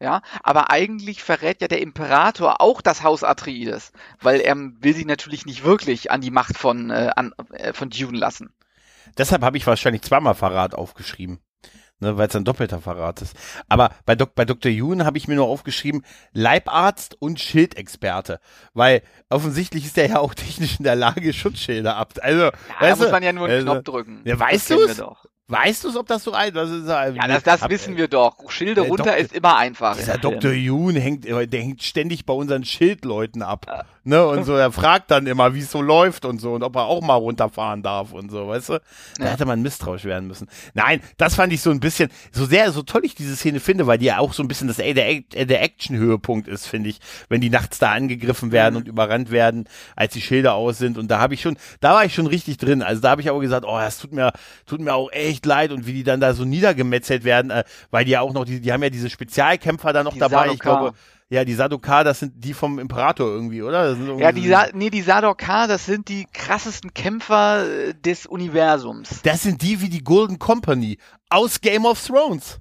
Ja, 0.00 0.22
aber 0.42 0.70
eigentlich 0.70 1.22
verrät 1.22 1.62
ja 1.62 1.68
der 1.68 1.80
Imperator 1.80 2.60
auch 2.60 2.82
das 2.82 3.02
Haus 3.02 3.22
Atreides, 3.22 3.92
weil 4.20 4.40
er 4.40 4.54
will 4.56 4.94
sie 4.94 5.04
natürlich 5.04 5.46
nicht 5.46 5.64
wirklich 5.64 6.10
an 6.10 6.20
die 6.20 6.32
Macht 6.32 6.58
von, 6.58 6.90
äh, 6.90 7.10
an, 7.14 7.32
äh, 7.52 7.72
von 7.72 7.90
Dune 7.90 8.18
lassen. 8.18 8.52
Deshalb 9.16 9.42
habe 9.42 9.56
ich 9.56 9.66
wahrscheinlich 9.66 10.02
zweimal 10.02 10.34
Verrat 10.34 10.74
aufgeschrieben. 10.74 11.38
Ne, 12.04 12.18
weil 12.18 12.28
es 12.28 12.36
ein 12.36 12.44
doppelter 12.44 12.80
Verrat 12.80 13.22
ist. 13.22 13.34
Aber 13.68 13.90
bei, 14.04 14.14
Dok 14.14 14.34
bei 14.34 14.44
Dr. 14.44 14.70
Yoon 14.70 15.04
habe 15.06 15.16
ich 15.16 15.26
mir 15.26 15.36
nur 15.36 15.46
aufgeschrieben, 15.48 16.04
Leibarzt 16.32 17.16
und 17.20 17.40
Schildexperte. 17.40 18.40
Weil 18.74 19.02
offensichtlich 19.30 19.86
ist 19.86 19.96
er 19.96 20.08
ja 20.08 20.18
auch 20.18 20.34
technisch 20.34 20.78
in 20.78 20.84
der 20.84 20.96
Lage, 20.96 21.32
Schutzschilder 21.32 21.96
ab. 21.96 22.12
Also, 22.20 22.44
Ja, 22.44 22.52
da 22.80 22.90
muss 22.90 22.98
du, 23.06 23.10
man 23.10 23.22
ja 23.22 23.32
nur 23.32 23.46
einen 23.46 23.54
also, 23.54 23.72
Knopf 23.72 23.84
drücken. 23.84 24.20
Ja, 24.24 24.36
Das 24.36 24.40
weißt 24.68 24.70
doch. 25.00 25.24
Weißt 25.46 25.84
du, 25.84 25.98
ob 26.00 26.06
das 26.06 26.24
so 26.24 26.32
ein 26.32 26.54
das 26.54 26.70
ist, 26.70 26.86
äh, 26.88 27.12
Ja, 27.12 27.28
das, 27.28 27.42
das 27.42 27.62
hab- 27.62 27.70
wissen 27.70 27.96
wir 27.98 28.08
doch. 28.08 28.50
Schilde 28.50 28.80
runter 28.82 29.04
Doktor- 29.04 29.16
ist 29.18 29.32
immer 29.34 29.56
einfach. 29.56 29.96
Dieser. 29.96 30.16
Dr. 30.18 30.52
Yoon 30.52 30.96
hängt, 30.96 31.26
äh, 31.26 31.46
der 31.46 31.60
hängt 31.60 31.82
ständig 31.82 32.24
bei 32.24 32.32
unseren 32.32 32.64
Schildleuten 32.64 33.42
ab. 33.42 33.86
Ne, 34.06 34.24
und 34.26 34.44
so, 34.44 34.54
er 34.54 34.70
fragt 34.70 35.10
dann 35.10 35.26
immer, 35.26 35.54
wie 35.54 35.60
es 35.60 35.70
so 35.70 35.80
läuft 35.80 36.26
und 36.26 36.38
so 36.38 36.52
und 36.52 36.62
ob 36.62 36.76
er 36.76 36.82
auch 36.84 37.00
mal 37.00 37.14
runterfahren 37.14 37.82
darf 37.82 38.12
und 38.12 38.30
so, 38.30 38.48
weißt 38.48 38.68
du? 38.68 38.72
Da 39.18 39.24
Ja. 39.24 39.30
hätte 39.30 39.46
man 39.46 39.62
misstrauisch 39.62 40.04
werden 40.04 40.26
müssen. 40.28 40.46
Nein, 40.74 41.00
das 41.16 41.34
fand 41.36 41.54
ich 41.54 41.62
so 41.62 41.70
ein 41.70 41.80
bisschen, 41.80 42.10
so 42.30 42.44
sehr, 42.44 42.70
so 42.70 42.82
toll 42.82 43.02
ich 43.04 43.14
diese 43.14 43.34
Szene 43.34 43.60
finde, 43.60 43.86
weil 43.86 43.96
die 43.96 44.04
ja 44.04 44.18
auch 44.18 44.34
so 44.34 44.42
ein 44.42 44.48
bisschen 44.48 44.68
das, 44.68 44.78
äh, 44.78 44.92
der, 44.92 45.10
äh, 45.10 45.46
der 45.46 45.62
Action-Höhepunkt 45.62 46.48
ist, 46.48 46.66
finde 46.66 46.90
ich, 46.90 46.98
wenn 47.30 47.40
die 47.40 47.48
nachts 47.48 47.78
da 47.78 47.92
angegriffen 47.92 48.52
werden 48.52 48.74
Mhm. 48.74 48.80
und 48.80 48.88
überrannt 48.88 49.30
werden, 49.30 49.64
als 49.96 50.12
die 50.12 50.20
Schilder 50.20 50.52
aus 50.54 50.76
sind. 50.76 50.98
Und 50.98 51.08
da 51.10 51.18
habe 51.18 51.32
ich 51.32 51.40
schon, 51.40 51.56
da 51.80 51.94
war 51.94 52.04
ich 52.04 52.14
schon 52.14 52.26
richtig 52.26 52.58
drin. 52.58 52.82
Also 52.82 53.00
da 53.00 53.08
habe 53.10 53.22
ich 53.22 53.30
auch 53.30 53.40
gesagt, 53.40 53.64
oh, 53.66 53.78
das 53.78 53.98
tut 53.98 54.12
mir, 54.12 54.32
tut 54.66 54.80
mir 54.80 54.92
auch 54.94 55.10
echt 55.12 55.46
leid 55.46 55.72
und 55.72 55.86
wie 55.86 55.94
die 55.94 56.04
dann 56.04 56.20
da 56.20 56.34
so 56.34 56.44
niedergemetzelt 56.44 57.24
werden, 57.24 57.50
äh, 57.50 57.64
weil 57.90 58.04
die 58.04 58.10
ja 58.10 58.20
auch 58.20 58.34
noch, 58.34 58.44
die, 58.44 58.60
die 58.60 58.70
haben 58.70 58.82
ja 58.82 58.90
diese 58.90 59.08
Spezialkämpfer 59.08 59.94
da 59.94 60.04
noch 60.04 60.12
Die 60.12 60.18
dabei. 60.18 60.48
Ich 60.50 60.58
Sardaukar. 60.62 60.78
glaube, 60.92 60.96
ja, 61.30 61.44
die 61.44 61.54
Sadokar, 61.54 62.04
das 62.04 62.20
sind 62.20 62.32
die 62.36 62.54
vom 62.54 62.78
Imperator 62.78 63.26
irgendwie, 63.28 63.62
oder? 63.62 63.88
Das 63.90 63.98
irgendwie 63.98 64.22
Ja, 64.22 64.32
die, 64.32 64.48
Sa 64.48 64.66
nee, 64.74 64.90
die 64.90 65.02
Sadokar, 65.02 65.66
das 65.68 65.86
sind 65.86 66.08
die 66.08 66.26
krassesten 66.32 66.92
Kämpfer 66.94 67.66
äh, 67.68 67.94
des 67.94 68.26
Universums. 68.26 69.20
das 69.22 69.42
sind 69.42 69.62
die 69.62 69.80
wie 69.80 69.88
die 69.88 70.04
Golden 70.04 70.38
Company 70.38 70.98
aus 71.30 71.60
Game 71.60 71.86
of 71.86 72.04
Thrones. 72.06 72.58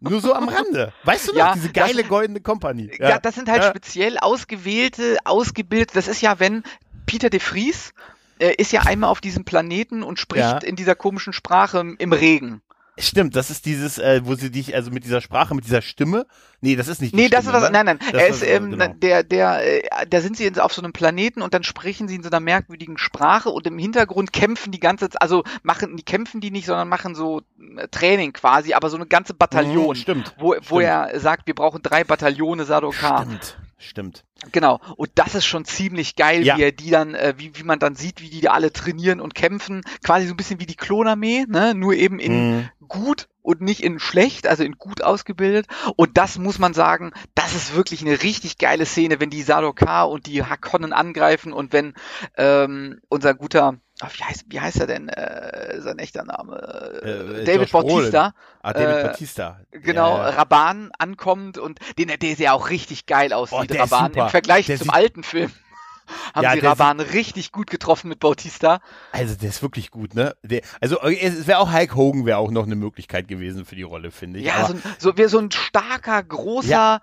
Nur 0.00 0.20
so 0.20 0.34
am 0.34 0.48
Rande. 0.48 0.92
Weißt 1.04 1.28
du 1.28 1.32
noch, 1.32 1.38
Ja, 1.38 1.54
diese 1.54 1.68
das- 1.70 1.86
geile 1.86 2.04
Goldene 2.04 2.40
Company. 2.40 2.90
Ja, 2.98 3.18
das 3.18 3.34
sind 3.34 3.48
halt 3.50 3.62
Ja. 3.62 3.70
speziell 3.70 4.18
ausgewählte, 4.18 5.18
ausgebildete, 5.24 5.94
das 5.94 6.08
ist 6.08 6.20
ja, 6.20 6.38
wenn 6.40 6.62
Peter 7.06 7.30
de 7.30 7.40
Vries 7.40 7.92
äh, 8.38 8.54
ist 8.56 8.72
ja 8.72 8.82
einmal 8.82 9.10
auf 9.10 9.20
diesem 9.20 9.44
Planeten 9.44 10.02
und 10.02 10.18
spricht 10.18 10.42
Ja. 10.44 10.58
in 10.58 10.74
dieser 10.76 10.94
komischen 10.94 11.32
Sprache 11.32 11.94
im 11.98 12.12
Regen. 12.12 12.62
Stimmt, 12.96 13.34
das 13.34 13.50
ist 13.50 13.66
dieses, 13.66 13.98
äh, 13.98 14.20
wo 14.24 14.36
sie 14.36 14.50
dich, 14.52 14.74
also 14.74 14.92
mit 14.92 15.04
dieser 15.04 15.20
Sprache, 15.20 15.54
mit 15.54 15.64
dieser 15.64 15.82
Stimme. 15.82 16.26
Nee, 16.60 16.76
das 16.76 16.86
ist 16.86 17.00
nicht 17.02 17.12
die 17.12 17.16
Nee, 17.16 17.28
das 17.28 17.42
Stimme, 17.44 17.58
ist 17.58 17.62
was, 17.64 17.70
ne? 17.72 17.82
nein, 17.84 17.86
nein. 17.86 17.98
Das 18.12 18.22
er 18.22 18.28
ist 18.28 18.40
was- 18.42 18.48
ähm, 18.48 18.70
genau. 18.70 18.86
der, 18.86 19.22
der, 19.24 19.82
äh, 20.02 20.06
da 20.08 20.20
sind 20.20 20.36
sie 20.36 20.44
jetzt 20.44 20.60
auf 20.60 20.72
so 20.72 20.80
einem 20.80 20.92
Planeten 20.92 21.42
und 21.42 21.54
dann 21.54 21.64
sprechen 21.64 22.06
sie 22.06 22.14
in 22.14 22.22
so 22.22 22.28
einer 22.28 22.38
merkwürdigen 22.38 22.96
Sprache 22.96 23.50
und 23.50 23.66
im 23.66 23.78
Hintergrund 23.78 24.32
kämpfen 24.32 24.70
die 24.70 24.78
ganze 24.78 25.08
also 25.20 25.42
machen, 25.64 25.96
die 25.96 26.04
kämpfen 26.04 26.40
die 26.40 26.52
nicht, 26.52 26.66
sondern 26.66 26.88
machen 26.88 27.16
so 27.16 27.42
äh, 27.76 27.88
Training 27.88 28.32
quasi, 28.32 28.74
aber 28.74 28.88
so 28.90 28.96
eine 28.96 29.06
ganze 29.06 29.34
Bataillon. 29.34 29.88
Mhm, 29.88 29.94
stimmt. 29.96 30.34
Wo, 30.38 30.50
wo 30.50 30.54
stimmt. 30.80 30.82
er 30.84 31.18
sagt, 31.18 31.48
wir 31.48 31.54
brauchen 31.54 31.82
drei 31.82 32.04
Bataillone 32.04 32.64
Sadokar. 32.64 33.22
Stimmt, 33.26 33.58
stimmt. 33.78 34.24
Genau. 34.52 34.80
Und 34.96 35.10
das 35.14 35.34
ist 35.34 35.46
schon 35.46 35.64
ziemlich 35.64 36.16
geil, 36.16 36.44
Ja. 36.44 36.56
wie 36.56 36.62
er 36.62 36.72
die 36.72 36.90
dann, 36.90 37.14
äh, 37.14 37.34
wie, 37.36 37.56
wie 37.56 37.62
man 37.62 37.78
dann 37.78 37.94
sieht, 37.94 38.20
wie 38.20 38.28
die 38.30 38.48
alle 38.48 38.72
trainieren 38.72 39.20
und 39.20 39.34
kämpfen. 39.34 39.82
Quasi 40.04 40.26
so 40.26 40.34
ein 40.34 40.36
bisschen 40.36 40.60
wie 40.60 40.66
die 40.66 40.76
Klonarmee, 40.76 41.46
ne? 41.48 41.74
Nur 41.74 41.94
eben 41.94 42.18
in 42.18 42.34
Mhm. 42.58 42.68
gut 42.88 43.28
und 43.42 43.60
nicht 43.60 43.82
in 43.82 43.98
schlecht, 43.98 44.46
also 44.46 44.64
in 44.64 44.72
gut 44.78 45.02
ausgebildet. 45.02 45.66
Und 45.96 46.16
das 46.18 46.38
muss 46.38 46.58
man 46.58 46.74
sagen, 46.74 47.12
das 47.34 47.54
ist 47.54 47.74
wirklich 47.74 48.00
eine 48.02 48.22
richtig 48.22 48.58
geile 48.58 48.86
Szene, 48.86 49.20
wenn 49.20 49.30
die 49.30 49.42
Sadokar 49.42 50.08
und 50.10 50.26
die 50.26 50.42
Hakonnen 50.42 50.92
angreifen 50.92 51.52
und 51.52 51.72
wenn 51.72 51.94
ähm, 52.36 53.00
unser 53.08 53.34
guter, 53.34 53.78
ach, 54.00 54.10
wie 54.18 54.24
heißt, 54.24 54.44
wie 54.48 54.60
heißt 54.60 54.80
er 54.80 54.86
denn, 54.86 55.08
äh, 55.08 55.80
sein 55.80 55.98
echter 55.98 56.24
Name? 56.24 56.56
Äh, 57.02 57.44
David 57.44 57.60
Josh. 57.62 57.70
Bautista. 57.72 58.32
Ah, 58.62 58.72
David 58.72 58.96
Äh, 58.96 59.02
Batista. 59.04 59.60
Genau, 59.70 60.16
Ja, 60.18 60.30
ja. 60.30 60.36
Raban 60.36 60.90
ankommt 60.98 61.58
und 61.58 61.78
den, 61.98 62.08
der 62.08 62.36
sehr 62.36 62.54
auch 62.54 62.70
richtig 62.70 63.06
geil 63.06 63.32
aussieht, 63.32 63.58
Oh, 63.60 63.64
der 63.64 63.80
Raban, 63.80 64.12
im 64.14 64.28
Vergleich 64.28 64.66
Der 64.66 64.78
zum 64.78 64.86
sieht- 64.86 64.94
alten 64.94 65.22
Film. 65.22 65.52
Haben 66.34 66.44
Ja, 66.44 66.52
sie 66.52 66.58
Raban 66.58 67.00
richtig 67.00 67.50
gut 67.50 67.70
getroffen 67.70 68.08
mit 68.08 68.20
Bautista. 68.20 68.80
Also 69.12 69.36
der 69.36 69.48
ist 69.48 69.62
wirklich 69.62 69.90
gut, 69.90 70.14
ne? 70.14 70.36
Der, 70.42 70.60
also 70.82 71.00
es 71.00 71.46
wäre 71.46 71.58
auch 71.60 71.72
Hulk 71.72 71.94
Hogan 71.94 72.26
wäre 72.26 72.36
auch 72.36 72.50
noch 72.50 72.64
eine 72.66 72.76
Möglichkeit 72.76 73.26
gewesen 73.26 73.64
für 73.64 73.74
die 73.74 73.84
Rolle, 73.84 74.10
finde 74.10 74.38
ich. 74.40 74.44
Ja, 74.44 74.56
Aber- 74.56 74.66
so, 74.98 75.12
ein- 75.12 75.18
so, 75.22 75.28
so 75.28 75.38
ein 75.38 75.50
starker, 75.50 76.22
großer, 76.22 77.00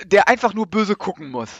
äh, 0.00 0.06
der 0.06 0.26
einfach 0.28 0.54
nur 0.54 0.66
böse 0.66 0.96
gucken 0.96 1.30
muss. 1.30 1.50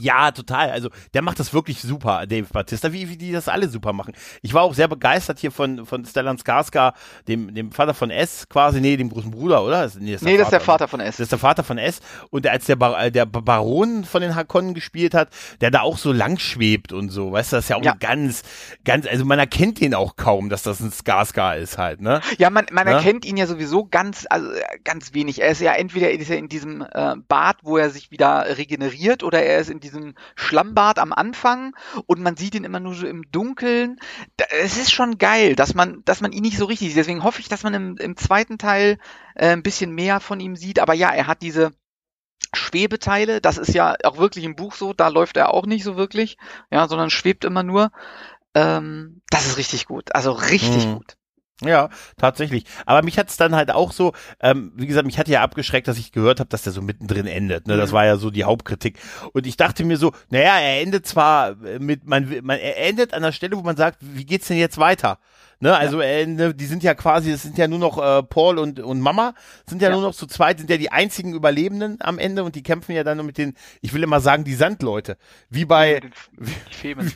Ja, 0.00 0.30
total. 0.30 0.70
Also 0.70 0.88
der 1.14 1.22
macht 1.22 1.38
das 1.38 1.52
wirklich 1.52 1.80
super, 1.82 2.26
Dave 2.26 2.46
Batista, 2.52 2.92
wie, 2.92 3.08
wie 3.08 3.16
die 3.16 3.32
das 3.32 3.48
alle 3.48 3.68
super 3.68 3.92
machen. 3.92 4.12
Ich 4.42 4.54
war 4.54 4.62
auch 4.62 4.74
sehr 4.74 4.88
begeistert 4.88 5.38
hier 5.38 5.50
von, 5.52 5.86
von 5.86 6.04
Stellan 6.04 6.38
Skarsgård, 6.38 6.94
dem, 7.28 7.54
dem 7.54 7.72
Vater 7.72 7.94
von 7.94 8.10
S 8.10 8.48
quasi, 8.48 8.80
nee, 8.80 8.96
dem 8.96 9.10
großen 9.10 9.30
Bruder, 9.30 9.62
oder? 9.64 9.88
Nee, 9.98 10.16
Nee, 10.20 10.36
das 10.36 10.46
ist 10.46 10.52
der 10.52 10.58
oder? 10.58 10.60
Vater 10.60 10.88
von 10.88 11.00
Das 11.00 11.08
S. 11.16 11.20
ist 11.20 11.32
der 11.32 11.38
Vater 11.38 11.64
von 11.64 11.78
S. 11.78 12.00
Und 12.30 12.44
der, 12.44 12.52
als 12.52 12.66
der, 12.66 12.76
Bar, 12.76 13.04
äh, 13.04 13.10
der 13.12 13.26
Baron 13.26 14.04
von 14.04 14.22
den 14.22 14.34
Hakonnen 14.34 14.74
gespielt 14.74 15.14
hat, 15.14 15.28
der 15.60 15.70
da 15.70 15.80
auch 15.80 15.98
so 15.98 16.12
lang 16.12 16.38
schwebt 16.38 16.92
und 16.92 17.10
so, 17.10 17.32
weißt 17.32 17.52
du, 17.52 17.56
das 17.56 17.64
ist 17.64 17.68
ja 17.68 17.76
auch 17.76 17.84
Ja. 17.84 17.94
ganz, 17.98 18.42
ganz, 18.84 19.06
also 19.06 19.24
man 19.24 19.38
erkennt 19.38 19.80
den 19.80 19.94
auch 19.94 20.16
kaum, 20.16 20.48
dass 20.48 20.62
das 20.62 20.80
ein 20.80 20.90
Skarsgård 20.92 21.56
ist 21.58 21.78
halt, 21.78 22.00
ne? 22.00 22.20
Ja, 22.38 22.50
man, 22.50 22.66
man 22.72 22.86
Ne? 22.86 22.92
erkennt 22.94 23.24
ihn 23.24 23.36
ja 23.36 23.46
sowieso 23.46 23.84
ganz, 23.84 24.26
also 24.28 24.50
äh, 24.50 24.60
ganz 24.84 25.14
wenig. 25.14 25.40
Er 25.40 25.50
ist 25.50 25.60
ja 25.60 25.72
entweder 25.74 26.10
ist 26.10 26.30
er 26.30 26.36
in 26.38 26.48
diesem 26.48 26.82
äh, 26.92 27.14
Bad, 27.28 27.56
wo 27.62 27.76
er 27.76 27.90
sich 27.90 28.10
wieder 28.10 28.44
regeneriert, 28.58 29.22
oder 29.22 29.42
er 29.42 29.58
ist 29.58 29.70
in 29.70 29.80
diesem 29.82 30.14
Schlammbad 30.34 30.98
am 30.98 31.12
Anfang 31.12 31.76
und 32.06 32.20
man 32.20 32.36
sieht 32.36 32.54
ihn 32.54 32.64
immer 32.64 32.80
nur 32.80 32.94
so 32.94 33.06
im 33.06 33.30
Dunkeln. 33.30 33.98
Es 34.62 34.76
ist 34.78 34.92
schon 34.92 35.18
geil, 35.18 35.56
dass 35.56 35.74
man, 35.74 36.02
dass 36.04 36.20
man 36.20 36.32
ihn 36.32 36.42
nicht 36.42 36.56
so 36.56 36.64
richtig 36.64 36.88
sieht. 36.88 36.96
Deswegen 36.96 37.22
hoffe 37.22 37.40
ich, 37.40 37.48
dass 37.48 37.62
man 37.62 37.74
im, 37.74 37.96
im 37.98 38.16
zweiten 38.16 38.58
Teil 38.58 38.98
äh, 39.34 39.48
ein 39.48 39.62
bisschen 39.62 39.92
mehr 39.94 40.20
von 40.20 40.40
ihm 40.40 40.56
sieht. 40.56 40.78
Aber 40.78 40.94
ja, 40.94 41.10
er 41.10 41.26
hat 41.26 41.42
diese 41.42 41.72
Schwebeteile, 42.54 43.40
das 43.40 43.58
ist 43.58 43.74
ja 43.74 43.96
auch 44.04 44.18
wirklich 44.18 44.44
im 44.44 44.56
Buch 44.56 44.74
so, 44.74 44.92
da 44.92 45.08
läuft 45.08 45.36
er 45.36 45.54
auch 45.54 45.66
nicht 45.66 45.84
so 45.84 45.96
wirklich, 45.96 46.36
ja, 46.70 46.86
sondern 46.86 47.10
schwebt 47.10 47.44
immer 47.44 47.62
nur. 47.62 47.90
Ähm, 48.54 49.22
das 49.30 49.46
ist 49.46 49.56
richtig 49.56 49.86
gut, 49.86 50.14
also 50.14 50.32
richtig 50.32 50.86
Mhm. 50.86 50.94
gut. 50.94 51.16
Ja, 51.64 51.88
tatsächlich. 52.16 52.64
Aber 52.86 53.02
mich 53.02 53.18
hat's 53.18 53.36
dann 53.36 53.54
halt 53.54 53.70
auch 53.70 53.92
so, 53.92 54.12
ähm, 54.40 54.72
wie 54.76 54.86
gesagt, 54.86 55.06
mich 55.06 55.18
hat 55.18 55.28
ja 55.28 55.42
abgeschreckt, 55.42 55.86
dass 55.88 55.98
ich 55.98 56.12
gehört 56.12 56.40
habe, 56.40 56.48
dass 56.48 56.62
der 56.62 56.72
so 56.72 56.82
mittendrin 56.82 57.26
endet. 57.26 57.66
Ne? 57.68 57.76
Das 57.76 57.90
Mhm. 57.90 57.94
war 57.94 58.06
ja 58.06 58.16
so 58.16 58.30
die 58.30 58.44
Hauptkritik. 58.44 58.98
Und 59.32 59.46
ich 59.46 59.56
dachte 59.56 59.84
mir 59.84 59.96
so, 59.96 60.12
naja, 60.30 60.58
er 60.58 60.80
endet 60.82 61.06
zwar 61.06 61.50
äh, 61.64 61.78
mit, 61.78 62.06
man, 62.06 62.28
man, 62.42 62.58
er 62.58 62.78
endet 62.88 63.14
an 63.14 63.22
der 63.22 63.32
Stelle, 63.32 63.56
wo 63.56 63.62
man 63.62 63.76
sagt, 63.76 63.98
wie 64.00 64.24
geht's 64.24 64.48
denn 64.48 64.56
jetzt 64.58 64.78
weiter? 64.78 65.18
Ne, 65.60 65.76
also 65.76 66.00
äh, 66.00 66.26
ne, 66.26 66.52
die 66.52 66.66
sind 66.66 66.82
ja 66.82 66.92
quasi, 66.94 67.30
es 67.30 67.42
sind 67.42 67.56
ja 67.56 67.68
nur 67.68 67.78
noch 67.78 67.96
äh, 67.96 68.24
Paul 68.24 68.58
und, 68.58 68.80
und 68.80 69.00
Mama, 69.00 69.32
sind 69.64 69.80
ja, 69.80 69.90
Ja. 69.90 69.94
nur 69.94 70.02
noch 70.02 70.14
zu 70.14 70.26
zweit, 70.26 70.58
sind 70.58 70.68
ja 70.68 70.76
die 70.76 70.90
einzigen 70.90 71.34
Überlebenden 71.34 71.98
am 72.00 72.18
Ende 72.18 72.42
und 72.42 72.56
die 72.56 72.64
kämpfen 72.64 72.90
ja 72.96 73.04
dann 73.04 73.18
nur 73.18 73.26
mit 73.26 73.38
den, 73.38 73.54
ich 73.80 73.92
will 73.94 74.02
immer 74.02 74.18
sagen, 74.20 74.42
die 74.42 74.54
Sandleute. 74.54 75.16
Wie 75.50 75.64
bei 75.64 76.00
Die 76.00 76.74
Femen. 76.74 77.12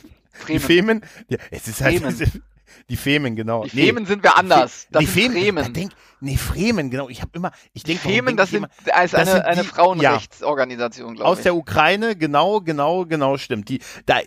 die. 0.47 0.59
Femen. 0.59 1.01
Ja, 1.29 1.39
es 1.51 1.67
ist 1.67 1.81
halt 1.81 1.99
Fremen. 1.99 2.43
die 2.89 2.97
Femen, 2.97 3.35
genau. 3.35 3.63
Die 3.63 3.69
Femen 3.69 4.05
sind 4.05 4.23
wir 4.23 4.37
anders. 4.37 4.87
Das 4.91 4.99
die 5.01 5.07
Femen, 5.07 5.37
Fremen. 5.37 5.73
Denk, 5.73 5.91
nee, 6.19 6.37
Fremen, 6.37 6.89
genau. 6.89 7.09
Ich 7.09 7.21
habe 7.21 7.31
immer, 7.33 7.51
ich 7.73 7.83
denke, 7.83 8.01
Femen, 8.01 8.27
denk 8.27 8.37
das 8.37 8.49
sind, 8.51 8.57
immer- 8.59 8.69
das 8.85 9.13
eine, 9.13 9.31
sind 9.31 9.41
eine 9.45 9.61
die- 9.61 9.67
Frauenrechtsorganisation, 9.67 11.15
glaube 11.15 11.29
aus 11.29 11.37
ich. 11.39 11.43
der 11.43 11.55
Ukraine, 11.55 12.15
genau, 12.15 12.61
genau, 12.61 13.05
genau, 13.05 13.37
stimmt. 13.37 13.69
Die, 13.69 13.79
da, 14.05 14.19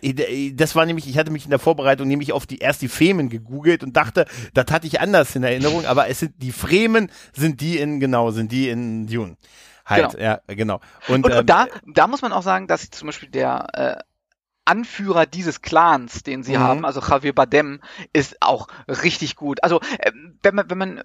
das 0.53 0.75
war 0.75 0.85
nämlich, 0.85 1.07
ich 1.07 1.17
hatte 1.17 1.31
mich 1.31 1.45
in 1.45 1.49
der 1.49 1.59
Vorbereitung 1.59 2.07
nämlich 2.07 2.31
auf 2.33 2.45
die 2.45 2.57
erst 2.59 2.81
die 2.81 2.87
Femen 2.89 3.29
gegoogelt 3.29 3.83
und 3.83 3.95
dachte, 3.95 4.25
das 4.53 4.65
hatte 4.71 4.87
ich 4.87 4.99
anders 5.01 5.35
in 5.35 5.43
Erinnerung, 5.43 5.85
aber 5.85 6.07
es 6.07 6.19
sind 6.19 6.33
die 6.37 6.51
Fremen, 6.51 7.11
sind 7.33 7.61
die 7.61 7.77
in, 7.77 7.99
genau, 7.99 8.31
sind 8.31 8.51
die 8.51 8.69
in 8.69 9.07
Dune. 9.07 9.37
Halt, 9.85 10.11
Genau. 10.11 10.23
ja, 10.23 10.39
genau. 10.47 10.79
Und, 11.07 11.25
und, 11.25 11.31
ähm, 11.31 11.39
und 11.39 11.49
da, 11.49 11.67
da 11.87 12.07
muss 12.07 12.21
man 12.21 12.31
auch 12.33 12.43
sagen, 12.43 12.67
dass 12.67 12.89
zum 12.91 13.07
Beispiel 13.07 13.29
der 13.29 13.67
äh, 13.73 13.95
Anführer 14.71 15.25
dieses 15.25 15.61
Clans, 15.61 16.23
den 16.23 16.43
sie 16.43 16.57
Mhm. 16.57 16.59
haben, 16.59 16.85
also 16.85 17.01
Javier 17.01 17.33
Bardem, 17.33 17.81
ist 18.13 18.41
auch 18.41 18.67
richtig 18.87 19.35
gut. 19.35 19.63
Also 19.63 19.79
ähm, 19.99 20.39
wenn 20.43 20.55
man, 20.55 20.69
wenn 20.69 20.77
man 20.77 20.97
äh, 20.99 21.03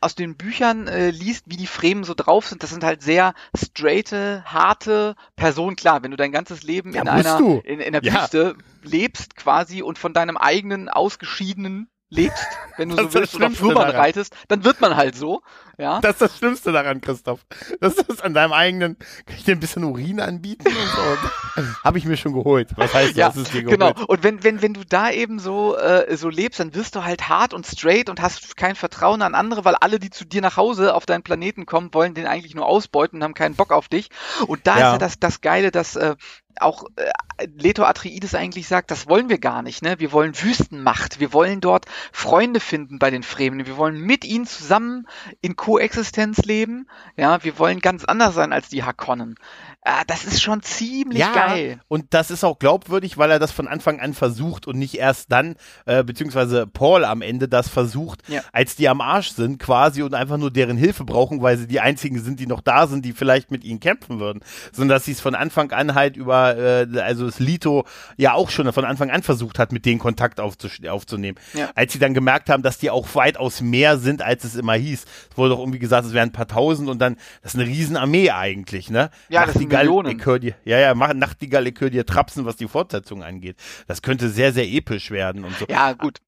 aus 0.00 0.14
den 0.14 0.36
Büchern 0.36 0.86
äh, 0.86 1.10
liest, 1.10 1.44
wie 1.48 1.56
die 1.56 1.66
Fremen 1.66 2.04
so 2.04 2.14
drauf 2.14 2.46
sind, 2.46 2.62
das 2.62 2.70
sind 2.70 2.84
halt 2.84 3.02
sehr 3.02 3.34
straighte, 3.56 4.44
harte 4.46 5.16
Personen. 5.36 5.76
Klar, 5.76 6.02
wenn 6.02 6.10
du 6.10 6.16
dein 6.18 6.32
ganzes 6.32 6.62
Leben 6.62 6.92
Ja, 6.94 7.02
in 7.02 7.08
einer 7.08 7.38
in, 7.64 7.80
in 7.80 7.92
der 7.92 8.02
Ja. 8.04 8.22
Wüste 8.22 8.56
lebst 8.82 9.36
quasi 9.36 9.82
und 9.82 9.98
von 9.98 10.12
deinem 10.12 10.36
eigenen 10.36 10.90
ausgeschiedenen 10.90 11.88
lebst, 12.14 12.46
wenn 12.76 12.88
du 12.88 12.96
Das 12.96 13.12
so 13.12 13.20
willst, 13.20 13.34
oder 13.34 13.50
Würmern 13.58 13.74
daran. 13.74 13.94
reitest, 13.96 14.34
dann 14.48 14.64
wird 14.64 14.80
man 14.80 14.96
halt 14.96 15.16
so, 15.16 15.42
ja. 15.78 16.00
Das 16.00 16.12
ist 16.12 16.20
das 16.22 16.38
Schlimmste 16.38 16.72
daran, 16.72 17.00
Christoph. 17.00 17.40
Das 17.80 17.94
ist 17.94 18.22
an 18.22 18.34
deinem 18.34 18.52
eigenen, 18.52 18.98
kann 18.98 19.36
ich 19.36 19.44
dir 19.44 19.52
ein 19.52 19.60
bisschen 19.60 19.84
Urin 19.84 20.20
anbieten 20.20 20.76
und 20.76 20.90
so? 20.94 21.16
Habe 21.84 21.98
ich 21.98 22.04
mir 22.04 22.16
schon 22.16 22.32
geholt. 22.32 22.70
Was 22.76 22.92
heißt, 22.94 23.16
Ja, 23.16 23.28
das 23.28 23.36
ist 23.36 23.52
dir 23.52 23.62
geholt? 23.62 23.78
Genau. 23.78 23.92
Und 24.06 24.22
wenn, 24.22 24.42
wenn, 24.42 24.62
wenn 24.62 24.74
du 24.74 24.84
da 24.84 25.10
eben 25.10 25.38
so, 25.38 25.76
äh, 25.76 26.16
so 26.16 26.28
lebst, 26.28 26.60
dann 26.60 26.74
wirst 26.74 26.94
du 26.96 27.04
halt 27.04 27.28
hart 27.28 27.54
und 27.54 27.66
straight 27.66 28.08
und 28.10 28.20
hast 28.20 28.56
kein 28.56 28.74
Vertrauen 28.74 29.22
an 29.22 29.34
andere, 29.34 29.64
weil 29.64 29.74
alle, 29.76 29.98
die 29.98 30.10
zu 30.10 30.24
dir 30.24 30.40
nach 30.40 30.56
Hause 30.56 30.94
auf 30.94 31.06
deinen 31.06 31.22
Planeten 31.22 31.66
kommen, 31.66 31.92
wollen 31.94 32.14
den 32.14 32.26
eigentlich 32.26 32.54
nur 32.54 32.66
ausbeuten 32.66 33.18
und 33.18 33.24
haben 33.24 33.34
keinen 33.34 33.54
Bock 33.54 33.72
auf 33.72 33.88
dich. 33.88 34.08
Und 34.46 34.66
da 34.66 34.78
Ja. 34.78 34.86
ist 34.88 34.92
ja 34.92 34.98
das, 34.98 35.18
das 35.18 35.40
Geile, 35.40 35.70
dass 35.70 35.96
äh, 35.96 36.16
auch 36.60 36.84
äh, 36.96 37.46
Leto 37.56 37.84
Atreides 37.84 38.34
eigentlich 38.34 38.68
sagt, 38.68 38.90
das 38.90 39.08
wollen 39.08 39.28
wir 39.28 39.38
gar 39.38 39.62
nicht, 39.62 39.82
ne? 39.82 39.96
Wir 39.98 40.12
wollen 40.12 40.32
Wüstenmacht. 40.40 41.20
Wir 41.20 41.32
wollen 41.32 41.60
dort 41.60 41.86
Freunde 42.12 42.60
finden 42.60 42.98
bei 42.98 43.10
den 43.10 43.22
Fremen. 43.22 43.66
Wir 43.66 43.76
wollen 43.76 44.00
mit 44.00 44.24
ihnen 44.24 44.46
zusammen 44.46 45.06
in 45.40 45.56
Koexistenz 45.56 46.38
leben. 46.44 46.86
Ja, 47.16 47.42
wir 47.42 47.58
wollen 47.58 47.80
ganz 47.80 48.04
anders 48.04 48.34
sein 48.34 48.52
als 48.52 48.68
die 48.68 48.84
Hakonnen. 48.84 49.34
Äh, 49.82 50.04
das 50.06 50.24
ist 50.24 50.42
schon 50.42 50.62
ziemlich 50.62 51.18
ja, 51.18 51.32
geil. 51.34 51.80
und 51.88 52.14
das 52.14 52.30
ist 52.30 52.44
auch 52.44 52.58
glaubwürdig, 52.58 53.18
weil 53.18 53.30
er 53.30 53.38
das 53.38 53.52
von 53.52 53.68
Anfang 53.68 54.00
an 54.00 54.14
versucht 54.14 54.66
und 54.66 54.78
nicht 54.78 54.94
erst 54.94 55.30
dann, 55.30 55.56
äh, 55.86 56.02
beziehungsweise 56.02 56.66
Paul 56.66 57.04
am 57.04 57.20
Ende 57.20 57.48
das 57.48 57.68
versucht, 57.68 58.22
Ja. 58.28 58.40
als 58.52 58.76
die 58.76 58.88
am 58.88 59.00
Arsch 59.00 59.30
sind 59.32 59.58
quasi 59.58 60.02
und 60.02 60.14
einfach 60.14 60.38
nur 60.38 60.50
deren 60.50 60.76
Hilfe 60.76 61.04
brauchen, 61.04 61.42
weil 61.42 61.58
sie 61.58 61.66
die 61.66 61.80
einzigen 61.80 62.18
sind, 62.20 62.40
die 62.40 62.46
noch 62.46 62.60
da 62.62 62.86
sind, 62.86 63.04
die 63.04 63.12
vielleicht 63.12 63.50
mit 63.50 63.64
ihnen 63.64 63.80
kämpfen 63.80 64.20
würden, 64.20 64.40
sondern 64.72 64.96
dass 64.96 65.04
sie 65.04 65.12
es 65.12 65.20
von 65.20 65.34
Anfang 65.34 65.70
an 65.72 65.94
halt 65.94 66.16
über, 66.16 66.43
äh, 66.52 66.86
also 67.00 67.26
das 67.26 67.38
Lito 67.38 67.84
ja 68.16 68.34
auch 68.34 68.50
schon 68.50 68.72
von 68.72 68.84
Anfang 68.84 69.10
an 69.10 69.22
versucht 69.22 69.58
hat, 69.58 69.72
mit 69.72 69.86
denen 69.86 69.98
Kontakt 69.98 70.40
aufzunehmen. 70.40 71.38
Ja. 71.54 71.70
Als 71.74 71.92
sie 71.92 71.98
dann 71.98 72.14
gemerkt 72.14 72.50
haben, 72.50 72.62
dass 72.62 72.78
die 72.78 72.90
auch 72.90 73.14
weitaus 73.14 73.60
mehr 73.60 73.98
sind, 73.98 74.22
als 74.22 74.44
es 74.44 74.56
immer 74.56 74.74
hieß. 74.74 75.04
Es 75.30 75.38
wurde 75.38 75.50
doch 75.50 75.60
irgendwie 75.60 75.78
gesagt, 75.78 76.06
es 76.06 76.12
wären 76.12 76.30
ein 76.30 76.32
paar 76.32 76.48
tausend 76.48 76.88
und 76.88 76.98
dann, 76.98 77.16
das 77.42 77.54
ist 77.54 77.60
eine 77.60 77.68
Riesenarmee 77.68 78.30
eigentlich, 78.30 78.90
ne? 78.90 79.10
Ja, 79.28 79.46
das 79.46 79.54
sind 79.54 79.72
Millionen. 79.72 80.18
dir, 80.38 80.54
ja, 80.64 80.78
ja, 80.78 80.94
Nachtigall, 80.94 81.66
ich 81.66 81.80
hör 81.80 81.90
dir 81.90 82.06
trapsen, 82.06 82.44
was 82.44 82.56
die 82.56 82.68
Fortsetzung 82.68 83.22
angeht. 83.22 83.56
Das 83.86 84.02
könnte 84.02 84.28
sehr, 84.28 84.52
sehr 84.52 84.66
episch 84.66 85.10
werden 85.10 85.44
und 85.44 85.56
so. 85.58 85.66
Ja, 85.68 85.92
gut. 85.92 86.20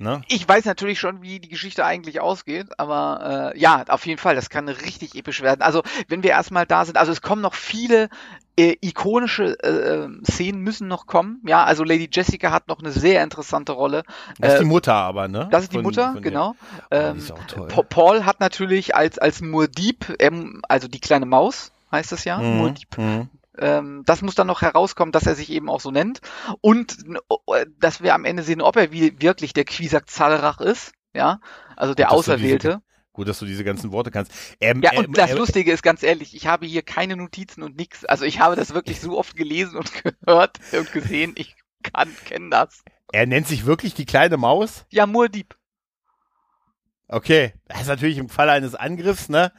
Ne? 0.00 0.22
Ich 0.28 0.48
weiß 0.48 0.64
natürlich 0.64 0.98
schon, 0.98 1.20
wie 1.20 1.40
die 1.40 1.48
Geschichte 1.50 1.84
eigentlich 1.84 2.20
ausgeht, 2.20 2.68
aber 2.78 3.52
äh, 3.54 3.58
ja, 3.58 3.84
auf 3.88 4.06
jeden 4.06 4.18
Fall, 4.18 4.34
das 4.34 4.48
kann 4.48 4.66
richtig 4.68 5.14
episch 5.14 5.42
werden. 5.42 5.60
Also, 5.60 5.82
wenn 6.08 6.22
wir 6.22 6.30
erstmal 6.30 6.64
da 6.64 6.86
sind, 6.86 6.96
also 6.96 7.12
es 7.12 7.20
kommen 7.20 7.42
noch 7.42 7.52
viele 7.54 8.08
äh, 8.58 8.76
ikonische 8.80 9.58
äh, 9.62 9.68
äh, 9.68 10.08
Szenen 10.24 10.62
müssen 10.62 10.88
noch 10.88 11.06
kommen. 11.06 11.42
Ja, 11.46 11.64
also 11.64 11.84
Lady 11.84 12.08
Jessica 12.10 12.50
hat 12.50 12.66
noch 12.68 12.78
eine 12.78 12.92
sehr 12.92 13.22
interessante 13.22 13.72
Rolle. 13.72 14.02
Das 14.38 14.54
ist 14.54 14.60
Äh, 14.60 14.62
die 14.62 14.68
Mutter 14.70 14.94
aber, 14.94 15.28
ne? 15.28 15.48
Das 15.50 15.64
ist 15.64 15.72
die 15.72 15.76
Von- 15.76 15.84
Mutter, 15.84 16.12
von 16.14 16.22
genau. 16.22 16.56
Oh, 16.78 16.82
Ähm, 16.90 17.18
ist 17.18 17.32
auch 17.32 17.44
toll. 17.46 17.68
Pa- 17.68 17.82
Paul 17.82 18.24
hat 18.24 18.40
natürlich 18.40 18.94
als 18.96 19.18
als 19.18 19.42
Murdieb, 19.42 20.14
ähm, 20.18 20.62
also 20.68 20.88
die 20.88 21.00
kleine 21.00 21.26
Maus 21.26 21.72
heißt 21.92 22.12
es 22.12 22.24
ja, 22.24 22.38
Mhm, 22.38 22.56
Murdieb, 22.56 22.96
mhm. 22.96 23.28
Ähm, 23.60 24.02
das 24.06 24.22
muss 24.22 24.34
dann 24.34 24.46
noch 24.46 24.62
herauskommen, 24.62 25.12
dass 25.12 25.26
er 25.26 25.34
sich 25.34 25.50
eben 25.50 25.68
auch 25.68 25.80
so 25.80 25.90
nennt. 25.90 26.20
Und 26.60 26.96
äh, 27.54 27.66
dass 27.78 28.02
wir 28.02 28.14
am 28.14 28.24
Ende 28.24 28.42
sehen, 28.42 28.62
ob 28.62 28.76
er 28.76 28.90
wie, 28.92 29.20
wirklich 29.20 29.52
der 29.52 29.64
Quisak 29.64 30.08
Zalrach 30.10 30.60
ist. 30.60 30.92
Ja, 31.14 31.40
also 31.76 31.94
der 31.94 32.12
Auserwählte. 32.12 32.82
Gut, 33.12 33.28
dass 33.28 33.40
du 33.40 33.44
diese 33.44 33.64
ganzen 33.64 33.90
Worte 33.92 34.10
kannst. 34.10 34.32
Ähm, 34.60 34.82
Ja, 34.82 34.92
ähm, 34.92 35.06
und 35.06 35.18
das 35.18 35.32
ähm, 35.32 35.38
Lustige 35.38 35.72
ist 35.72 35.82
ganz 35.82 36.02
ehrlich, 36.02 36.34
ich 36.34 36.46
habe 36.46 36.64
hier 36.64 36.82
keine 36.82 37.16
Notizen 37.16 37.62
und 37.62 37.76
nix. 37.76 38.04
Also 38.04 38.24
ich 38.24 38.40
habe 38.40 38.56
das 38.56 38.72
wirklich 38.72 39.00
so 39.00 39.18
oft 39.18 39.36
gelesen 39.36 39.76
und 39.76 39.90
gehört 40.24 40.58
und 40.72 40.92
gesehen. 40.92 41.34
Ich 41.36 41.56
kann, 41.82 42.08
kenne 42.26 42.50
das. 42.50 42.82
Er 43.12 43.26
nennt 43.26 43.48
sich 43.48 43.66
wirklich 43.66 43.94
die 43.94 44.06
kleine 44.06 44.36
Maus? 44.36 44.86
Ja, 44.90 45.06
Murdieb. 45.06 45.56
Okay. 47.08 47.52
Das 47.66 47.82
ist 47.82 47.88
natürlich 47.88 48.18
im 48.18 48.28
Falle 48.28 48.52
eines 48.52 48.76
Angriffs, 48.76 49.28
ne? 49.28 49.52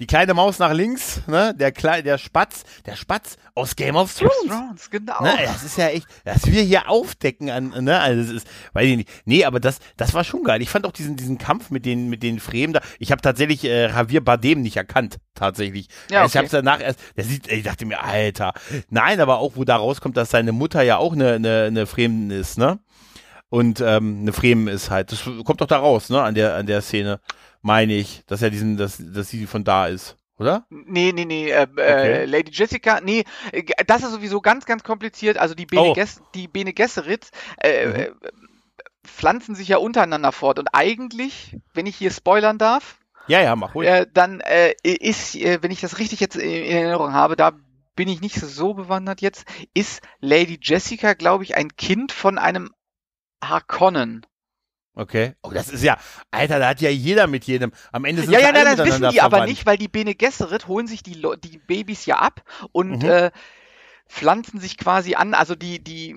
Die 0.00 0.06
kleine 0.06 0.32
Maus 0.32 0.58
nach 0.58 0.72
links, 0.72 1.20
ne? 1.26 1.54
Der 1.54 1.72
Klei 1.72 2.00
der 2.00 2.16
Spatz, 2.16 2.64
der 2.86 2.96
Spatz 2.96 3.36
aus 3.54 3.76
Game 3.76 3.96
of 3.96 4.14
Thrones. 4.16 4.32
Thrones, 4.48 4.90
genau. 4.90 5.22
Ne, 5.22 5.34
das 5.44 5.62
ist 5.62 5.76
ja 5.76 5.88
echt, 5.88 6.06
dass 6.24 6.46
wir 6.46 6.62
hier 6.62 6.88
aufdecken 6.88 7.50
an, 7.50 7.84
ne, 7.84 8.00
also 8.00 8.22
das 8.22 8.30
ist, 8.42 8.46
weiß 8.72 8.86
ich 8.86 8.96
nicht. 8.96 9.10
Nee, 9.26 9.44
aber 9.44 9.60
das, 9.60 9.78
das 9.98 10.14
war 10.14 10.24
schon 10.24 10.42
geil. 10.42 10.62
Ich 10.62 10.70
fand 10.70 10.86
auch 10.86 10.92
diesen, 10.92 11.16
diesen 11.16 11.36
Kampf 11.36 11.68
mit 11.70 11.84
den, 11.84 12.08
mit 12.08 12.22
den 12.22 12.40
Fremen 12.40 12.72
da. 12.72 12.80
Ich 12.98 13.12
habe 13.12 13.20
tatsächlich 13.20 13.62
äh, 13.64 13.88
Javier 13.88 14.24
Bardem 14.24 14.62
nicht 14.62 14.78
erkannt, 14.78 15.18
tatsächlich. 15.34 15.88
Ja, 16.10 16.24
Ich 16.24 16.30
okay. 16.30 16.38
hab's 16.38 16.50
danach 16.50 16.80
erst, 16.80 16.98
der 17.18 17.24
sieht, 17.24 17.52
ich 17.52 17.62
dachte 17.62 17.84
mir, 17.84 18.02
Alter. 18.02 18.54
Nein, 18.88 19.20
aber 19.20 19.38
auch, 19.38 19.52
wo 19.56 19.64
da 19.64 19.76
rauskommt, 19.76 20.16
dass 20.16 20.30
seine 20.30 20.52
Mutter 20.52 20.80
ja 20.80 20.96
auch 20.96 21.12
eine, 21.12 21.34
eine, 21.34 21.64
eine 21.64 21.86
Fremen 21.86 22.30
ist, 22.30 22.56
ne? 22.56 22.78
Und 23.50 23.80
ähm, 23.80 24.20
eine 24.22 24.32
Fremen 24.32 24.68
ist 24.68 24.90
halt. 24.90 25.12
Das 25.12 25.24
kommt 25.44 25.60
doch 25.60 25.66
da 25.66 25.78
raus, 25.78 26.08
ne, 26.08 26.22
an 26.22 26.34
der, 26.34 26.54
an 26.54 26.66
der 26.66 26.80
Szene, 26.82 27.20
meine 27.62 27.92
ich, 27.94 28.22
dass 28.26 28.40
er 28.42 28.50
diesen, 28.50 28.76
dass, 28.78 28.96
dass 29.00 29.28
sie 29.28 29.46
von 29.46 29.64
da 29.64 29.86
ist. 29.88 30.16
oder? 30.38 30.64
Nee, 30.70 31.12
nee, 31.12 31.24
nee, 31.26 31.50
äh, 31.50 31.66
Okay. 31.70 32.12
äh, 32.12 32.24
Lady 32.26 32.50
Jessica, 32.52 33.00
nee, 33.02 33.24
äh, 33.52 33.64
das 33.86 34.02
ist 34.04 34.12
sowieso 34.12 34.40
ganz, 34.40 34.64
ganz 34.66 34.82
kompliziert. 34.84 35.36
Also 35.36 35.54
die 35.54 35.66
Bene, 35.66 35.82
Oh. 35.82 35.92
Ges 35.94 36.22
die 36.34 36.48
Bene 36.48 36.72
Gesserit 36.72 37.28
äh, 37.62 37.86
Mhm. 37.86 37.94
äh, 37.94 38.10
pflanzen 39.04 39.54
sich 39.54 39.68
ja 39.68 39.78
untereinander 39.78 40.32
fort. 40.32 40.58
Und 40.58 40.68
eigentlich, 40.72 41.56
wenn 41.74 41.86
ich 41.86 41.96
hier 41.96 42.10
spoilern 42.10 42.58
darf, 42.58 42.98
Ja, 43.26 43.40
ja, 43.42 43.56
mach 43.56 43.74
ruhig. 43.74 43.88
äh, 43.88 44.06
dann 44.12 44.40
äh, 44.40 44.74
ist, 44.84 45.34
wenn 45.34 45.70
ich 45.70 45.80
das 45.80 45.98
richtig 45.98 46.20
jetzt 46.20 46.36
in 46.36 46.50
Erinnerung 46.64 47.12
habe, 47.12 47.36
da 47.36 47.52
bin 47.96 48.08
ich 48.08 48.20
nicht 48.20 48.36
so 48.36 48.74
bewandert 48.74 49.20
jetzt, 49.20 49.44
ist 49.74 50.00
Lady 50.20 50.58
Jessica, 50.62 51.14
glaube 51.14 51.44
ich, 51.44 51.56
ein 51.56 51.76
Kind 51.76 52.12
von 52.12 52.38
einem 52.38 52.70
Harkonnen. 53.42 54.26
Okay. 54.94 55.34
Oh, 55.42 55.50
das 55.50 55.68
ist 55.68 55.84
ja, 55.84 55.96
Alter, 56.30 56.58
da 56.58 56.68
hat 56.68 56.80
ja 56.80 56.90
jeder 56.90 57.26
mit 57.26 57.44
jedem. 57.44 57.72
Am 57.92 58.04
Ende 58.04 58.22
sind 58.22 58.32
Ja, 58.32 58.40
sie 58.40 58.44
ja, 58.44 58.50
alle 58.50 58.64
nein, 58.64 58.76
das 58.76 58.86
wissen 58.86 59.08
die 59.08 59.20
aber 59.20 59.30
verwandt. 59.36 59.50
nicht, 59.50 59.64
weil 59.64 59.78
die 59.78 59.88
Bene 59.88 60.14
Gesserit 60.14 60.66
holen 60.68 60.88
sich 60.88 61.02
die, 61.02 61.22
die 61.44 61.58
Babys 61.58 62.06
ja 62.06 62.18
ab 62.18 62.42
und 62.72 63.02
Mhm. 63.02 63.08
äh, 63.08 63.30
pflanzen 64.08 64.58
sich 64.58 64.76
quasi 64.76 65.14
an. 65.14 65.34
Also 65.34 65.54
die, 65.54 65.82
die, 65.82 66.12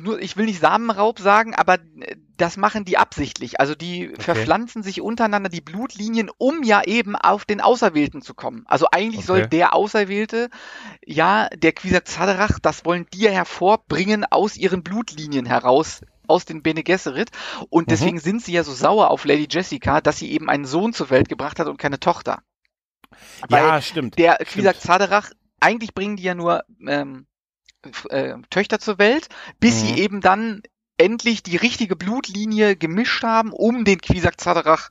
nur, 0.00 0.18
ich 0.20 0.38
will 0.38 0.46
nicht 0.46 0.60
Samenraub 0.60 1.18
sagen, 1.18 1.54
aber 1.54 1.74
äh, 1.74 2.16
das 2.38 2.56
machen 2.56 2.86
die 2.86 2.96
absichtlich. 2.96 3.60
Also 3.60 3.74
die 3.74 4.12
verpflanzen 4.18 4.82
sich 4.82 5.02
untereinander 5.02 5.50
die 5.50 5.60
Blutlinien, 5.60 6.30
um 6.38 6.62
ja 6.62 6.82
eben 6.82 7.14
auf 7.16 7.44
den 7.44 7.60
Auserwählten 7.60 8.22
zu 8.22 8.32
kommen. 8.34 8.64
Also 8.66 8.86
eigentlich 8.90 9.26
soll 9.26 9.40
Okay. 9.40 9.48
der 9.50 9.74
Auserwählte, 9.74 10.48
ja, 11.04 11.48
der 11.50 11.72
Quisatz-Haderach, 11.72 12.58
das 12.60 12.86
wollen 12.86 13.06
die 13.12 13.20
ja 13.20 13.30
hervorbringen 13.30 14.24
aus 14.24 14.56
ihren 14.56 14.82
Blutlinien 14.82 15.44
heraus 15.44 16.00
aus 16.28 16.44
den 16.44 16.62
Bene 16.62 16.82
Gesserit 16.82 17.30
und 17.70 17.86
Mhm. 17.86 17.90
deswegen 17.90 18.18
sind 18.20 18.42
sie 18.42 18.52
ja 18.52 18.64
so 18.64 18.72
sauer 18.72 19.10
auf 19.10 19.24
Lady 19.24 19.46
Jessica, 19.50 20.00
dass 20.00 20.18
sie 20.18 20.30
eben 20.32 20.48
einen 20.48 20.64
Sohn 20.64 20.92
zur 20.92 21.10
Welt 21.10 21.28
gebracht 21.28 21.58
hat 21.58 21.66
und 21.68 21.78
keine 21.78 22.00
Tochter. 22.00 22.42
Weil 23.48 23.62
Ja, 23.64 23.80
stimmt. 23.82 24.18
der 24.18 24.34
stimmt. 24.34 24.48
Quisatz 24.50 24.80
Zaderach, 24.80 25.30
eigentlich 25.60 25.94
bringen 25.94 26.16
die 26.16 26.22
ja 26.24 26.34
nur 26.34 26.64
ähm, 26.86 27.26
äh, 28.10 28.34
Töchter 28.50 28.78
zur 28.78 28.98
Welt, 28.98 29.28
bis 29.60 29.74
Mhm. 29.82 29.86
sie 29.86 30.00
eben 30.00 30.20
dann 30.20 30.62
endlich 30.98 31.42
die 31.42 31.56
richtige 31.56 31.94
Blutlinie 31.94 32.74
gemischt 32.76 33.22
haben, 33.22 33.52
um 33.52 33.84
den 33.84 34.00
Quisatz 34.00 34.42
Zaderach 34.42 34.90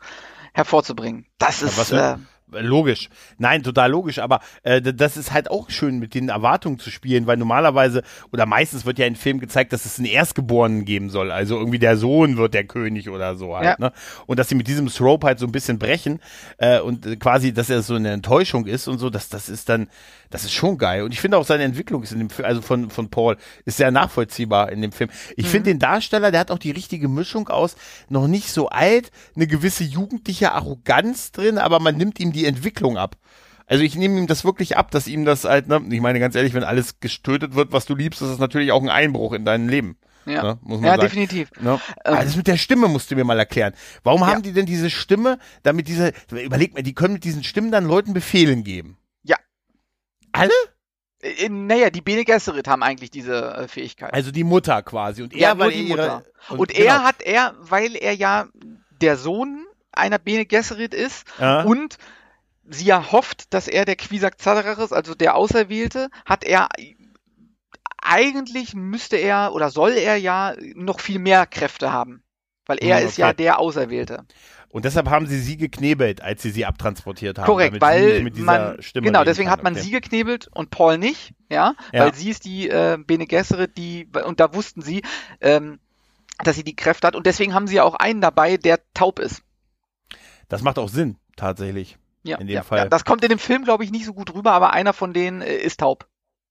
hervorzubringen. 0.53 1.25
Das 1.37 1.61
Ja, 1.61 1.67
ist 1.67 1.77
was- 1.77 1.91
äh, 1.91 2.17
Logisch. 2.51 3.09
Nein, 3.39 3.63
total 3.63 3.89
logisch. 3.89 4.19
Aber 4.19 4.39
äh, 4.61 4.79
das 4.79 5.17
ist 5.17 5.33
halt 5.33 5.49
auch 5.49 5.69
schön, 5.71 5.97
mit 5.97 6.13
den 6.13 6.29
Erwartungen 6.29 6.77
zu 6.77 6.91
spielen, 6.91 7.25
weil 7.25 7.37
normalerweise 7.37 8.03
oder 8.31 8.45
meistens 8.45 8.85
wird 8.85 8.99
ja 8.99 9.07
in 9.07 9.15
Filmen 9.15 9.39
gezeigt, 9.39 9.73
dass 9.73 9.85
es 9.85 9.97
einen 9.97 10.07
Erstgeborenen 10.07 10.85
geben 10.85 11.09
soll. 11.09 11.31
Also 11.31 11.57
irgendwie 11.57 11.79
der 11.79 11.97
Sohn 11.97 12.37
wird 12.37 12.53
der 12.53 12.65
König 12.65 13.09
oder 13.09 13.35
so 13.35 13.55
halt. 13.55 13.65
Ja. 13.65 13.75
Ne? 13.79 13.91
Und 14.27 14.37
dass 14.37 14.49
sie 14.49 14.55
mit 14.55 14.67
diesem 14.67 14.87
Trope 14.87 15.25
halt 15.25 15.39
so 15.39 15.47
ein 15.47 15.51
bisschen 15.51 15.79
brechen 15.79 16.19
äh, 16.57 16.79
und 16.79 17.05
äh, 17.07 17.15
quasi, 17.15 17.51
dass 17.51 17.71
er 17.71 17.81
so 17.81 17.95
eine 17.95 18.11
Enttäuschung 18.11 18.67
ist 18.67 18.87
und 18.87 18.99
so, 18.99 19.09
das, 19.09 19.27
das 19.29 19.49
ist 19.49 19.67
dann, 19.67 19.89
das 20.29 20.43
ist 20.43 20.53
schon 20.53 20.77
geil. 20.77 21.01
Und 21.01 21.13
ich 21.13 21.21
finde 21.21 21.37
auch 21.37 21.45
seine 21.45 21.63
Entwicklung 21.63 22.03
ist 22.03 22.11
in 22.11 22.19
dem 22.19 22.29
Film, 22.29 22.47
also 22.47 22.61
von, 22.61 22.91
von 22.91 23.09
Paul, 23.09 23.37
ist 23.65 23.77
sehr 23.77 23.89
nachvollziehbar 23.89 24.71
in 24.71 24.81
dem 24.81 24.91
Film. 24.91 25.09
Ich 25.35 25.47
finde 25.47 25.71
den 25.71 25.79
Darsteller, 25.79 26.29
der 26.29 26.41
hat 26.41 26.51
auch 26.51 26.59
die 26.59 26.71
richtige 26.71 27.07
Mischung 27.07 27.49
aus, 27.49 27.75
noch 28.09 28.27
nicht 28.27 28.49
so 28.51 28.69
alt, 28.69 29.11
eine 29.35 29.47
gewisse 29.47 29.83
jugendliche 29.83 30.51
Arroganz 30.51 31.31
drin, 31.31 31.57
aber 31.57 31.79
man 31.79 31.97
nimmt 31.97 32.19
ihm 32.19 32.34
die 32.35 32.45
Entwicklung 32.45 32.97
ab. 32.97 33.15
Also 33.67 33.83
ich 33.83 33.95
nehme 33.95 34.19
ihm 34.19 34.27
das 34.27 34.45
wirklich 34.45 34.77
ab, 34.77 34.91
dass 34.91 35.07
ihm 35.07 35.25
das 35.25 35.43
halt, 35.43 35.67
ne, 35.67 35.81
ich 35.89 35.99
meine 36.01 36.19
ganz 36.19 36.35
ehrlich, 36.35 36.53
wenn 36.53 36.63
alles 36.63 36.99
getötet 36.99 37.55
wird, 37.55 37.71
was 37.71 37.85
du 37.85 37.95
liebst, 37.95 38.21
ist 38.21 38.29
das 38.29 38.37
natürlich 38.37 38.71
auch 38.71 38.81
ein 38.83 38.89
Einbruch 38.89 39.33
in 39.33 39.43
deinem 39.43 39.67
Leben. 39.69 39.97
ja, 40.27 40.43
Ne, 40.43 40.59
muss 40.61 40.77
man 40.81 40.85
ja 40.85 40.91
sagen. 40.97 41.01
definitiv. 41.01 41.49
Ne? 41.59 41.79
Ähm. 42.05 42.13
Aber 42.13 42.23
das 42.23 42.35
mit 42.35 42.45
der 42.47 42.57
Stimme 42.57 42.87
musst 42.87 43.09
du 43.09 43.15
mir 43.15 43.23
mal 43.23 43.39
erklären. 43.39 43.73
Warum 44.03 44.21
Ja. 44.21 44.27
haben 44.27 44.43
die 44.43 44.53
denn 44.53 44.67
diese 44.67 44.91
Stimme, 44.91 45.39
damit 45.63 45.87
diese, 45.87 46.13
überleg 46.29 46.73
mal, 46.75 46.83
die 46.83 46.93
können 46.93 47.13
mit 47.15 47.23
diesen 47.23 47.43
Stimmen 47.43 47.71
dann 47.71 47.85
Leuten 47.87 48.13
Befehlen 48.13 48.63
geben. 48.63 48.97
Ja. 49.23 49.37
Alle? 50.31 50.51
Äh, 51.21 51.49
naja, 51.49 51.89
die 51.89 52.01
Bene 52.01 52.23
Gesserit 52.23 52.67
haben 52.67 52.83
eigentlich 52.83 53.09
diese 53.09 53.53
äh, 53.55 53.67
Fähigkeit. 53.67 54.13
Also 54.13 54.29
die 54.31 54.43
Mutter 54.43 54.83
quasi. 54.83 55.23
Und 55.23 55.33
er, 55.33 55.39
Ja, 55.39 55.57
weil 55.57 55.71
die 55.71 55.77
er 55.77 55.97
ihre, 55.97 56.01
Mutter. 56.49 56.57
Und, 56.59 56.69
genau. 56.73 56.85
er 56.87 57.03
hat 57.03 57.21
er, 57.23 57.55
weil 57.59 57.95
er 57.95 58.13
ja 58.13 58.45
der 59.01 59.17
Sohn 59.17 59.65
einer 59.91 60.19
Bene 60.19 60.45
Gesserit 60.45 60.93
ist 60.93 61.25
Ja. 61.39 61.63
und 61.63 61.97
sie 62.67 62.85
ja 62.85 63.11
hofft, 63.11 63.53
dass 63.53 63.67
er 63.67 63.85
der 63.85 63.95
Quisak 63.95 64.39
Zadarach 64.41 64.79
ist, 64.79 64.93
also 64.93 65.15
der 65.15 65.35
Auserwählte, 65.35 66.09
hat 66.25 66.43
er 66.43 66.69
eigentlich 68.01 68.73
müsste 68.75 69.17
er 69.17 69.53
oder 69.53 69.69
soll 69.69 69.91
er 69.93 70.15
ja 70.17 70.55
noch 70.75 70.99
viel 70.99 71.19
mehr 71.19 71.45
Kräfte 71.47 71.91
haben. 71.91 72.21
Weil 72.67 72.77
er 72.81 72.99
Hm, 73.01 73.07
ist 73.07 73.17
ja 73.17 73.27
okay. 73.27 73.37
der 73.37 73.59
Auserwählte. 73.59 74.25
Und 74.69 74.85
deshalb 74.85 75.09
haben 75.09 75.27
sie 75.27 75.39
sie 75.39 75.55
geknebelt, 75.55 76.21
als 76.21 76.41
sie 76.41 76.49
sie 76.49 76.65
abtransportiert 76.65 77.37
haben. 77.37 77.45
Korrekt, 77.45 77.79
weil 77.79 78.23
man, 78.23 78.81
Stimme 78.81 79.07
genau, 79.07 79.23
deswegen 79.23 79.49
kann. 79.49 79.59
hat 79.59 79.63
man 79.63 79.73
Okay. 79.73 79.83
sie 79.83 79.91
geknebelt 79.91 80.49
und 80.53 80.69
Paul 80.71 80.97
nicht, 80.97 81.33
ja, 81.49 81.75
Ja. 81.93 82.01
weil 82.05 82.15
sie 82.15 82.29
ist 82.31 82.43
die 82.43 82.69
äh, 82.69 82.97
Bene 82.97 83.27
Gesserit, 83.27 83.77
die, 83.77 84.09
und 84.25 84.39
da 84.39 84.53
wussten 84.53 84.81
sie, 84.81 85.03
ähm, 85.41 85.79
dass 86.43 86.55
sie 86.57 86.63
die 86.63 86.75
Kräfte 86.75 87.07
hat 87.07 87.15
und 87.15 87.25
deswegen 87.25 87.53
haben 87.53 87.67
sie 87.67 87.75
ja 87.75 87.83
auch 87.83 87.95
einen 87.95 88.19
dabei, 88.19 88.57
der 88.57 88.79
taub 88.93 89.19
ist. 89.19 89.43
Das 90.49 90.61
macht 90.61 90.77
auch 90.77 90.89
Sinn, 90.89 91.17
tatsächlich. 91.35 91.97
Ja, 92.25 92.37
In 92.37 92.47
dem 92.47 92.55
ja, 92.55 92.63
Fall. 92.63 92.79
Ja, 92.79 92.85
das 92.89 93.05
kommt 93.05 93.23
in 93.23 93.29
dem 93.29 93.39
Film, 93.39 93.63
glaube 93.63 93.83
ich, 93.83 93.91
nicht 93.91 94.05
so 94.05 94.13
gut 94.13 94.33
rüber, 94.33 94.51
aber 94.51 94.73
einer 94.73 94.93
von 94.93 95.13
denen 95.13 95.41
äh, 95.41 95.55
ist 95.55 95.79
taub. 95.79 96.07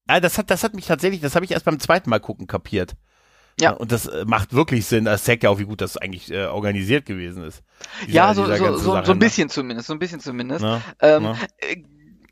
Ja, 0.09 0.19
das 0.19 0.37
hat, 0.37 0.49
das 0.49 0.63
hat 0.63 0.73
mich 0.73 0.85
tatsächlich, 0.85 1.21
das 1.21 1.35
habe 1.35 1.45
ich 1.45 1.51
erst 1.51 1.65
beim 1.65 1.79
zweiten 1.79 2.09
Mal 2.09 2.19
gucken 2.19 2.47
kapiert. 2.47 2.95
Ja. 3.59 3.71
Und 3.71 3.91
das 3.91 4.05
äh, 4.05 4.25
macht 4.25 4.53
wirklich 4.53 4.85
Sinn. 4.85 5.05
Das 5.05 5.23
zeigt 5.23 5.43
ja 5.43 5.49
auch, 5.49 5.59
wie 5.59 5.65
gut 5.65 5.81
das 5.81 5.97
eigentlich 5.97 6.31
äh, 6.31 6.45
organisiert 6.45 7.05
gewesen 7.05 7.43
ist. 7.43 7.63
Dieser- 8.01 8.11
ja, 8.11 8.33
so, 8.33 8.45
so, 8.45 8.77
so, 8.77 8.77
so 8.77 8.93
ein 8.93 9.03
ne? 9.03 9.15
bisschen 9.15 9.49
zumindest, 9.49 9.87
so 9.87 9.93
ein 9.93 9.99
bisschen 9.99 10.19
zumindest. 10.19 10.61
Ne? 10.61 10.81
Ähm, 10.99 11.23
Ne? 11.23 11.35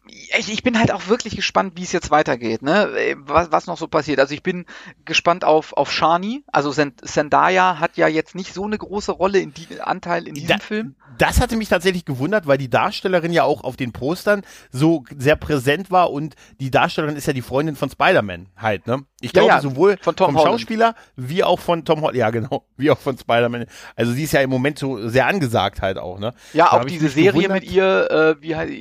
Ich, 0.08 0.51
ich 0.51 0.64
bin 0.64 0.78
halt 0.80 0.91
auch 0.91 1.08
wirklich 1.08 1.36
gespannt, 1.36 1.74
wie 1.78 1.84
es 1.84 1.91
jetzt 1.93 2.12
weitergeht, 2.12 2.62
ne? 2.62 2.89
Äh, 2.97 3.16
Was, 3.20 3.51
was 3.51 3.68
noch 3.68 3.78
so 3.78 3.88
passiert. 3.88 4.20
Also 4.20 4.34
ich 4.34 4.43
bin 4.43 4.66
gespannt 5.06 5.45
auf, 5.45 5.74
auf 5.74 5.91
Shani. 5.91 6.43
Also 6.51 6.72
Zend- 6.72 7.08
Zendaya 7.08 7.80
hat 7.80 7.95
ja 7.97 8.08
jetzt 8.08 8.36
nicht 8.36 8.54
so 8.54 8.66
eine 8.66 8.78
große 8.78 9.12
Rolle 9.14 9.39
in 9.39 9.54
die 9.54 9.80
Anteil 9.80 10.28
in 10.28 10.36
diesem 10.36 10.49
Da- 10.49 10.58
Film. 10.60 10.95
Das 11.20 11.39
hatte 11.39 11.56
mich 11.58 11.70
tatsächlich 11.70 12.06
gewundert, 12.06 12.47
weil 12.47 12.58
die 12.58 12.70
Darstellerin 12.72 13.32
ja 13.32 13.43
auch 13.43 13.64
auf 13.64 13.76
den 13.76 13.91
Postern 13.91 14.41
so 14.72 15.04
sehr 15.16 15.36
präsent 15.36 15.91
war 15.91 16.12
und 16.12 16.36
die 16.60 16.72
Darstellerin 16.72 17.16
ist 17.16 17.28
ja 17.28 17.34
die 17.34 17.43
Freundin 17.43 17.76
von 17.76 17.88
Spider-Man 17.89 18.47
halt, 18.58 18.88
ne? 18.88 19.06
Ich 19.22 19.28
Ja, 19.32 19.41
glaube 19.43 19.47
ja, 19.49 19.62
sowohl 19.62 19.97
vom 20.01 20.16
Holland. 20.20 20.39
Schauspieler 20.41 20.95
wie 21.16 21.43
auch 21.43 21.60
von 21.60 21.86
Tom 21.86 22.01
Holland, 22.01 22.18
ja 22.18 22.32
genau, 22.32 22.66
wie 22.78 22.89
auch 22.89 22.97
von 22.97 23.16
Spider-Man. 23.18 23.68
Also 23.95 24.12
sie 24.12 24.24
ist 24.24 24.34
ja 24.34 24.41
im 24.41 24.49
Moment 24.49 24.80
so 24.80 25.08
sehr 25.08 25.28
angesagt 25.28 25.82
halt 25.84 25.99
auch, 25.99 26.18
ne? 26.18 26.34
Ja, 26.54 26.70
Da 26.72 26.82
auch 26.82 26.86
diese 26.86 27.10
Serie 27.10 27.32
gewundert. 27.43 27.62
mit 27.64 27.72
ihr, 27.72 28.10
äh, 28.10 28.41
wie 28.41 28.56
halt, 28.56 28.72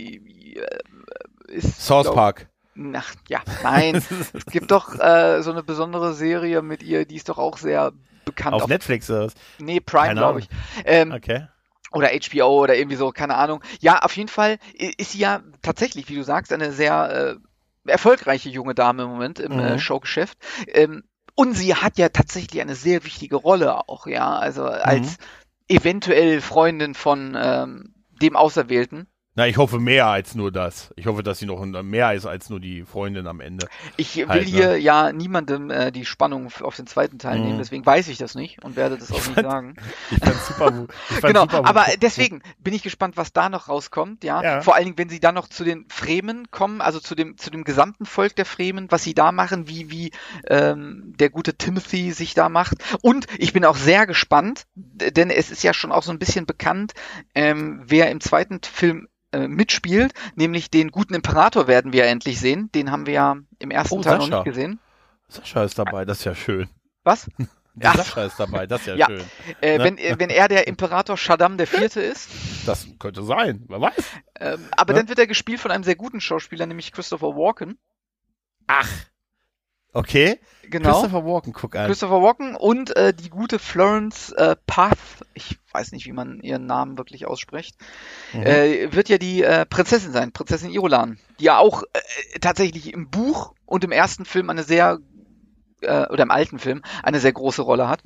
ist. 1.52 1.80
South 1.84 2.04
glaub- 2.04 2.14
Park. 2.14 2.48
Ach, 2.94 3.14
ja, 3.28 3.40
nein. 3.62 3.96
es 4.32 4.46
gibt 4.46 4.70
doch 4.70 4.98
äh, 4.98 5.42
so 5.42 5.50
eine 5.52 5.62
besondere 5.62 6.14
Serie 6.14 6.62
mit 6.62 6.82
ihr, 6.82 7.04
die 7.04 7.16
ist 7.16 7.28
doch 7.28 7.38
auch 7.38 7.58
sehr 7.58 7.92
bekannt. 8.24 8.54
Auf 8.54 8.66
Netflix 8.66 9.10
oder 9.10 9.26
was? 9.26 9.34
nee, 9.58 9.80
Prime, 9.80 10.14
glaube 10.14 10.40
ich. 10.40 10.48
Ähm, 10.84 11.12
Okay. 11.12 11.46
oder 11.92 12.08
HBO 12.08 12.62
oder 12.62 12.76
irgendwie 12.76 12.96
so, 12.96 13.10
keine 13.10 13.34
Ahnung. 13.36 13.62
Ja, 13.80 13.98
auf 14.00 14.16
jeden 14.16 14.28
Fall 14.30 14.56
ist 14.96 15.12
sie 15.12 15.18
ja 15.18 15.42
tatsächlich, 15.60 16.08
wie 16.08 16.14
du 16.14 16.22
sagst, 16.24 16.50
eine 16.52 16.72
sehr 16.72 17.36
äh, 17.84 17.90
erfolgreiche 17.90 18.48
junge 18.48 18.74
Dame 18.74 19.02
im 19.02 19.10
Moment 19.10 19.38
im 19.38 19.52
Mhm. 19.52 19.58
äh, 19.60 19.78
Showgeschäft. 19.78 20.38
Ähm, 20.68 21.02
und 21.34 21.54
sie 21.54 21.74
hat 21.74 21.98
ja 21.98 22.08
tatsächlich 22.08 22.60
eine 22.62 22.74
sehr 22.74 23.04
wichtige 23.04 23.36
Rolle 23.36 23.88
auch, 23.88 24.06
ja, 24.06 24.38
also 24.38 24.64
als 24.64 25.16
eventuell 25.68 26.40
Freundin 26.40 26.94
von 26.94 27.36
ähm, 27.36 27.94
dem 28.20 28.36
Auserwählten. 28.36 29.08
Na, 29.34 29.46
ich 29.48 29.56
hoffe 29.56 29.78
mehr 29.78 30.08
als 30.08 30.34
nur 30.34 30.52
das. 30.52 30.92
Ich 30.94 31.06
hoffe, 31.06 31.22
dass 31.22 31.38
sie 31.38 31.46
noch 31.46 31.64
mehr 31.82 32.12
ist 32.12 32.26
als 32.26 32.50
nur 32.50 32.60
die 32.60 32.84
Freundin 32.84 33.26
am 33.26 33.40
Ende. 33.40 33.66
Ich 33.96 34.14
will 34.16 34.28
Halt, 34.28 34.42
ne? 34.42 34.48
hier 34.50 34.78
ja 34.78 35.10
niemandem 35.10 35.70
äh, 35.70 35.90
die 35.90 36.04
Spannung 36.04 36.50
auf 36.60 36.76
den 36.76 36.86
zweiten 36.86 37.18
Teil 37.18 37.38
Mhm. 37.38 37.44
nehmen, 37.46 37.58
deswegen 37.58 37.86
weiß 37.86 38.08
ich 38.08 38.18
das 38.18 38.34
nicht 38.34 38.62
und 38.62 38.76
werde 38.76 38.98
das 38.98 39.10
auch 39.10 39.16
nicht 39.16 39.32
fand- 39.32 39.46
sagen. 39.50 39.76
Ich 40.10 40.18
fand's 40.18 40.48
super. 40.48 40.86
Ich 41.08 41.16
fand's 41.16 41.22
Genau, 41.28 41.40
super, 41.42 41.64
aber 41.64 41.86
deswegen 42.02 42.42
bin 42.58 42.74
ich 42.74 42.82
gespannt, 42.82 43.16
was 43.16 43.32
da 43.32 43.48
noch 43.48 43.68
rauskommt, 43.70 44.22
ja. 44.22 44.42
Ja. 44.42 44.60
Vor 44.60 44.74
allen 44.74 44.84
Dingen, 44.84 44.98
wenn 44.98 45.08
sie 45.08 45.18
dann 45.20 45.34
noch 45.34 45.48
zu 45.48 45.64
den 45.64 45.86
Fremen 45.88 46.50
kommen, 46.50 46.82
also 46.82 47.00
zu 47.00 47.14
dem, 47.14 47.38
zu 47.38 47.50
dem 47.50 47.64
gesamten 47.64 48.04
Volk 48.04 48.36
der 48.36 48.44
Fremen, 48.44 48.90
was 48.90 49.02
sie 49.02 49.14
da 49.14 49.32
machen, 49.32 49.66
wie, 49.66 49.90
wie 49.90 50.10
ähm, 50.50 51.14
der 51.18 51.30
gute 51.30 51.54
Timothy 51.54 52.12
sich 52.12 52.34
da 52.34 52.50
macht. 52.50 52.74
Und 53.00 53.26
ich 53.38 53.54
bin 53.54 53.64
auch 53.64 53.76
sehr 53.76 54.06
gespannt, 54.06 54.64
denn 54.74 55.30
es 55.30 55.50
ist 55.50 55.62
ja 55.62 55.72
schon 55.72 55.90
auch 55.90 56.02
so 56.02 56.10
ein 56.12 56.18
bisschen 56.18 56.44
bekannt, 56.44 56.92
ähm, 57.34 57.80
wer 57.86 58.10
im 58.10 58.20
zweiten 58.20 58.60
Film 58.62 59.08
äh, 59.32 59.48
mitspielt, 59.48 60.12
nämlich 60.36 60.70
den 60.70 60.90
guten 60.90 61.14
Imperator 61.14 61.66
werden 61.66 61.92
wir 61.92 62.04
endlich 62.06 62.38
sehen. 62.40 62.70
Den 62.72 62.90
haben 62.90 63.06
wir 63.06 63.14
ja 63.14 63.36
im 63.58 63.70
ersten 63.70 63.96
Oh, 63.98 64.02
Teil 64.02 64.18
noch 64.18 64.24
Sascha. 64.26 64.36
nicht 64.36 64.44
gesehen. 64.44 64.78
Sascha 65.28 65.64
ist 65.64 65.78
dabei, 65.78 66.04
das 66.04 66.18
ist 66.18 66.24
ja 66.24 66.34
schön. 66.34 66.68
Was? 67.04 67.28
Ach. 67.82 67.96
Sascha 67.96 68.24
ist 68.24 68.38
dabei, 68.38 68.66
das 68.66 68.82
ist 68.82 68.86
ja, 68.88 68.94
Ja. 68.96 69.06
schön. 69.06 69.24
Äh, 69.62 69.78
Ne? 69.78 69.84
wenn, 69.84 69.98
äh, 69.98 70.16
wenn 70.18 70.28
er 70.30 70.48
der 70.48 70.66
Imperator 70.66 71.16
Shaddam 71.16 71.56
der 71.56 71.66
Vierte 71.66 72.00
ist. 72.02 72.28
Das 72.66 72.86
könnte 72.98 73.22
sein, 73.24 73.64
wer 73.68 73.80
weiß. 73.80 74.04
Ähm, 74.40 74.66
aber 74.76 74.92
Ne? 74.92 74.98
dann 75.00 75.08
wird 75.08 75.18
er 75.18 75.26
gespielt 75.26 75.58
von 75.60 75.70
einem 75.70 75.82
sehr 75.84 75.96
guten 75.96 76.20
Schauspieler, 76.20 76.66
nämlich 76.66 76.92
Christopher 76.92 77.28
Walken. 77.28 77.78
Ach. 78.66 78.88
Okay. 79.92 80.38
Genau. 80.70 80.92
Christopher 80.92 81.26
Walken, 81.26 81.52
guck 81.52 81.76
an. 81.76 81.86
Christopher 81.86 82.22
Walken 82.22 82.54
und 82.56 82.96
äh, 82.96 83.12
die 83.12 83.28
gute 83.28 83.58
Florence 83.58 84.32
äh, 84.32 84.56
Path, 84.66 84.96
ich 85.34 85.58
weiß 85.72 85.92
nicht, 85.92 86.06
wie 86.06 86.12
man 86.12 86.40
ihren 86.40 86.64
Namen 86.64 86.96
wirklich 86.96 87.26
ausspricht, 87.26 87.76
Mhm. 88.32 88.42
äh, 88.42 88.92
wird 88.94 89.10
ja 89.10 89.18
die 89.18 89.42
äh, 89.42 89.66
Prinzessin 89.66 90.12
sein, 90.12 90.32
Prinzessin 90.32 90.70
Irulan, 90.70 91.18
die 91.40 91.44
ja 91.44 91.58
auch 91.58 91.82
äh, 91.82 92.38
tatsächlich 92.40 92.94
im 92.94 93.10
Buch 93.10 93.52
und 93.66 93.84
im 93.84 93.92
ersten 93.92 94.24
Film 94.24 94.48
eine 94.48 94.62
sehr, 94.62 94.98
äh, 95.82 96.06
oder 96.08 96.22
im 96.22 96.30
alten 96.30 96.58
Film, 96.58 96.80
eine 97.02 97.20
sehr 97.20 97.32
große 97.34 97.60
Rolle 97.60 97.86
hat. 97.88 98.00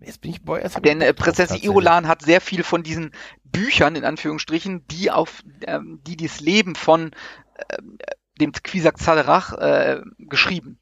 Jetzt 0.00 0.22
bin 0.22 0.32
ich 0.32 0.42
boy, 0.42 0.60
jetzt 0.60 0.74
hab 0.74 0.82
Denn 0.82 1.00
äh, 1.02 1.14
Prinzessin. 1.14 1.62
Irulan 1.62 2.08
hat 2.08 2.22
sehr 2.22 2.40
viel 2.40 2.64
von 2.64 2.82
diesen 2.82 3.12
Büchern, 3.44 3.94
in 3.94 4.04
Anführungsstrichen, 4.04 4.84
die 4.88 5.12
auf, 5.12 5.42
ähm, 5.66 6.00
die 6.04 6.16
das 6.16 6.40
Leben 6.40 6.74
von 6.74 7.12
ähm, 7.70 7.98
dem 8.40 8.50
Quisak 8.52 8.98
Zaderach 8.98 9.52
äh, 9.52 10.00
geschrieben. 10.18 10.79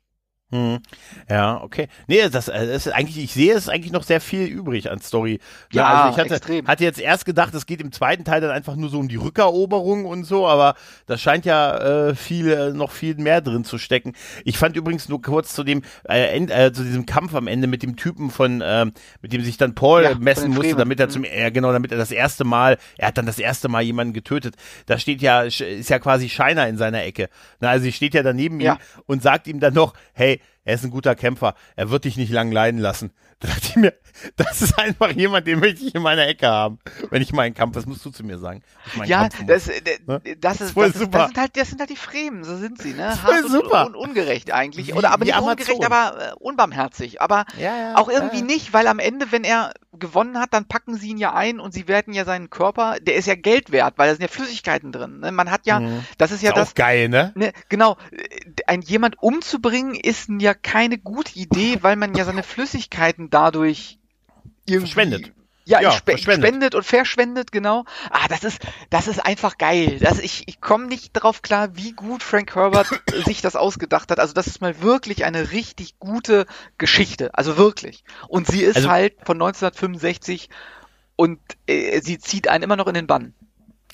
Hm. 0.51 0.79
Ja, 1.29 1.63
okay. 1.63 1.89
Nee, 2.07 2.27
das, 2.31 2.49
äh, 2.49 2.67
das 2.67 2.87
ist 2.87 2.93
eigentlich, 2.93 3.19
ich 3.23 3.33
sehe, 3.35 3.53
es 3.55 3.69
eigentlich 3.69 3.93
noch 3.93 4.03
sehr 4.03 4.19
viel 4.21 4.47
übrig 4.47 4.91
an 4.91 4.99
Story. 5.01 5.41
Ja, 5.73 5.85
also 5.87 6.09
ich 6.09 6.19
hatte, 6.19 6.37
extrem. 6.37 6.67
hatte 6.67 6.85
jetzt 6.85 6.99
erst 6.99 7.27
gedacht, 7.27 7.53
es 7.53 7.67
geht 7.67 7.83
im 7.83 7.93
zweiten 7.93 8.25
Teil 8.25 8.41
dann 8.41 8.51
einfach 8.51 8.75
nur 8.75 8.89
so 8.89 8.99
um 8.99 9.09
die 9.09 9.17
Rückeroberung 9.17 10.07
und 10.07 10.25
so, 10.25 10.47
aber 10.49 10.75
da 11.05 11.19
scheint 11.19 11.45
ja 11.45 12.09
äh, 12.09 12.15
viel, 12.15 12.51
äh, 12.51 12.73
noch 12.73 12.93
viel 12.93 13.17
mehr 13.17 13.43
drin 13.43 13.65
zu 13.65 13.77
stecken. 13.77 14.15
Ich 14.45 14.57
fand 14.57 14.75
übrigens 14.75 15.11
nur 15.11 15.21
kurz 15.21 15.53
zu 15.55 15.65
dem, 15.65 15.83
äh, 16.09 16.35
End, 16.35 16.51
äh, 16.51 16.73
zu 16.73 16.83
diesem 16.83 17.05
Kampf 17.05 17.35
am 17.35 17.47
Ende 17.47 17.67
mit 17.67 17.83
dem 17.83 17.97
Typen 17.97 18.31
von, 18.31 18.63
ähm, 18.65 18.93
mit 19.21 19.35
dem 19.35 19.43
sich 19.43 19.59
dann 19.59 19.75
Paul 19.75 20.03
Ja, 20.05 20.15
messen 20.19 20.51
musste, 20.55 20.77
damit 20.77 20.99
er 20.99 21.09
Mhm. 21.09 21.11
zum, 21.11 21.25
ja 21.25 21.51
genau, 21.51 21.73
damit 21.73 21.93
er 21.93 21.99
das 21.99 22.11
erste 22.11 22.45
Mal, 22.45 22.79
er 22.97 23.09
hat 23.09 23.19
dann 23.19 23.27
das 23.27 23.39
erste 23.39 23.69
Mal 23.69 23.83
jemanden 23.83 24.15
getötet. 24.15 24.55
Da 24.87 24.99
steht 24.99 25.21
ja, 25.21 25.43
ist 25.43 25.61
ja 25.61 25.99
quasi 25.99 26.31
Shiner 26.31 26.69
in 26.69 26.79
seiner 26.79 27.03
Ecke. 27.05 27.29
Na, 27.61 27.69
also 27.69 27.83
sie 27.85 27.93
steht 27.93 28.15
ja 28.15 28.23
daneben 28.23 28.61
Ja. 28.61 28.75
ihm 28.75 28.79
und 29.07 29.23
sagt 29.23 29.47
ihm 29.47 29.61
dann 29.61 29.75
noch, 29.75 29.93
hey, 30.15 30.38
er 30.69 30.75
ist 30.75 30.85
ein 30.85 30.91
guter 30.91 31.15
Kämpfer, 31.15 31.55
er 31.77 31.89
wird 31.91 32.05
dich 32.05 32.17
nicht 32.19 32.31
lang 32.31 32.53
leiden 32.53 32.79
lassen. 32.81 33.11
Da 33.41 33.47
dachte 33.47 33.69
ich 33.69 33.77
mir, 33.77 33.95
das 34.35 34.63
ist 34.63 34.77
einfach 34.81 35.13
jemand, 35.13 35.47
den 35.47 35.61
möchte 35.61 35.85
ich 35.87 35.95
in 35.95 36.03
meiner 36.03 36.27
Ecke 36.27 36.49
haben, 36.49 36.81
wenn 37.11 37.23
ich 37.23 37.33
meinen 37.33 37.55
Kampf, 37.55 37.77
was 37.77 37.87
musst 37.87 38.05
du 38.05 38.11
zu 38.11 38.25
mir 38.25 38.37
sagen? 38.37 38.65
Ja, 39.05 39.29
das, 39.47 39.69
äh, 39.69 39.81
Ne? 40.09 40.21
das, 40.41 40.59
Das 40.59 40.61
ist 40.71 40.77
das, 40.77 40.89
ist, 40.89 40.99
super. 40.99 41.19
das 41.19 41.27
sind 41.29 41.39
halt, 41.39 41.57
das 41.57 41.69
sind 41.69 41.79
halt 41.79 41.91
die 41.91 41.95
Fremen, 41.95 42.43
so 42.43 42.57
sind 42.57 42.83
sie, 42.83 42.95
ne? 42.95 43.23
Hart 43.23 43.45
und, 43.45 43.51
super. 43.53 43.87
und 43.87 43.95
ungerecht 43.95 44.51
eigentlich. 44.51 44.89
Wie- 44.89 44.93
Oder 44.95 45.13
aber 45.13 45.25
nicht 45.25 45.37
Amazon. 45.37 45.53
ungerecht, 45.53 45.85
aber 45.87 46.31
äh, 46.31 46.33
unbarmherzig. 46.41 47.23
Aber 47.23 47.45
ja, 47.57 47.77
ja, 47.77 47.97
auch 47.97 48.09
irgendwie 48.09 48.41
ja. 48.41 48.45
nicht, 48.45 48.73
weil 48.73 48.89
am 48.89 48.99
Ende, 48.99 49.31
wenn 49.31 49.45
er 49.45 49.73
gewonnen 49.97 50.39
hat, 50.41 50.53
dann 50.53 50.67
packen 50.67 50.97
sie 50.97 51.11
ihn 51.11 51.19
ja 51.19 51.33
ein 51.35 51.61
und 51.61 51.73
sie 51.73 51.87
werten 51.87 52.13
ja 52.13 52.25
seinen 52.25 52.51
Körper, 52.51 52.97
der 53.01 53.15
ist 53.15 53.27
ja 53.27 53.37
Geld 53.37 53.71
wert, 53.71 53.95
weil 53.99 54.09
da 54.09 54.15
sind 54.17 54.23
ja 54.23 54.29
Flüssigkeiten 54.29 54.91
drin. 54.91 55.21
Ne? 55.21 55.31
Man 55.31 55.49
hat 55.53 55.65
ja, 55.65 55.79
Mhm. 55.79 56.05
das 56.19 56.33
ist 56.33 56.43
ja 56.43 56.51
ist 56.51 56.57
das, 56.57 56.71
auch 56.71 56.75
geil, 56.75 57.09
ne? 57.09 57.31
Ne, 57.37 57.53
genau, 57.69 57.97
äh, 58.11 58.27
ein 58.67 58.83
jemand 58.83 59.23
umzubringen 59.23 59.95
ist 59.95 60.29
ja 60.41 60.55
keine 60.63 60.99
gute 60.99 61.39
Idee, 61.39 61.79
weil 61.83 61.97
man 61.97 62.15
ja 62.15 62.25
seine 62.25 62.43
Flüssigkeiten 62.43 63.31
dadurch 63.31 63.99
irgendwie 64.67 64.87
Verschwendet. 64.93 65.33
Ja, 65.65 65.83
Ja, 65.83 65.91
spe 65.93 66.13
verschwendet. 66.13 66.49
spendet 66.49 66.75
und 66.75 66.83
verschwendet, 66.85 67.53
genau. 67.53 67.85
Ah, 68.11 68.27
das 68.29 68.43
ist, 68.43 68.59
das 68.89 69.07
ist 69.07 69.19
einfach 69.25 69.59
geil. 69.59 69.99
Das, 70.01 70.19
ich 70.19 70.45
ich 70.47 70.63
komme 70.63 70.87
nicht 70.87 71.13
drauf 71.13 71.43
klar, 71.43 71.77
wie 71.77 71.93
gut 71.93 72.23
Frank 72.23 72.55
Herbert 72.55 72.89
sich 73.27 73.43
das 73.43 73.55
ausgedacht 73.55 74.11
hat. 74.11 74.19
Also 74.19 74.33
das 74.33 74.47
ist 74.47 74.63
mal 74.63 74.81
wirklich 74.81 75.27
eine 75.27 75.51
richtig 75.53 75.99
gute 75.99 76.47
Geschichte. 76.79 77.35
Also 77.35 77.59
wirklich. 77.59 78.03
Und 78.29 78.47
sie 78.47 78.63
ist 78.63 78.77
Also- 78.77 78.89
halt 78.91 79.15
von 79.25 79.37
1965 79.37 80.49
und 81.17 81.39
äh, 81.67 82.01
sie 82.01 82.19
zieht 82.19 82.49
einen 82.49 82.65
immer 82.65 82.77
noch 82.77 82.87
in 82.87 82.95
den 82.95 83.07
Bann. 83.07 83.35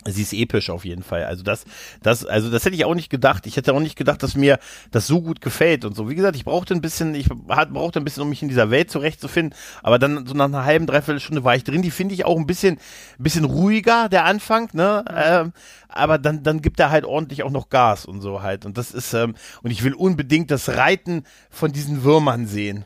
Sie 0.06 0.22
ist 0.22 0.32
episch 0.32 0.70
auf 0.70 0.84
jeden 0.84 1.02
Fall. 1.02 1.24
Also 1.24 1.42
das, 1.42 1.64
das, 2.02 2.26
also 2.26 2.50
das 2.50 2.64
hätte 2.64 2.76
ich 2.76 2.84
auch 2.84 2.94
nicht 2.94 3.10
gedacht. 3.10 3.46
Ich 3.46 3.56
hätte 3.56 3.72
auch 3.72 3.80
nicht 3.80 3.96
gedacht, 3.96 4.22
dass 4.22 4.34
mir 4.34 4.58
das 4.90 5.06
so 5.06 5.22
gut 5.22 5.40
gefällt 5.40 5.84
und 5.84 5.96
so. 5.96 6.08
Wie 6.08 6.14
gesagt, 6.14 6.36
ich 6.36 6.44
brauchte 6.44 6.74
ein 6.74 6.80
bisschen, 6.80 7.14
ich 7.14 7.28
brauchte 7.28 8.00
ein 8.00 8.04
bisschen, 8.04 8.22
um 8.22 8.28
mich 8.28 8.42
in 8.42 8.48
dieser 8.48 8.70
Welt 8.70 8.90
zurechtzufinden. 8.90 9.58
Aber 9.82 9.98
dann 9.98 10.26
so 10.26 10.34
nach 10.34 10.44
einer 10.44 10.64
halben, 10.64 10.86
dreiviertel 10.86 11.20
Stunde 11.20 11.44
war 11.44 11.56
ich 11.56 11.64
drin. 11.64 11.82
Die 11.82 11.90
finde 11.90 12.14
ich 12.14 12.24
auch 12.24 12.38
ein 12.38 12.46
bisschen, 12.46 12.78
bisschen 13.18 13.44
ruhiger, 13.44 14.08
der 14.08 14.24
Anfang, 14.24 14.68
ne? 14.72 15.04
Ähm, 15.14 15.52
aber 15.88 16.18
dann, 16.18 16.42
dann 16.42 16.60
gibt 16.60 16.80
er 16.80 16.90
halt 16.90 17.04
ordentlich 17.04 17.42
auch 17.42 17.50
noch 17.50 17.68
Gas 17.68 18.04
und 18.04 18.20
so 18.20 18.42
halt. 18.42 18.66
Und 18.66 18.76
das 18.76 18.90
ist, 18.90 19.14
ähm, 19.14 19.34
und 19.62 19.70
ich 19.70 19.84
will 19.84 19.94
unbedingt 19.94 20.50
das 20.50 20.68
Reiten 20.68 21.24
von 21.50 21.72
diesen 21.72 22.02
Würmern 22.02 22.46
sehen. 22.46 22.84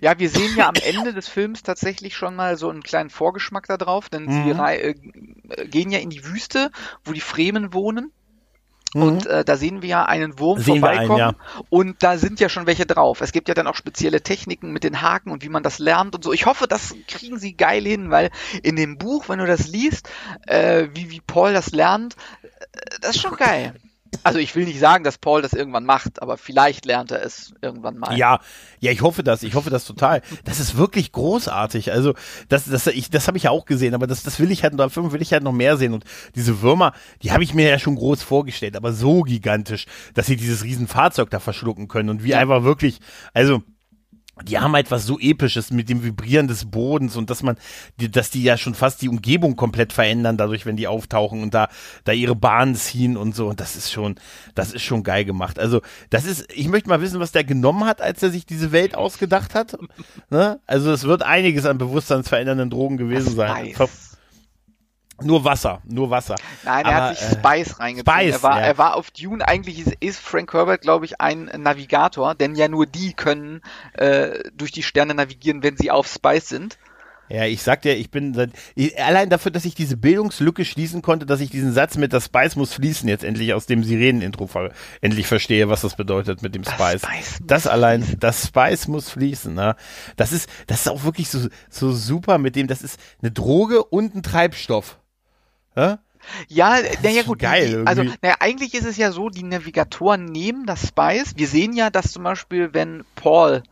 Ja, 0.00 0.18
wir 0.18 0.28
sehen 0.30 0.56
ja 0.56 0.68
am 0.68 0.74
Ende 0.84 1.12
des 1.14 1.28
Films 1.28 1.62
tatsächlich 1.62 2.16
schon 2.16 2.34
mal 2.36 2.56
so 2.56 2.70
einen 2.70 2.82
kleinen 2.82 3.10
Vorgeschmack 3.10 3.66
da 3.66 3.76
drauf, 3.76 4.08
denn 4.08 4.30
sie 4.30 4.52
Mhm. 4.54 4.60
rei- 4.60 4.78
äh, 4.80 5.66
gehen 5.68 5.90
ja 5.90 5.98
in 5.98 6.10
die 6.10 6.24
Wüste, 6.24 6.70
wo 7.04 7.12
die 7.12 7.20
Fremen 7.20 7.72
wohnen. 7.72 8.12
Mhm. 8.94 9.02
Und 9.02 9.26
äh, 9.26 9.44
da 9.44 9.56
sehen 9.56 9.82
wir 9.82 9.88
ja 9.88 10.04
einen 10.04 10.38
Wurm 10.38 10.60
Sehen 10.60 10.80
wir 10.80 10.88
einen, 10.90 11.06
vorbeikommen 11.08 11.18
ja. 11.38 11.64
und 11.68 12.02
da 12.04 12.16
sind 12.16 12.38
ja 12.38 12.48
schon 12.48 12.66
welche 12.66 12.86
drauf. 12.86 13.20
Es 13.22 13.32
gibt 13.32 13.48
ja 13.48 13.54
dann 13.54 13.66
auch 13.66 13.74
spezielle 13.74 14.22
Techniken 14.22 14.70
mit 14.72 14.84
den 14.84 15.02
Haken 15.02 15.30
und 15.32 15.42
wie 15.42 15.48
man 15.48 15.64
das 15.64 15.80
lernt 15.80 16.14
und 16.14 16.22
so. 16.22 16.32
Ich 16.32 16.46
hoffe, 16.46 16.68
das 16.68 16.94
kriegen 17.08 17.38
sie 17.40 17.56
geil 17.56 17.82
hin, 17.84 18.10
weil 18.10 18.30
in 18.62 18.76
dem 18.76 18.96
Buch, 18.96 19.28
wenn 19.28 19.40
du 19.40 19.46
das 19.46 19.66
liest, 19.66 20.08
äh, 20.46 20.86
wie, 20.94 21.10
wie 21.10 21.20
Paul 21.20 21.52
das 21.52 21.72
lernt, 21.72 22.14
äh, 22.42 22.48
das 23.00 23.16
ist 23.16 23.22
schon 23.22 23.34
geil. 23.36 23.74
Also 24.22 24.38
ich 24.38 24.54
will 24.54 24.64
nicht 24.64 24.78
sagen, 24.78 25.04
dass 25.04 25.18
Paul 25.18 25.42
das 25.42 25.52
irgendwann 25.52 25.84
macht, 25.84 26.22
aber 26.22 26.36
vielleicht 26.36 26.84
lernt 26.86 27.10
er 27.10 27.24
es 27.24 27.52
irgendwann 27.60 27.98
mal. 27.98 28.16
Ja, 28.16 28.40
ja, 28.80 28.92
ich 28.92 29.02
hoffe 29.02 29.22
das, 29.22 29.42
ich 29.42 29.54
hoffe 29.54 29.70
das 29.70 29.84
total. 29.84 30.22
Das 30.44 30.60
ist 30.60 30.76
wirklich 30.76 31.12
großartig. 31.12 31.92
Also, 31.92 32.14
das, 32.48 32.66
das, 32.66 32.86
ich, 32.86 33.10
das 33.10 33.26
habe 33.26 33.36
ich 33.36 33.44
ja 33.44 33.50
auch 33.50 33.64
gesehen, 33.64 33.94
aber 33.94 34.06
das, 34.06 34.22
das 34.22 34.38
will 34.40 34.50
ich 34.50 34.62
halt, 34.62 34.78
davon 34.78 35.12
will 35.12 35.22
ich 35.22 35.32
halt 35.32 35.42
noch 35.42 35.52
mehr 35.52 35.76
sehen. 35.76 35.94
Und 35.94 36.04
diese 36.34 36.62
Würmer, 36.62 36.92
die 37.22 37.32
habe 37.32 37.42
ich 37.42 37.54
mir 37.54 37.68
ja 37.68 37.78
schon 37.78 37.96
groß 37.96 38.22
vorgestellt, 38.22 38.76
aber 38.76 38.92
so 38.92 39.22
gigantisch, 39.22 39.86
dass 40.14 40.26
sie 40.26 40.36
dieses 40.36 40.64
Riesenfahrzeug 40.64 41.30
da 41.30 41.40
verschlucken 41.40 41.88
können 41.88 42.10
und 42.10 42.22
wie 42.24 42.30
Ja. 42.30 42.38
einfach 42.38 42.62
wirklich, 42.64 43.00
also, 43.32 43.62
die 44.42 44.58
haben 44.58 44.74
halt 44.74 44.90
was 44.90 45.06
so 45.06 45.18
episches 45.18 45.70
mit 45.70 45.88
dem 45.88 46.02
Vibrieren 46.02 46.48
des 46.48 46.64
Bodens 46.64 47.16
und 47.16 47.30
dass 47.30 47.42
man, 47.42 47.56
die, 48.00 48.10
dass 48.10 48.30
die 48.30 48.42
ja 48.42 48.56
schon 48.56 48.74
fast 48.74 49.00
die 49.00 49.08
Umgebung 49.08 49.54
komplett 49.54 49.92
verändern 49.92 50.36
dadurch, 50.36 50.66
wenn 50.66 50.76
die 50.76 50.88
auftauchen 50.88 51.42
und 51.42 51.54
da, 51.54 51.68
da 52.04 52.12
ihre 52.12 52.34
Bahnen 52.34 52.74
ziehen 52.74 53.16
und 53.16 53.36
so. 53.36 53.48
Und 53.48 53.60
das 53.60 53.76
ist 53.76 53.92
schon, 53.92 54.16
das 54.54 54.72
ist 54.72 54.82
schon 54.82 55.04
geil 55.04 55.24
gemacht. 55.24 55.58
Also, 55.58 55.82
das 56.10 56.24
ist, 56.24 56.52
ich 56.52 56.68
möchte 56.68 56.88
mal 56.88 57.00
wissen, 57.00 57.20
was 57.20 57.32
der 57.32 57.44
genommen 57.44 57.84
hat, 57.84 58.02
als 58.02 58.22
er 58.22 58.30
sich 58.30 58.44
diese 58.44 58.72
Welt 58.72 58.96
ausgedacht 58.96 59.54
hat. 59.54 59.78
Ne? 60.30 60.58
Also, 60.66 60.92
es 60.92 61.04
wird 61.04 61.22
einiges 61.22 61.64
an 61.64 61.78
bewusstseinsverändernden 61.78 62.70
Drogen 62.70 62.96
gewesen 62.96 63.36
sein. 63.36 63.66
Spice. 63.66 63.76
Ver- 63.76 63.88
Nur 65.22 65.44
Wasser, 65.44 65.80
nur 65.84 66.10
Wasser. 66.10 66.34
Nein, 66.64 66.84
er 66.84 66.96
Aber, 66.96 67.06
hat 67.06 67.18
sich 67.18 67.28
äh, 67.28 67.32
Spice 67.32 67.80
reingezogen. 67.80 68.20
Spice, 68.20 68.34
er, 68.34 68.42
war, 68.42 68.60
ja. 68.60 68.66
er 68.66 68.78
war 68.78 68.96
auf 68.96 69.10
Dune, 69.10 69.46
eigentlich 69.46 69.78
ist, 69.78 69.94
ist 70.00 70.20
Frank 70.20 70.52
Herbert, 70.52 70.82
glaube 70.82 71.04
ich, 71.04 71.20
ein 71.20 71.50
Navigator, 71.56 72.34
denn 72.34 72.54
ja 72.54 72.68
nur 72.68 72.86
die 72.86 73.12
können 73.12 73.60
äh, 73.94 74.40
durch 74.54 74.72
die 74.72 74.82
Sterne 74.82 75.14
navigieren, 75.14 75.62
wenn 75.62 75.76
sie 75.76 75.90
auf 75.90 76.08
Spice 76.08 76.48
sind. 76.48 76.78
Ja, 77.28 77.46
ich 77.46 77.62
sag 77.62 77.82
dir, 77.82 77.94
ich 77.94 78.10
bin 78.10 78.34
seit, 78.34 78.50
ich, 78.74 79.00
allein 79.02 79.30
dafür, 79.30 79.50
dass 79.50 79.64
ich 79.64 79.74
diese 79.74 79.96
Bildungslücke 79.96 80.64
schließen 80.64 81.00
konnte, 81.00 81.24
dass 81.24 81.40
ich 81.40 81.50
diesen 81.50 81.72
Satz 81.72 81.96
mit 81.96 82.12
das 82.12 82.26
Spice 82.26 82.56
muss 82.56 82.74
fließen 82.74 83.08
jetzt 83.08 83.24
endlich 83.24 83.54
aus 83.54 83.66
dem 83.66 83.82
Sirenen-Intro 83.82 84.46
ver 84.46 84.72
endlich 85.00 85.26
verstehe, 85.26 85.68
was 85.68 85.80
das 85.80 85.96
bedeutet 85.96 86.42
mit 86.42 86.54
dem 86.54 86.62
Das 86.62 86.74
Spice. 86.74 87.02
Spice 87.02 87.40
muss 87.40 87.46
das 87.46 87.66
allein, 87.66 88.04
das 88.20 88.48
Spice 88.48 88.88
muss 88.88 89.10
fließen, 89.10 89.54
ne? 89.54 89.74
Das 90.16 90.32
ist, 90.32 90.50
das 90.66 90.80
ist 90.80 90.88
auch 90.88 91.04
wirklich 91.04 91.30
so, 91.30 91.48
so 91.70 91.92
super 91.92 92.36
mit 92.36 92.56
dem, 92.56 92.66
das 92.66 92.82
ist 92.82 93.00
eine 93.22 93.30
Droge 93.30 93.82
und 93.84 94.14
ein 94.14 94.22
Treibstoff. 94.22 94.98
Ja? 95.76 95.98
Ja, 96.48 96.78
naja 97.02 97.22
gut, 97.22 97.38
geil 97.38 97.82
also 97.86 98.02
irgendwie. 98.02 98.18
naja, 98.22 98.36
eigentlich 98.40 98.74
ist 98.74 98.86
es 98.86 98.96
ja 98.96 99.12
so, 99.12 99.28
die 99.28 99.42
Navigatoren 99.42 100.24
nehmen 100.24 100.66
das 100.66 100.88
Spice. 100.88 101.34
Wir 101.36 101.46
sehen 101.46 101.74
ja, 101.74 101.90
dass 101.90 102.12
zum 102.12 102.22
Beispiel, 102.24 102.72
wenn 102.72 103.04
Paul 103.14 103.62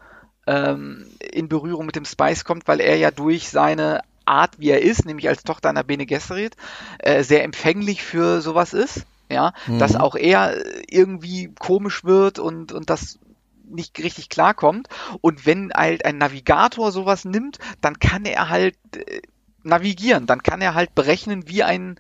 ähm, 0.47 1.07
in 1.33 1.49
Berührung 1.49 1.87
mit 1.87 1.97
dem 1.97 2.05
Spice 2.05 2.45
kommt, 2.45 2.69
weil 2.69 2.81
er 2.81 2.97
ja 2.97 3.11
durch 3.11 3.49
seine 3.49 4.03
Art, 4.25 4.59
wie 4.59 4.71
er 4.71 4.83
ist, 4.83 5.05
nämlich 5.05 5.29
als 5.29 5.45
Tochter 5.45 5.71
einer 5.71 5.83
Bene 5.83 6.07
Gesserit, 6.07 6.57
äh, 6.99 7.23
sehr 7.23 7.45
empfänglich 7.45 8.03
für 8.03 8.41
sowas 8.41 8.73
ist, 8.73 9.05
ja, 9.31 9.53
dass 9.79 9.97
auch 9.97 10.15
er 10.15 10.57
äh, 10.57 10.83
irgendwie 10.89 11.53
komisch 11.59 12.05
wird 12.05 12.39
und, 12.39 12.73
und 12.73 12.91
das 12.91 13.19
nicht 13.65 13.99
richtig 13.99 14.29
klarkommt. 14.29 14.89
Und 15.21 15.47
wenn 15.47 15.73
halt 15.73 16.05
ein 16.05 16.19
Navigator 16.19 16.93
sowas 16.93 17.25
nimmt, 17.25 17.59
dann 17.81 17.99
kann 17.99 18.25
er 18.25 18.49
halt 18.49 18.77
äh, 18.95 19.23
navigieren, 19.65 20.27
dann 20.27 20.43
kann 20.43 20.61
er 20.61 20.75
halt 20.75 20.95
berechnen, 20.95 21.49
wie 21.49 21.63
ein, 21.63 21.99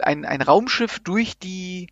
ein, 0.00 0.24
ein 0.24 0.42
Raumschiff 0.42 1.00
durch 1.00 1.38
die 1.38 1.88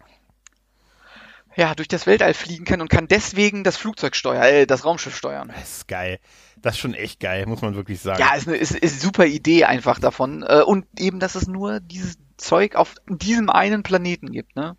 ja, 1.56 1.74
durch 1.74 1.88
das 1.88 2.06
Weltall 2.06 2.34
fliegen 2.34 2.66
kann 2.66 2.82
und 2.82 2.90
kann 2.90 3.08
deswegen 3.08 3.64
das 3.64 3.78
Flugzeug 3.78 4.14
steuern, 4.14 4.42
äh, 4.42 4.66
das 4.66 4.84
Raumschiff 4.84 5.16
steuern. 5.16 5.50
Das 5.56 5.78
ist 5.78 5.88
geil. 5.88 6.20
Das 6.60 6.74
ist 6.74 6.80
schon 6.80 6.92
echt 6.92 7.18
geil, 7.18 7.46
muss 7.46 7.62
man 7.62 7.74
wirklich 7.74 8.00
sagen. 8.00 8.20
Ja, 8.20 8.34
ist 8.34 8.46
eine, 8.46 8.58
ist, 8.58 8.72
ist 8.72 9.00
super 9.00 9.24
Idee 9.24 9.64
einfach 9.64 9.98
davon. 9.98 10.42
Äh, 10.42 10.60
und 10.60 10.84
eben, 10.98 11.18
dass 11.18 11.34
es 11.34 11.46
nur 11.46 11.80
dieses 11.80 12.18
Zeug 12.36 12.76
auf 12.76 12.94
diesem 13.08 13.48
einen 13.48 13.82
Planeten 13.82 14.32
gibt, 14.32 14.54
ne? 14.54 14.76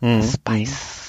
Mhm. 0.00 0.22
Spice. 0.22 1.07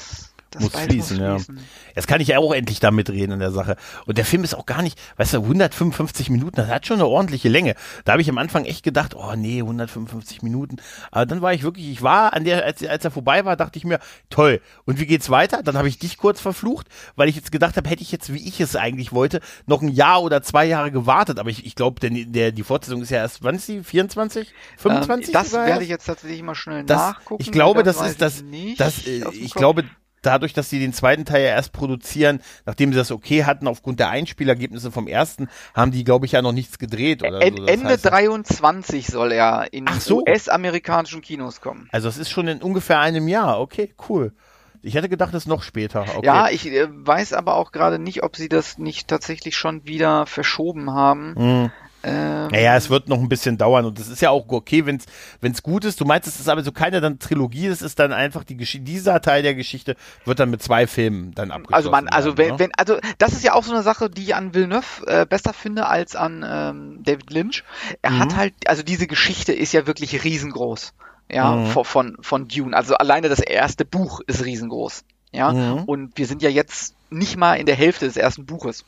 Das 0.52 0.64
muss 0.64 0.72
beides 0.72 0.88
fließen, 0.88 1.18
muss 1.18 1.26
ja. 1.26 1.36
fließen. 1.36 1.60
Jetzt 1.96 2.08
kann 2.08 2.22
ich 2.22 2.30
ja 2.30 2.40
auch 2.40 2.54
endlich 2.54 2.80
da 2.80 2.92
mitreden 2.92 3.34
in 3.34 3.40
der 3.40 3.52
Sache. 3.52 3.76
Und 4.06 4.18
der 4.18 4.26
Film 4.26 4.44
ist 4.44 4.54
auch 4.54 4.66
gar 4.66 4.82
nicht, 4.82 5.00
weißt 5.18 5.36
du, 5.36 5.42
155 5.42 6.30
Minuten, 6.30 6.56
das 6.56 6.70
hat 6.70 6.88
schon 6.88 6.98
eine 6.98 7.08
ordentliche 7.08 7.50
Länge. 7.50 7.76
Da 8.06 8.14
habe 8.14 8.22
ich 8.22 8.30
am 8.30 8.38
Anfang 8.38 8.66
echt 8.66 8.84
gedacht, 8.84 9.16
oh 9.16 9.36
nee, 9.36 9.60
155 9.60 10.42
Minuten. 10.42 10.78
Aber 11.12 11.26
dann 11.26 11.42
war 11.42 11.54
ich 11.54 11.64
wirklich, 11.64 11.90
ich 11.90 12.02
war 12.02 12.34
an 12.34 12.44
der, 12.44 12.66
als, 12.66 12.84
als 12.86 13.06
er 13.06 13.12
vorbei 13.12 13.46
war, 13.46 13.56
dachte 13.56 13.78
ich 13.78 13.86
mir, 13.86 14.00
toll. 14.30 14.62
Und 14.86 15.00
wie 15.00 15.06
geht's 15.06 15.30
weiter? 15.30 15.62
Dann 15.64 15.78
habe 15.78 15.88
ich 15.88 16.00
dich 16.00 16.18
kurz 16.18 16.42
verflucht, 16.42 16.88
weil 17.16 17.30
ich 17.30 17.36
jetzt 17.36 17.52
gedacht 17.52 17.78
habe, 17.78 17.90
hätte 17.90 18.02
ich 18.02 18.12
jetzt, 18.12 18.34
wie 18.34 18.48
ich 18.48 18.60
es 18.60 18.76
eigentlich 18.76 19.12
wollte, 19.12 19.42
noch 19.66 19.82
ein 19.82 19.90
Jahr 19.90 20.22
oder 20.24 20.42
zwei 20.42 20.66
Jahre 20.66 20.92
gewartet. 20.92 21.40
Aber 21.40 21.50
ich, 21.50 21.66
ich 21.66 21.76
glaube, 21.76 22.00
der, 22.00 22.10
der, 22.10 22.52
die 22.52 22.64
Fortsetzung 22.64 23.02
ist 23.02 23.12
ja 23.12 23.18
erst, 23.18 23.44
wann 23.44 23.56
ist 23.56 23.68
die? 23.68 23.84
24? 23.84 24.54
25? 24.78 25.28
Ähm, 25.28 25.34
das 25.34 25.54
werde 25.54 25.84
ich 25.84 25.90
jetzt 25.90 26.06
tatsächlich 26.06 26.42
mal 26.42 26.56
schnell 26.56 26.84
das, 26.84 26.98
nachgucken. 26.98 27.42
ich 27.42 27.52
glaube, 27.52 27.84
das 27.84 28.02
ist 28.02 28.22
das, 28.22 28.38
ich 28.38 28.44
nicht 28.44 28.80
das 28.80 29.06
äh, 29.06 29.24
ich 29.32 29.52
Kopf. 29.52 29.60
glaube, 29.60 29.84
dadurch, 30.22 30.54
dass 30.54 30.70
sie 30.70 30.80
den 30.80 30.94
zweiten 30.94 31.26
Teil 31.26 31.44
ja 31.44 31.50
erst 31.50 31.72
produzieren, 31.74 32.42
nachdem 32.66 32.92
sie 32.92 32.98
das 32.98 33.12
okay 33.12 33.46
hatten, 33.46 33.68
aufgrund 33.68 34.00
der 34.00 34.10
Einspielergebnisse 34.10 34.92
vom 34.92 35.08
ersten, 35.08 35.50
haben 35.74 35.92
die, 35.92 36.04
glaube 36.04 36.26
ich, 36.26 36.34
ja 36.34 36.42
noch 36.42 36.52
nichts 36.52 36.80
gedreht 36.80 37.24
oder 37.24 37.42
En- 37.42 37.58
so. 37.58 37.66
Ende 37.66 37.90
heißt, 37.90 38.06
23 38.06 39.08
soll 39.08 39.32
er 39.32 39.72
in 39.72 39.88
so. 40.00 40.22
US-amerikanischen 40.22 41.22
Kinos 41.22 41.62
kommen. 41.62 41.88
Also 41.92 42.08
es 42.10 42.18
ist 42.18 42.30
schon 42.30 42.48
in 42.48 42.62
ungefähr 42.62 43.00
einem 43.00 43.28
Jahr. 43.28 43.60
Okay, 43.60 43.94
cool. 44.10 44.34
Ich 44.82 44.94
hätte 44.96 45.10
gedacht, 45.10 45.34
es 45.34 45.44
ist 45.44 45.48
noch 45.48 45.64
später. 45.64 46.06
Okay. 46.16 46.26
Ja, 46.26 46.50
ich 46.50 46.66
äh, 46.72 46.88
weiß 46.90 47.34
aber 47.34 47.56
auch 47.56 47.72
gerade 47.74 48.00
nicht, 48.00 48.24
ob 48.24 48.38
sie 48.38 48.48
das 48.48 48.78
nicht 48.78 49.10
tatsächlich 49.10 49.58
schon 49.58 49.86
wieder 49.86 50.26
verschoben 50.26 50.92
haben. 50.94 51.36
Hm. 51.36 51.72
Ähm, 52.02 52.48
Naja, 52.52 52.78
es 52.78 52.90
wird 52.90 53.10
noch 53.10 53.20
ein 53.20 53.28
bisschen 53.28 53.58
dauern 53.58 53.86
und 53.86 54.00
das 54.00 54.08
ist 54.08 54.22
ja 54.22 54.30
auch 54.30 54.46
okay, 54.48 54.86
wenn 54.86 55.00
es 55.42 55.64
gut 55.64 55.84
ist. 55.84 56.00
Du 56.00 56.06
meinst, 56.06 56.28
es 56.28 56.40
ist 56.40 56.48
aber 56.48 56.64
so 56.64 56.72
keine 56.72 57.02
dann 57.02 57.20
Trilogie, 57.20 57.68
es 57.68 57.82
ist 57.82 58.00
dann 58.00 58.14
einfach 58.14 58.44
die 58.46 58.56
Geschichte, 58.56 58.86
dieser 58.86 59.22
Teil 59.22 59.44
der 59.44 59.54
Geschichte 59.56 59.96
wird 60.26 60.40
dann 60.40 60.50
mit 60.50 60.64
zwei 60.64 60.88
Filmen 60.88 61.34
dann 61.36 61.52
abgeschlossen. 61.52 61.74
also 61.76 61.92
man, 61.92 62.08
also 62.08 62.38
werden, 62.38 62.38
wenn, 62.38 62.54
ne? 62.54 62.60
wenn, 62.60 62.72
also 62.78 62.98
das 63.18 63.34
ist 63.34 63.44
ja 63.44 63.54
auch 63.54 63.64
so 63.64 63.74
eine 63.74 63.84
Sache, 63.84 64.10
die 64.10 64.24
ich 64.24 64.36
an 64.36 64.54
Villeneuve 64.54 65.06
äh, 65.08 65.26
besser 65.26 65.52
finde 65.54 65.88
als 65.88 66.16
an 66.16 66.46
ähm, 66.48 67.04
David 67.04 67.32
Lynch. 67.32 67.64
Er 68.02 68.12
Mhm. 68.12 68.20
hat 68.20 68.36
halt, 68.38 68.54
also 68.68 68.82
diese 68.84 69.08
Geschichte 69.08 69.52
ist 69.52 69.74
ja 69.74 69.86
wirklich 69.86 70.24
riesengroß, 70.24 70.94
ja, 71.30 71.56
Mhm. 71.58 71.66
von, 71.68 71.86
von 71.86 72.18
von 72.22 72.48
Dune. 72.48 72.76
Also 72.76 72.96
alleine 72.96 73.28
das 73.30 73.40
erste 73.40 73.84
Buch 73.84 74.22
ist 74.26 74.46
riesengroß, 74.46 75.04
ja. 75.34 75.52
Mhm. 75.52 75.84
Und 75.84 76.18
wir 76.18 76.28
sind 76.28 76.42
ja 76.42 76.50
jetzt 76.50 76.96
nicht 77.10 77.36
mal 77.38 77.56
in 77.56 77.66
der 77.66 77.76
Hälfte 77.76 78.06
des 78.06 78.16
ersten 78.18 78.46
Buches. 78.46 78.86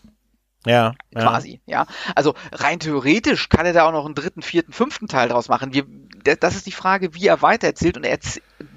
Ja, 0.66 0.93
ja. 1.12 1.22
quasi, 1.22 1.62
ja. 1.66 1.86
Also 2.16 2.36
rein 2.51 2.80
theoretisch 2.80 3.49
kann 3.49 3.66
er 3.66 3.74
da 3.74 3.86
auch 3.86 3.91
noch 3.91 4.05
einen 4.05 4.16
dritten, 4.16 4.41
vierten, 4.41 4.74
fünften 4.74 5.07
Teil 5.07 5.30
draus 5.30 5.49
machen. 5.49 5.74
Wir, 5.74 5.86
das 6.39 6.55
ist 6.55 6.68
die 6.68 6.72
Frage, 6.72 7.14
wie 7.16 7.28
er 7.28 7.41
weitererzählt 7.41 7.97
und 7.97 8.03
er 8.03 8.20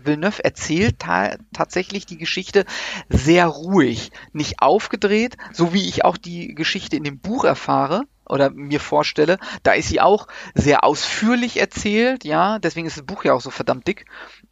Villeneuve 0.03 0.45
erzählt 0.45 0.99
ta 0.99 1.37
tatsächlich 1.53 2.07
die 2.07 2.19
Geschichte 2.19 2.65
sehr 3.09 3.47
ruhig, 3.47 4.13
nicht 4.33 4.61
aufgedreht, 4.61 5.37
so 5.53 5.73
wie 5.73 5.89
ich 5.89 6.05
auch 6.05 6.17
die 6.17 6.55
Geschichte 6.55 6.97
in 6.97 7.05
dem 7.05 7.19
Buch 7.19 7.45
erfahre 7.45 8.03
oder 8.27 8.51
mir 8.51 8.81
vorstelle. 8.81 9.39
Da 9.63 9.73
ist 9.73 9.89
sie 9.89 10.01
auch 10.01 10.27
sehr 10.55 10.85
ausführlich 10.85 11.61
erzählt, 11.61 12.25
ja, 12.25 12.59
deswegen 12.59 12.87
ist 12.87 12.97
das 12.97 13.07
Buch 13.07 13.25
ja 13.25 13.35
auch 13.35 13.41
so 13.41 13.51
verdammt 13.51 13.87
dick. 13.87 14.07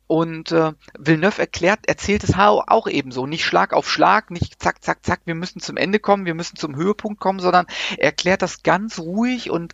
Und 0.07 0.53
äh, 0.53 0.73
Villeneuve 0.99 1.41
erklärt, 1.41 1.87
erzählt 1.87 2.25
es 2.25 2.35
auch, 2.35 2.65
auch 2.67 2.87
ebenso. 2.87 3.27
Nicht 3.27 3.45
Schlag 3.45 3.73
auf 3.73 3.91
Schlag, 3.91 4.31
nicht 4.31 4.63
zack, 4.63 4.85
zack, 4.85 5.05
zack, 5.05 5.21
wir 5.25 5.35
müssen 5.35 5.61
zum 5.61 5.77
Ende 5.77 6.01
kommen, 6.01 6.27
wir 6.27 6.35
müssen 6.35 6.57
zum 6.57 6.77
Höhepunkt 6.77 7.21
kommen, 7.21 7.41
sondern 7.41 7.67
er 7.97 8.07
erklärt 8.07 8.43
das 8.43 8.63
ganz 8.63 8.99
ruhig 8.99 9.51
und 9.51 9.73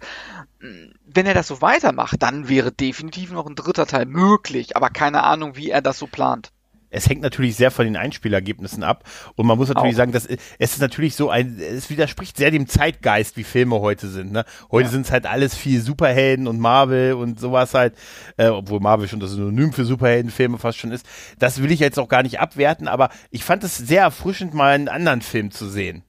mh, 0.61 0.93
wenn 1.07 1.26
er 1.26 1.35
das 1.35 1.49
so 1.49 1.61
weitermacht, 1.61 2.22
dann 2.22 2.49
wäre 2.49 2.70
definitiv 2.70 3.33
noch 3.33 3.47
ein 3.47 3.57
dritter 3.57 3.87
Teil 3.87 4.07
möglich, 4.07 4.76
aber 4.76 4.91
keine 4.91 5.24
Ahnung, 5.24 5.57
wie 5.57 5.70
er 5.70 5.83
das 5.83 5.99
so 5.99 6.07
plant. 6.07 6.53
Es 6.91 7.09
hängt 7.09 7.22
natürlich 7.22 7.57
sehr 7.57 7.70
von 7.70 7.84
den 7.84 7.97
Einspielergebnissen 7.97 8.82
ab. 8.82 9.05
Und 9.36 9.47
man 9.47 9.59
muss 9.59 9.68
natürlich 9.68 9.95
Auch. 9.95 9.99
sagen, 9.99 10.12
dass 10.12 10.26
es 10.26 10.39
ist 10.59 10.80
natürlich 10.80 11.14
so 11.14 11.30
ein, 11.30 11.59
es 11.59 11.91
widerspricht 11.91 12.36
sehr 12.36 12.51
dem 12.51 12.66
Zeitgeist, 12.68 13.36
wie 13.36 13.45
Filme 13.45 13.80
heute 13.80 14.09
sind. 14.09 14.32
Ne? 14.32 14.45
Heute 14.70 14.86
Ja. 14.86 14.93
sind 14.93 15.07
es 15.07 15.12
halt 15.12 15.26
alles 15.26 15.55
viel 15.55 15.80
Superhelden 15.80 16.47
und 16.47 16.59
Marvel 16.61 17.14
und 17.14 17.39
sowas 17.39 17.74
halt, 17.74 17.95
äh, 18.36 18.49
obwohl 18.49 18.80
Marvel 18.80 19.09
schon 19.09 19.20
das 19.20 19.32
Synonym 19.32 19.72
für 19.72 19.84
Superheldenfilme 19.84 20.59
fast 20.59 20.78
schon 20.78 20.93
ist. 20.93 21.07
Das 21.39 21.62
will 21.62 21.70
ich 21.70 21.80
jetzt 21.80 21.99
auch 21.99 22.09
gar 22.09 22.22
nicht 22.22 22.41
abwerten, 22.41 22.89
aber 22.89 23.11
ich 23.30 23.45
fand 23.45 23.64
es 23.64 23.76
sehr 23.76 24.03
erfrischend, 24.03 24.55
mal 24.55 24.74
einen 24.74 24.89
anderen 24.89 25.20
Film 25.22 25.51
zu 25.51 25.68
sehen. 25.68 26.03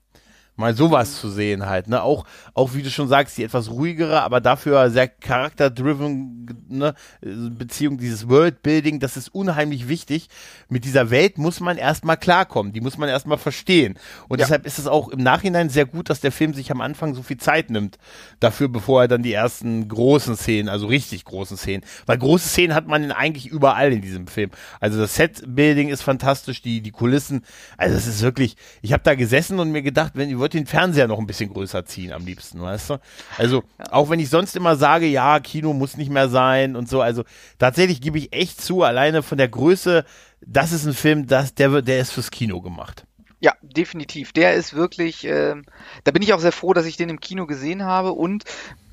Mal 0.59 0.75
sowas 0.75 1.19
zu 1.21 1.29
sehen 1.29 1.65
halt, 1.67 1.87
ne? 1.87 2.03
Auch, 2.03 2.25
auch 2.53 2.73
wie 2.73 2.83
du 2.83 2.89
schon 2.89 3.07
sagst, 3.07 3.37
die 3.37 3.45
etwas 3.45 3.71
ruhigere, 3.71 4.21
aber 4.21 4.41
dafür 4.41 4.89
sehr 4.91 5.07
charakterdriven, 5.07 6.65
ne? 6.67 6.93
Beziehung, 7.21 7.97
dieses 7.97 8.27
Worldbuilding, 8.27 8.99
das 8.99 9.15
ist 9.15 9.33
unheimlich 9.33 9.87
wichtig. 9.87 10.27
Mit 10.67 10.83
dieser 10.83 11.09
Welt 11.11 11.37
muss 11.37 11.61
man 11.61 11.77
erstmal 11.77 12.17
klarkommen, 12.17 12.73
die 12.73 12.81
muss 12.81 12.97
man 12.97 13.07
erstmal 13.07 13.37
verstehen. 13.37 13.97
Und 14.27 14.39
Ja. 14.39 14.45
deshalb 14.45 14.65
ist 14.65 14.79
es 14.79 14.87
auch 14.87 15.07
im 15.07 15.23
Nachhinein 15.23 15.69
sehr 15.69 15.85
gut, 15.85 16.09
dass 16.09 16.19
der 16.19 16.31
Film 16.33 16.53
sich 16.53 16.71
am 16.71 16.81
Anfang 16.81 17.15
so 17.15 17.23
viel 17.23 17.37
Zeit 17.37 17.69
nimmt 17.69 17.97
dafür, 18.41 18.67
bevor 18.67 19.03
er 19.03 19.07
dann 19.07 19.23
die 19.23 19.33
ersten 19.33 19.87
großen 19.87 20.35
Szenen, 20.35 20.67
also 20.67 20.87
richtig 20.87 21.23
großen 21.23 21.55
Szenen, 21.55 21.83
weil 22.05 22.17
große 22.17 22.49
Szenen 22.49 22.75
hat 22.75 22.85
man 22.85 23.11
eigentlich 23.13 23.47
überall 23.47 23.93
in 23.93 24.01
diesem 24.01 24.27
Film. 24.27 24.51
Also 24.81 24.99
das 24.99 25.15
Set-Building 25.15 25.87
ist 25.87 26.01
fantastisch, 26.01 26.61
die, 26.61 26.81
die 26.81 26.91
Kulissen, 26.91 27.43
also 27.77 27.95
es 27.95 28.07
ist 28.07 28.21
wirklich, 28.21 28.57
ich 28.81 28.91
habe 28.91 29.03
da 29.03 29.15
gesessen 29.15 29.59
und 29.59 29.71
mir 29.71 29.81
gedacht, 29.81 30.13
wenn 30.15 30.27
ich 30.29 30.37
würde 30.49 30.57
den 30.57 30.67
Fernseher 30.67 31.07
noch 31.07 31.19
ein 31.19 31.27
bisschen 31.27 31.51
größer 31.53 31.85
ziehen 31.85 32.11
am 32.11 32.25
liebsten, 32.25 32.61
weißt 32.61 32.91
du? 32.91 32.97
Also 33.37 33.63
auch 33.91 34.09
wenn 34.09 34.19
ich 34.19 34.29
sonst 34.29 34.55
immer 34.55 34.75
sage, 34.75 35.05
ja, 35.05 35.39
Kino 35.39 35.73
muss 35.73 35.97
nicht 35.97 36.11
mehr 36.11 36.29
sein 36.29 36.75
und 36.75 36.89
so, 36.89 37.01
also 37.01 37.23
tatsächlich 37.57 38.01
gebe 38.01 38.17
ich 38.17 38.33
echt 38.33 38.61
zu, 38.61 38.83
alleine 38.83 39.23
von 39.23 39.37
der 39.37 39.47
Größe, 39.47 40.05
das 40.45 40.71
ist 40.71 40.85
ein 40.85 40.93
Film, 40.93 41.27
das, 41.27 41.53
der, 41.53 41.81
der 41.81 41.99
ist 41.99 42.11
fürs 42.11 42.31
Kino 42.31 42.61
gemacht. 42.61 43.05
Ja, 43.41 43.53
definitiv. 43.61 44.33
Der 44.33 44.55
ist 44.55 44.73
wirklich, 44.73 45.23
ähm, 45.25 45.63
da 46.03 46.11
bin 46.11 46.21
ich 46.21 46.33
auch 46.33 46.39
sehr 46.41 46.51
froh, 46.51 46.73
dass 46.73 46.85
ich 46.85 46.97
den 46.97 47.09
im 47.09 47.21
Kino 47.21 47.45
gesehen 47.45 47.83
habe 47.85 48.11
und 48.11 48.43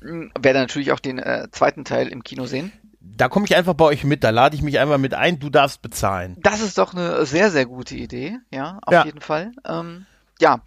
mh, 0.01 0.29
werde 0.39 0.59
natürlich 0.59 0.91
auch 0.93 0.99
den 1.01 1.19
äh, 1.19 1.47
zweiten 1.51 1.83
Teil 1.83 2.07
im 2.07 2.23
Kino 2.23 2.45
sehen. 2.45 2.71
Da 3.01 3.27
komme 3.29 3.45
ich 3.45 3.55
einfach 3.55 3.73
bei 3.73 3.85
euch 3.85 4.03
mit, 4.03 4.23
da 4.23 4.29
lade 4.29 4.55
ich 4.55 4.61
mich 4.61 4.79
einfach 4.79 4.97
mit 4.97 5.13
ein, 5.13 5.39
du 5.39 5.49
darfst 5.49 5.81
bezahlen. 5.81 6.37
Das 6.41 6.61
ist 6.61 6.77
doch 6.77 6.93
eine 6.93 7.25
sehr, 7.25 7.51
sehr 7.51 7.65
gute 7.65 7.95
Idee, 7.95 8.37
ja, 8.51 8.79
auf 8.85 8.93
Ja. 8.93 9.05
jeden 9.05 9.21
Fall. 9.21 9.51
Ähm, 9.65 10.05
ja, 10.39 10.61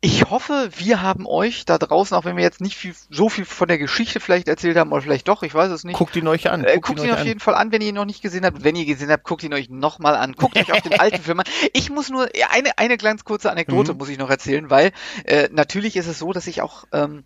ich 0.00 0.30
hoffe, 0.30 0.68
wir 0.76 1.00
haben 1.02 1.26
euch 1.26 1.64
da 1.64 1.78
draußen, 1.78 2.16
auch 2.16 2.24
wenn 2.24 2.36
wir 2.36 2.44
jetzt 2.44 2.60
nicht 2.60 2.76
viel, 2.76 2.94
so 3.10 3.28
viel 3.28 3.44
von 3.44 3.66
der 3.66 3.78
Geschichte 3.78 4.20
vielleicht 4.20 4.46
erzählt 4.46 4.76
haben, 4.76 4.92
oder 4.92 5.02
vielleicht 5.02 5.26
doch, 5.26 5.42
ich 5.42 5.54
weiß 5.54 5.70
es 5.72 5.84
nicht. 5.84 5.96
Guckt 5.96 6.14
ihn 6.16 6.28
euch 6.28 6.50
an. 6.50 6.64
Äh, 6.64 6.74
guckt 6.80 6.98
ihn 7.00 7.06
euch 7.06 7.12
auf 7.12 7.20
an. 7.20 7.26
jeden 7.26 7.40
Fall 7.40 7.54
an, 7.54 7.72
wenn 7.72 7.80
ihr 7.82 7.88
ihn 7.88 7.94
noch 7.94 8.04
nicht 8.04 8.22
gesehen 8.22 8.44
habt. 8.44 8.62
Wenn 8.62 8.76
ihr 8.76 8.82
ihn 8.82 8.88
gesehen 8.88 9.10
habt, 9.10 9.24
guckt 9.24 9.42
ihn 9.42 9.54
euch 9.54 9.68
nochmal 9.70 10.14
an. 10.14 10.34
Guckt 10.34 10.56
euch 10.58 10.72
auch 10.72 10.80
den 10.80 10.94
alten 11.00 11.22
Film 11.22 11.40
an. 11.40 11.46
Ich 11.72 11.90
muss 11.90 12.08
nur, 12.10 12.28
eine, 12.52 12.78
eine 12.78 12.96
ganz 12.98 13.24
kurze 13.24 13.50
Anekdote 13.50 13.92
Mhm. 13.92 13.98
muss 13.98 14.08
ich 14.08 14.18
noch 14.18 14.30
erzählen, 14.30 14.70
weil 14.70 14.92
äh, 15.24 15.48
natürlich 15.50 15.96
ist 15.96 16.06
es 16.06 16.18
so, 16.18 16.32
dass 16.32 16.46
ich 16.46 16.62
auch 16.62 16.84
ähm, 16.92 17.24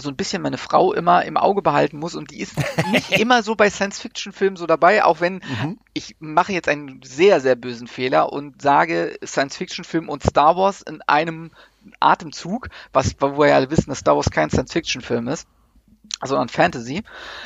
so 0.00 0.08
ein 0.08 0.16
bisschen 0.16 0.42
meine 0.42 0.58
Frau 0.58 0.92
immer 0.92 1.24
im 1.24 1.36
Auge 1.36 1.62
behalten 1.62 1.98
muss 1.98 2.14
und 2.14 2.30
die 2.30 2.40
ist 2.40 2.54
nicht 2.92 3.12
immer 3.18 3.42
so 3.42 3.54
bei 3.54 3.70
Science-Fiction-Filmen 3.70 4.56
so 4.56 4.66
dabei, 4.66 5.04
auch 5.04 5.20
wenn 5.20 5.34
Mhm. 5.34 5.78
ich 5.92 6.16
mache 6.20 6.52
jetzt 6.52 6.68
einen 6.68 7.00
sehr, 7.04 7.40
sehr 7.40 7.54
bösen 7.56 7.86
Fehler 7.86 8.32
und 8.32 8.60
sage 8.62 9.16
Science-Fiction-Film 9.24 10.08
und 10.08 10.22
Star 10.22 10.56
Wars 10.56 10.82
in 10.82 11.00
einem 11.02 11.50
Atemzug, 12.00 12.68
was, 12.92 13.14
wo 13.20 13.38
wir 13.38 13.48
ja 13.48 13.56
alle 13.56 13.70
wissen, 13.70 13.90
dass 13.90 13.98
Star 14.00 14.16
Wars 14.16 14.30
kein 14.30 14.50
Science-Fiction-Film 14.50 15.28
ist, 15.28 15.46
sondern 16.22 16.48
Fantasy, 16.48 17.02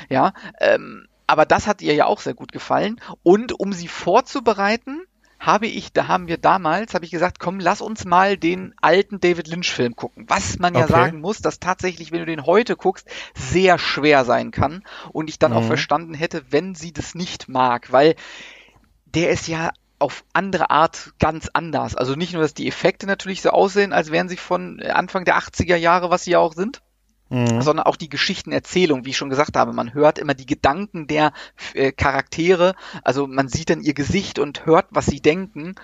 ja, 0.08 0.32
ähm, 0.60 1.06
aber 1.26 1.44
das 1.46 1.66
hat 1.66 1.82
ihr 1.82 1.94
ja 1.94 2.06
auch 2.06 2.20
sehr 2.20 2.34
gut 2.34 2.52
gefallen 2.52 3.00
und 3.22 3.52
um 3.58 3.72
sie 3.72 3.88
vorzubereiten, 3.88 5.02
habe 5.40 5.68
ich, 5.68 5.92
da 5.92 6.08
haben 6.08 6.26
wir 6.26 6.36
damals, 6.36 6.94
habe 6.94 7.04
ich 7.04 7.12
gesagt, 7.12 7.38
komm, 7.38 7.60
lass 7.60 7.80
uns 7.80 8.04
mal 8.04 8.36
den 8.36 8.74
alten 8.80 9.20
David 9.20 9.46
Lynch 9.46 9.70
Film 9.70 9.94
gucken. 9.94 10.24
Was 10.28 10.58
man 10.58 10.74
ja 10.74 10.82
Okay. 10.84 10.92
sagen 10.92 11.20
muss, 11.20 11.40
dass 11.40 11.60
tatsächlich, 11.60 12.10
wenn 12.10 12.20
du 12.20 12.26
den 12.26 12.44
heute 12.44 12.76
guckst, 12.76 13.08
sehr 13.34 13.78
schwer 13.78 14.24
sein 14.24 14.50
kann 14.50 14.82
und 15.12 15.30
ich 15.30 15.38
dann 15.38 15.52
auch 15.52 15.62
Mhm. 15.62 15.66
verstanden 15.68 16.14
hätte, 16.14 16.50
wenn 16.50 16.74
sie 16.74 16.92
das 16.92 17.14
nicht 17.14 17.48
mag, 17.48 17.92
weil 17.92 18.16
der 19.06 19.30
ist 19.30 19.46
ja 19.48 19.70
auf 19.98 20.24
andere 20.32 20.70
Art 20.70 21.12
ganz 21.18 21.48
anders. 21.52 21.94
Also 21.96 22.14
nicht 22.14 22.32
nur, 22.32 22.42
dass 22.42 22.54
die 22.54 22.68
Effekte 22.68 23.06
natürlich 23.06 23.42
so 23.42 23.50
aussehen, 23.50 23.92
als 23.92 24.10
wären 24.12 24.28
sie 24.28 24.36
von 24.36 24.80
Anfang 24.82 25.24
der 25.24 25.38
80er 25.38 25.76
Jahre, 25.76 26.10
was 26.10 26.24
sie 26.24 26.32
ja 26.32 26.38
auch 26.38 26.54
sind, 26.54 26.82
Mhm. 27.30 27.60
sondern 27.60 27.84
auch 27.84 27.96
die 27.96 28.08
Geschichtenerzählung, 28.08 29.04
wie 29.04 29.10
ich 29.10 29.18
schon 29.18 29.28
gesagt 29.28 29.54
habe. 29.56 29.74
Man 29.74 29.92
hört 29.92 30.18
immer 30.18 30.32
die 30.32 30.46
Gedanken 30.46 31.06
der 31.06 31.32
äh, 31.74 31.92
Charaktere, 31.92 32.74
also 33.04 33.26
man 33.26 33.48
sieht 33.48 33.68
dann 33.68 33.82
ihr 33.82 33.92
Gesicht 33.92 34.38
und 34.38 34.64
hört, 34.64 34.86
was 34.90 35.04
sie 35.06 35.20
denken, 35.20 35.74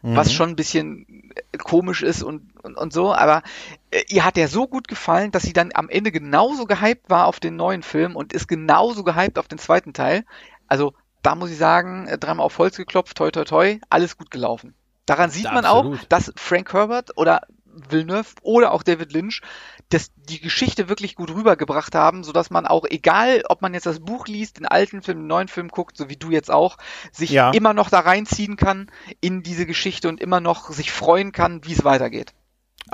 was 0.00 0.28
Mhm. 0.28 0.32
schon 0.32 0.48
ein 0.50 0.56
bisschen 0.56 1.32
äh, 1.52 1.58
komisch 1.58 2.02
ist 2.02 2.22
und, 2.22 2.56
und, 2.62 2.76
und 2.78 2.92
so, 2.94 3.14
aber 3.14 3.42
äh, 3.90 4.02
ihr 4.08 4.24
hat 4.24 4.36
der 4.36 4.48
so 4.48 4.66
gut 4.66 4.88
gefallen, 4.88 5.30
dass 5.30 5.42
sie 5.42 5.52
dann 5.52 5.72
am 5.74 5.90
Ende 5.90 6.10
genauso 6.10 6.64
gehypt 6.64 7.10
war 7.10 7.26
auf 7.26 7.38
den 7.38 7.56
neuen 7.56 7.82
Film 7.82 8.16
und 8.16 8.32
ist 8.32 8.48
genauso 8.48 9.04
gehypt 9.04 9.38
auf 9.38 9.48
den 9.48 9.58
zweiten 9.58 9.92
Teil. 9.92 10.24
Also 10.68 10.94
da 11.24 11.34
muss 11.34 11.50
ich 11.50 11.58
sagen, 11.58 12.06
äh, 12.06 12.18
dreimal 12.18 12.46
auf 12.46 12.58
Holz 12.58 12.76
geklopft, 12.76 13.16
toi 13.16 13.30
toi 13.32 13.44
toi, 13.44 13.80
alles 13.90 14.16
gut 14.16 14.30
gelaufen. 14.30 14.74
Daran 15.06 15.30
sieht 15.30 15.52
man 15.52 15.66
auch, 15.66 15.78
Absolut. 15.84 16.06
dass 16.08 16.32
Frank 16.36 16.72
Herbert 16.72 17.16
oder 17.18 17.42
Villeneuve 17.66 18.28
oder 18.42 18.72
auch 18.72 18.82
David 18.82 19.12
Lynch, 19.12 19.42
das 19.88 20.12
die 20.16 20.40
Geschichte 20.40 20.88
wirklich 20.88 21.16
gut 21.16 21.30
rübergebracht 21.30 21.94
haben, 21.94 22.22
so 22.24 22.32
dass 22.32 22.50
man 22.50 22.66
auch, 22.66 22.84
egal 22.88 23.42
ob 23.48 23.62
man 23.62 23.74
jetzt 23.74 23.86
das 23.86 24.00
Buch 24.00 24.28
liest, 24.28 24.58
den 24.58 24.66
alten 24.66 25.02
Film, 25.02 25.18
den 25.18 25.26
neuen 25.26 25.48
Film 25.48 25.68
guckt, 25.68 25.96
so 25.96 26.08
wie 26.08 26.16
du 26.16 26.30
jetzt 26.30 26.50
auch, 26.50 26.78
sich 27.12 27.30
Ja. 27.30 27.50
immer 27.50 27.74
noch 27.74 27.90
da 27.90 28.00
reinziehen 28.00 28.56
kann 28.56 28.90
in 29.20 29.42
diese 29.42 29.66
Geschichte 29.66 30.08
und 30.08 30.20
immer 30.20 30.40
noch 30.40 30.70
sich 30.70 30.92
freuen 30.92 31.32
kann, 31.32 31.64
wie 31.64 31.72
es 31.72 31.84
weitergeht. 31.84 32.32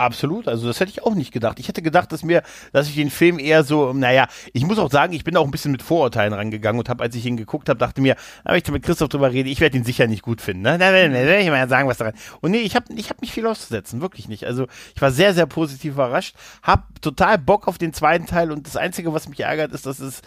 Absolut, 0.00 0.48
also 0.48 0.66
das 0.66 0.80
hätte 0.80 0.90
ich 0.90 1.02
auch 1.02 1.14
nicht 1.14 1.30
gedacht. 1.30 1.60
Ich 1.60 1.68
hätte 1.68 1.82
gedacht, 1.82 2.10
dass 2.10 2.24
mir, 2.24 2.42
dass 2.72 2.88
ich 2.88 2.94
den 2.94 3.10
Film 3.10 3.38
eher 3.38 3.64
so, 3.64 3.92
naja, 3.92 4.28
ich 4.54 4.64
muss 4.64 4.78
auch 4.78 4.90
sagen, 4.90 5.12
ich 5.12 5.24
bin 5.24 5.36
auch 5.36 5.44
ein 5.44 5.50
bisschen 5.50 5.72
mit 5.72 5.82
Vorurteilen 5.82 6.32
rangegangen 6.32 6.78
und 6.78 6.88
habe, 6.88 7.02
als 7.02 7.14
ich 7.14 7.26
ihn 7.26 7.36
geguckt 7.36 7.68
habe, 7.68 7.78
dachte 7.78 8.00
mir, 8.00 8.16
aber 8.42 8.56
ich 8.56 8.66
mit 8.70 8.82
Christoph 8.82 9.10
drüber 9.10 9.30
rede, 9.30 9.50
ich 9.50 9.60
werde 9.60 9.76
ihn 9.76 9.84
sicher 9.84 10.06
nicht 10.06 10.22
gut 10.22 10.40
finden. 10.40 10.62
Ne? 10.62 10.78
Da 10.78 10.92
werde 10.94 11.12
werd 11.12 11.42
ich 11.42 11.50
mal 11.50 11.68
sagen, 11.68 11.86
was 11.86 11.98
daran. 11.98 12.14
Und 12.40 12.52
nee, 12.52 12.60
ich 12.60 12.76
habe 12.76 12.86
ich 12.94 13.10
hab 13.10 13.20
nicht 13.20 13.32
viel 13.32 13.46
auszusetzen, 13.46 14.00
wirklich 14.00 14.26
nicht. 14.26 14.46
Also 14.46 14.68
ich 14.94 15.02
war 15.02 15.10
sehr, 15.10 15.34
sehr 15.34 15.44
positiv 15.44 15.92
überrascht, 15.92 16.34
habe 16.62 16.84
total 17.02 17.36
Bock 17.36 17.68
auf 17.68 17.76
den 17.76 17.92
zweiten 17.92 18.24
Teil 18.24 18.52
und 18.52 18.66
das 18.66 18.76
Einzige, 18.76 19.12
was 19.12 19.28
mich 19.28 19.40
ärgert, 19.40 19.72
ist, 19.72 19.84
dass 19.84 19.98
es 19.98 20.22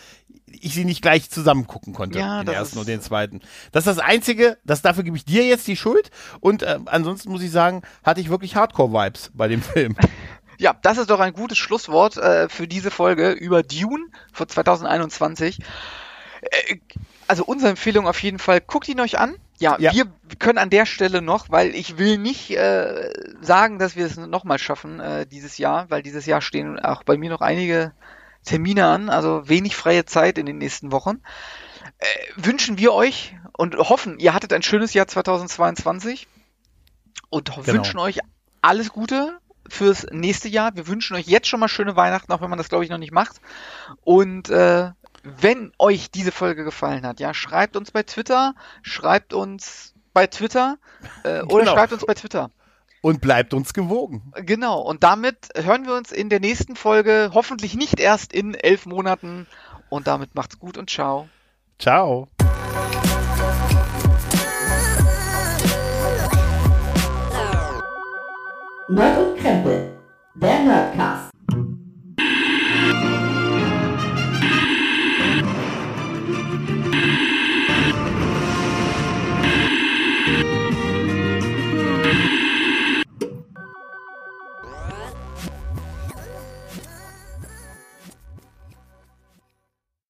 ich 0.62 0.74
sie 0.74 0.86
nicht 0.86 1.02
gleich 1.02 1.30
zusammen 1.30 1.68
gucken 1.68 1.94
konnte, 1.94 2.20
Ja, 2.20 2.40
den 2.42 2.48
das 2.48 2.56
ersten 2.56 2.76
ist- 2.76 2.80
und 2.82 2.88
den 2.88 3.02
zweiten. 3.02 3.42
Das 3.72 3.86
ist 3.88 3.98
das 3.98 4.06
Einzige, 4.06 4.58
das 4.64 4.82
dafür 4.82 5.04
gebe 5.04 5.18
ich 5.18 5.26
dir 5.26 5.44
jetzt 5.46 5.68
die 5.68 5.76
Schuld 5.78 6.12
und 6.40 6.64
äh, 6.64 6.80
ansonsten 6.86 7.32
muss 7.32 7.42
ich 7.44 7.52
sagen, 7.52 7.82
hatte 8.04 8.22
ich 8.22 8.30
wirklich 8.30 8.56
Hardcore-Vibes 8.56 9.32
bei 9.34 9.48
dem 9.48 9.62
Film. 9.62 9.96
Ja, 10.60 10.76
das 10.82 11.00
ist 11.00 11.10
doch 11.10 11.20
ein 11.20 11.34
gutes 11.34 11.58
Schlusswort 11.58 12.16
äh, 12.16 12.48
für 12.48 12.68
diese 12.68 12.92
Folge 12.92 13.32
über 13.32 13.64
Dune 13.64 14.06
von 14.32 14.48
2021. 14.48 15.60
Äh, 16.42 16.76
also 17.28 17.44
unsere 17.44 17.72
Empfehlung 17.72 18.08
auf 18.08 18.22
jeden 18.22 18.38
Fall, 18.40 18.62
guckt 18.62 18.88
ihn 18.88 19.00
euch 19.00 19.18
an. 19.18 19.36
Ja, 19.60 19.78
Ja. 19.80 19.92
wir 19.94 20.06
können 20.40 20.60
an 20.60 20.70
der 20.70 20.86
Stelle 20.86 21.22
noch, 21.22 21.50
weil 21.50 21.74
ich 21.76 21.98
will 21.98 22.18
nicht 22.20 22.52
äh, 22.56 23.10
sagen, 23.42 23.80
dass 23.80 23.96
wir 23.96 24.06
es 24.06 24.16
nochmal 24.16 24.60
schaffen 24.60 25.00
äh, 25.00 25.26
dieses 25.26 25.58
Jahr, 25.58 25.90
weil 25.90 26.04
dieses 26.04 26.28
Jahr 26.28 26.40
stehen 26.40 26.80
auch 26.80 27.04
bei 27.04 27.18
mir 27.18 27.32
noch 27.32 27.42
einige 27.42 27.92
Termine 28.44 28.86
an, 28.88 29.10
also 29.10 29.48
wenig 29.48 29.76
freie 29.76 30.06
Zeit 30.06 30.38
in 30.38 30.46
den 30.46 30.58
nächsten 30.58 30.92
Wochen. 30.92 31.22
Äh, 32.00 32.06
wünschen 32.36 32.78
wir 32.78 32.94
euch 32.94 33.36
und 33.58 33.76
hoffen, 33.78 34.20
ihr 34.20 34.34
hattet 34.34 34.54
ein 34.54 34.64
schönes 34.64 34.94
Jahr 34.94 35.08
2022 35.08 36.28
und 37.30 37.50
Genau. 37.56 37.68
wünschen 37.68 38.00
euch 38.00 38.20
alles 38.62 38.90
Gute 38.90 39.40
fürs 39.70 40.06
nächste 40.12 40.50
Jahr. 40.50 40.76
Wir 40.76 40.88
wünschen 40.88 41.16
euch 41.16 41.28
jetzt 41.28 41.48
schon 41.48 41.60
mal 41.60 41.68
schöne 41.68 41.96
Weihnachten, 41.96 42.32
auch 42.32 42.42
wenn 42.42 42.50
man 42.50 42.58
das 42.58 42.70
glaube 42.70 42.84
ich 42.84 42.90
noch 42.90 42.98
nicht 42.98 43.14
macht. 43.14 43.40
Und 44.04 44.50
äh, 44.50 44.92
wenn 45.24 45.72
euch 45.80 46.12
diese 46.12 46.32
Folge 46.34 46.64
gefallen 46.66 47.06
hat, 47.06 47.20
ja, 47.22 47.34
schreibt 47.34 47.78
uns 47.78 47.92
bei 47.92 48.04
Twitter, 48.04 48.56
schreibt 48.82 49.34
uns 49.34 49.94
bei 50.14 50.28
Twitter 50.28 50.78
äh, 51.24 51.42
oder 51.44 51.64
Genau. 51.64 51.74
schreibt 51.74 51.94
uns 51.94 52.06
bei 52.06 52.14
Twitter. 52.14 52.50
Und 53.04 53.20
bleibt 53.20 53.54
uns 53.54 53.74
gewogen. 53.74 54.32
Genau. 54.46 54.80
Und 54.80 55.04
damit 55.04 55.50
hören 55.56 55.86
wir 55.86 55.94
uns 55.94 56.14
in 56.14 56.30
der 56.30 56.40
nächsten 56.40 56.78
Folge, 56.78 57.32
hoffentlich 57.34 57.76
nicht 57.76 58.00
erst 58.00 58.32
in 58.32 58.54
elf 58.54 58.86
Monaten. 58.86 59.46
Und 59.90 60.08
damit 60.08 60.36
macht's 60.36 60.58
gut 60.58 60.78
und 60.78 60.90
ciao. 60.90 61.28
Ciao. 61.80 62.30
Nerd 68.88 69.18
und 69.18 69.38
Krempel. 69.38 69.98
Der 70.36 70.60
Nerdcast. 70.60 71.33